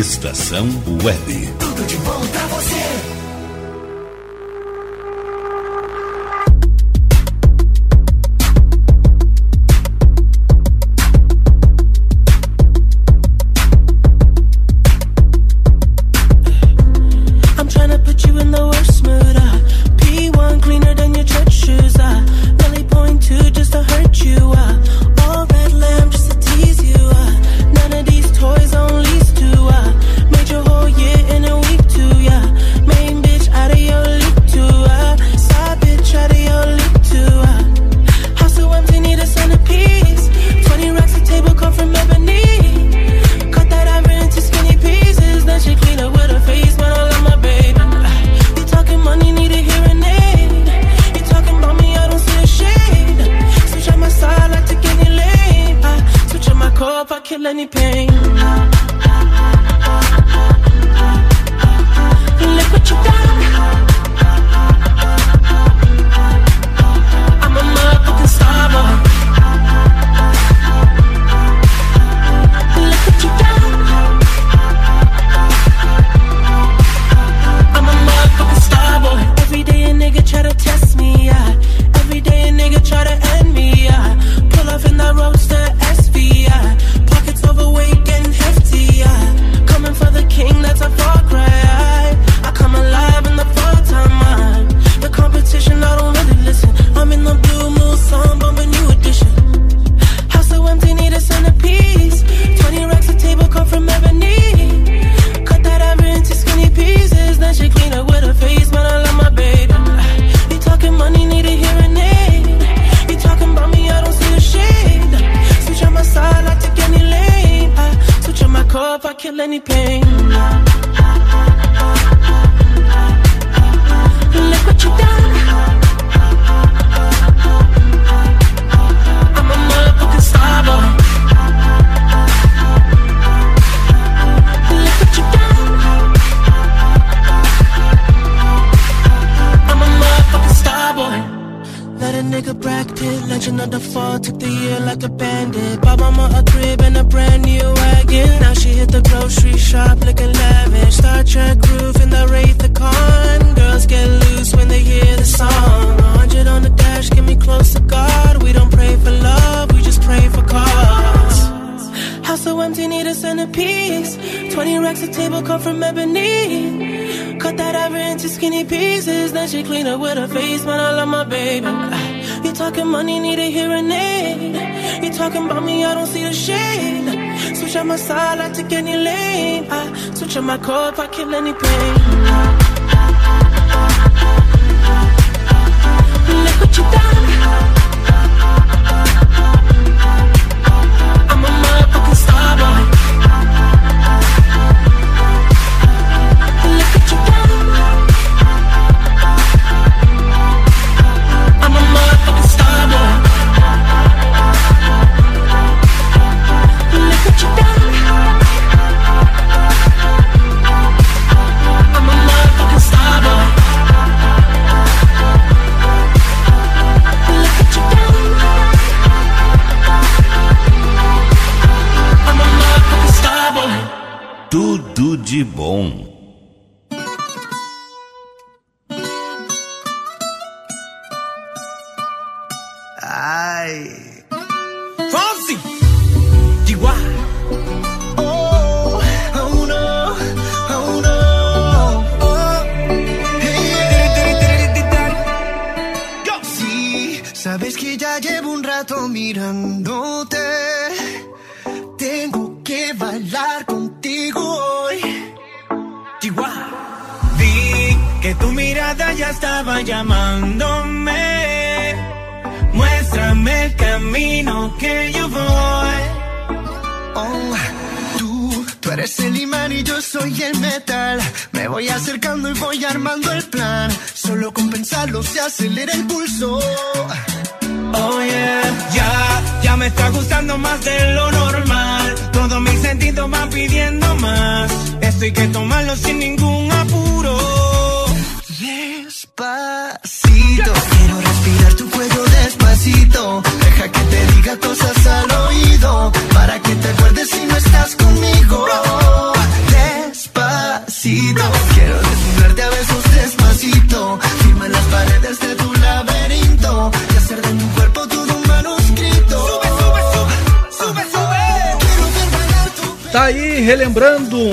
Estação 0.00 0.66
Web. 1.04 1.69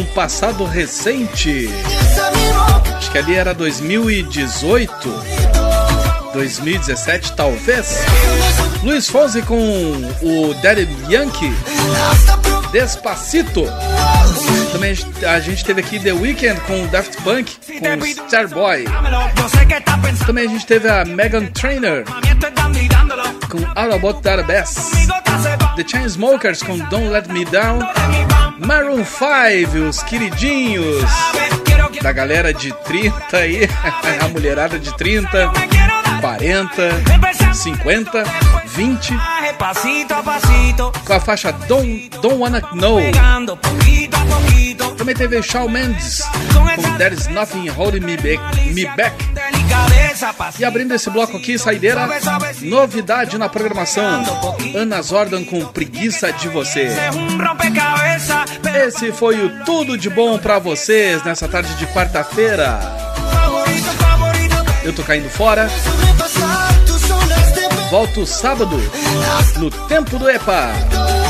passado 0.07 0.65
recente. 0.65 1.69
Acho 2.97 3.11
que 3.11 3.17
ali 3.17 3.35
era 3.35 3.53
2018, 3.53 5.23
2017 6.33 7.33
talvez. 7.33 7.99
Luiz 8.83 9.09
Fonsi 9.09 9.41
com 9.41 9.57
o 10.21 10.53
Daddy 10.61 10.87
Yankee. 11.09 11.53
Despacito. 12.71 13.63
Também 14.71 14.95
a 15.27 15.39
gente 15.39 15.63
teve 15.63 15.81
aqui 15.81 15.99
The 15.99 16.11
Weeknd 16.11 16.59
com 16.61 16.83
o 16.83 16.87
Daft 16.87 17.21
Punk, 17.23 17.57
com 17.79 18.05
Starboy. 18.05 18.85
Também 20.25 20.47
a 20.47 20.49
gente 20.49 20.65
teve 20.65 20.89
a 20.89 21.05
Megan 21.05 21.45
Trainor 21.47 22.03
com 23.49 23.59
All 23.75 23.93
About 23.93 24.21
That 24.21 24.43
Bass. 24.43 24.91
The 25.75 25.87
Chainsmokers 25.87 26.61
com 26.61 26.77
Don't 26.89 27.09
Let 27.09 27.27
Me 27.29 27.45
Down. 27.45 27.79
Maroon 28.67 29.05
5, 29.05 29.77
os 29.87 30.03
queridinhos 30.03 31.09
da 32.01 32.11
galera 32.11 32.53
de 32.53 32.73
30 32.83 33.37
aí, 33.37 33.61
a 34.19 34.27
mulherada 34.27 34.77
de 34.77 34.93
30, 34.97 35.49
40, 36.19 37.53
50, 37.53 38.23
20. 38.65 39.13
Com 41.05 41.13
a 41.13 41.19
faixa 41.21 41.53
Don't, 41.53 42.09
Don't 42.21 42.35
Wanna 42.35 42.59
Know. 42.73 42.99
Também 44.97 45.15
teve 45.15 45.41
Shawn 45.41 45.69
Mendes 45.69 46.21
com 46.53 46.97
There's 46.97 47.27
Nothing 47.27 47.69
Holding 47.69 48.01
Me 48.01 48.17
Back. 48.17 48.73
Me 48.73 48.85
back 48.97 49.15
e 50.59 50.65
abrindo 50.65 50.93
esse 50.93 51.09
bloco 51.09 51.37
aqui, 51.37 51.59
saideira, 51.59 52.07
novidade 52.61 53.37
na 53.37 53.47
programação: 53.47 54.23
Ana 54.75 55.01
Zordan 55.01 55.43
com 55.43 55.63
preguiça 55.65 56.31
de 56.31 56.47
você. 56.47 56.89
Esse 58.87 59.11
foi 59.11 59.43
o 59.45 59.63
tudo 59.63 59.97
de 59.97 60.09
bom 60.09 60.37
para 60.39 60.57
vocês 60.59 61.23
nessa 61.23 61.47
tarde 61.47 61.73
de 61.75 61.85
quarta-feira. 61.87 62.79
Eu 64.83 64.93
tô 64.93 65.03
caindo 65.03 65.29
fora. 65.29 65.69
Volto 67.91 68.25
sábado 68.25 68.77
no 69.57 69.69
Tempo 69.87 70.17
do 70.17 70.29
EPA, 70.29 70.71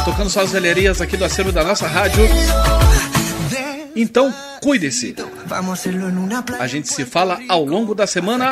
tocando 0.05 0.29
só 0.29 0.41
as 0.41 0.53
aqui 1.01 1.17
do 1.17 1.25
acervo 1.25 1.51
da 1.51 1.63
nossa 1.63 1.87
rádio. 1.87 2.27
Então, 3.97 4.31
cuide-se. 4.61 5.15
A 6.59 6.67
gente 6.67 6.87
se 6.87 7.03
fala 7.03 7.39
ao 7.49 7.65
longo 7.65 7.95
da 7.95 8.05
semana. 8.05 8.51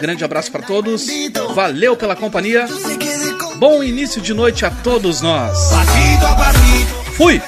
Grande 0.00 0.24
abraço 0.24 0.50
para 0.50 0.62
todos. 0.62 1.06
Valeu 1.54 1.96
pela 1.96 2.16
companhia. 2.16 2.66
Bom 3.56 3.84
início 3.84 4.20
de 4.20 4.34
noite 4.34 4.66
a 4.66 4.70
todos 4.70 5.20
nós. 5.20 5.56
Fui! 7.16 7.40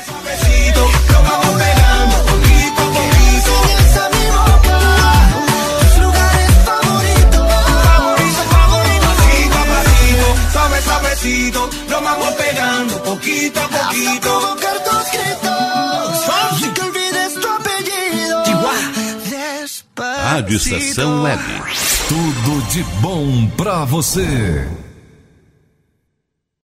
Poquito 13.05 13.61
a 13.61 13.69
poquito. 13.69 14.82
Rádio 20.33 20.57
Estação 20.57 21.25
Web. 21.25 21.43
Tudo 22.09 22.67
de 22.71 22.83
bom 23.03 23.47
pra 23.49 23.85
você. 23.85 24.67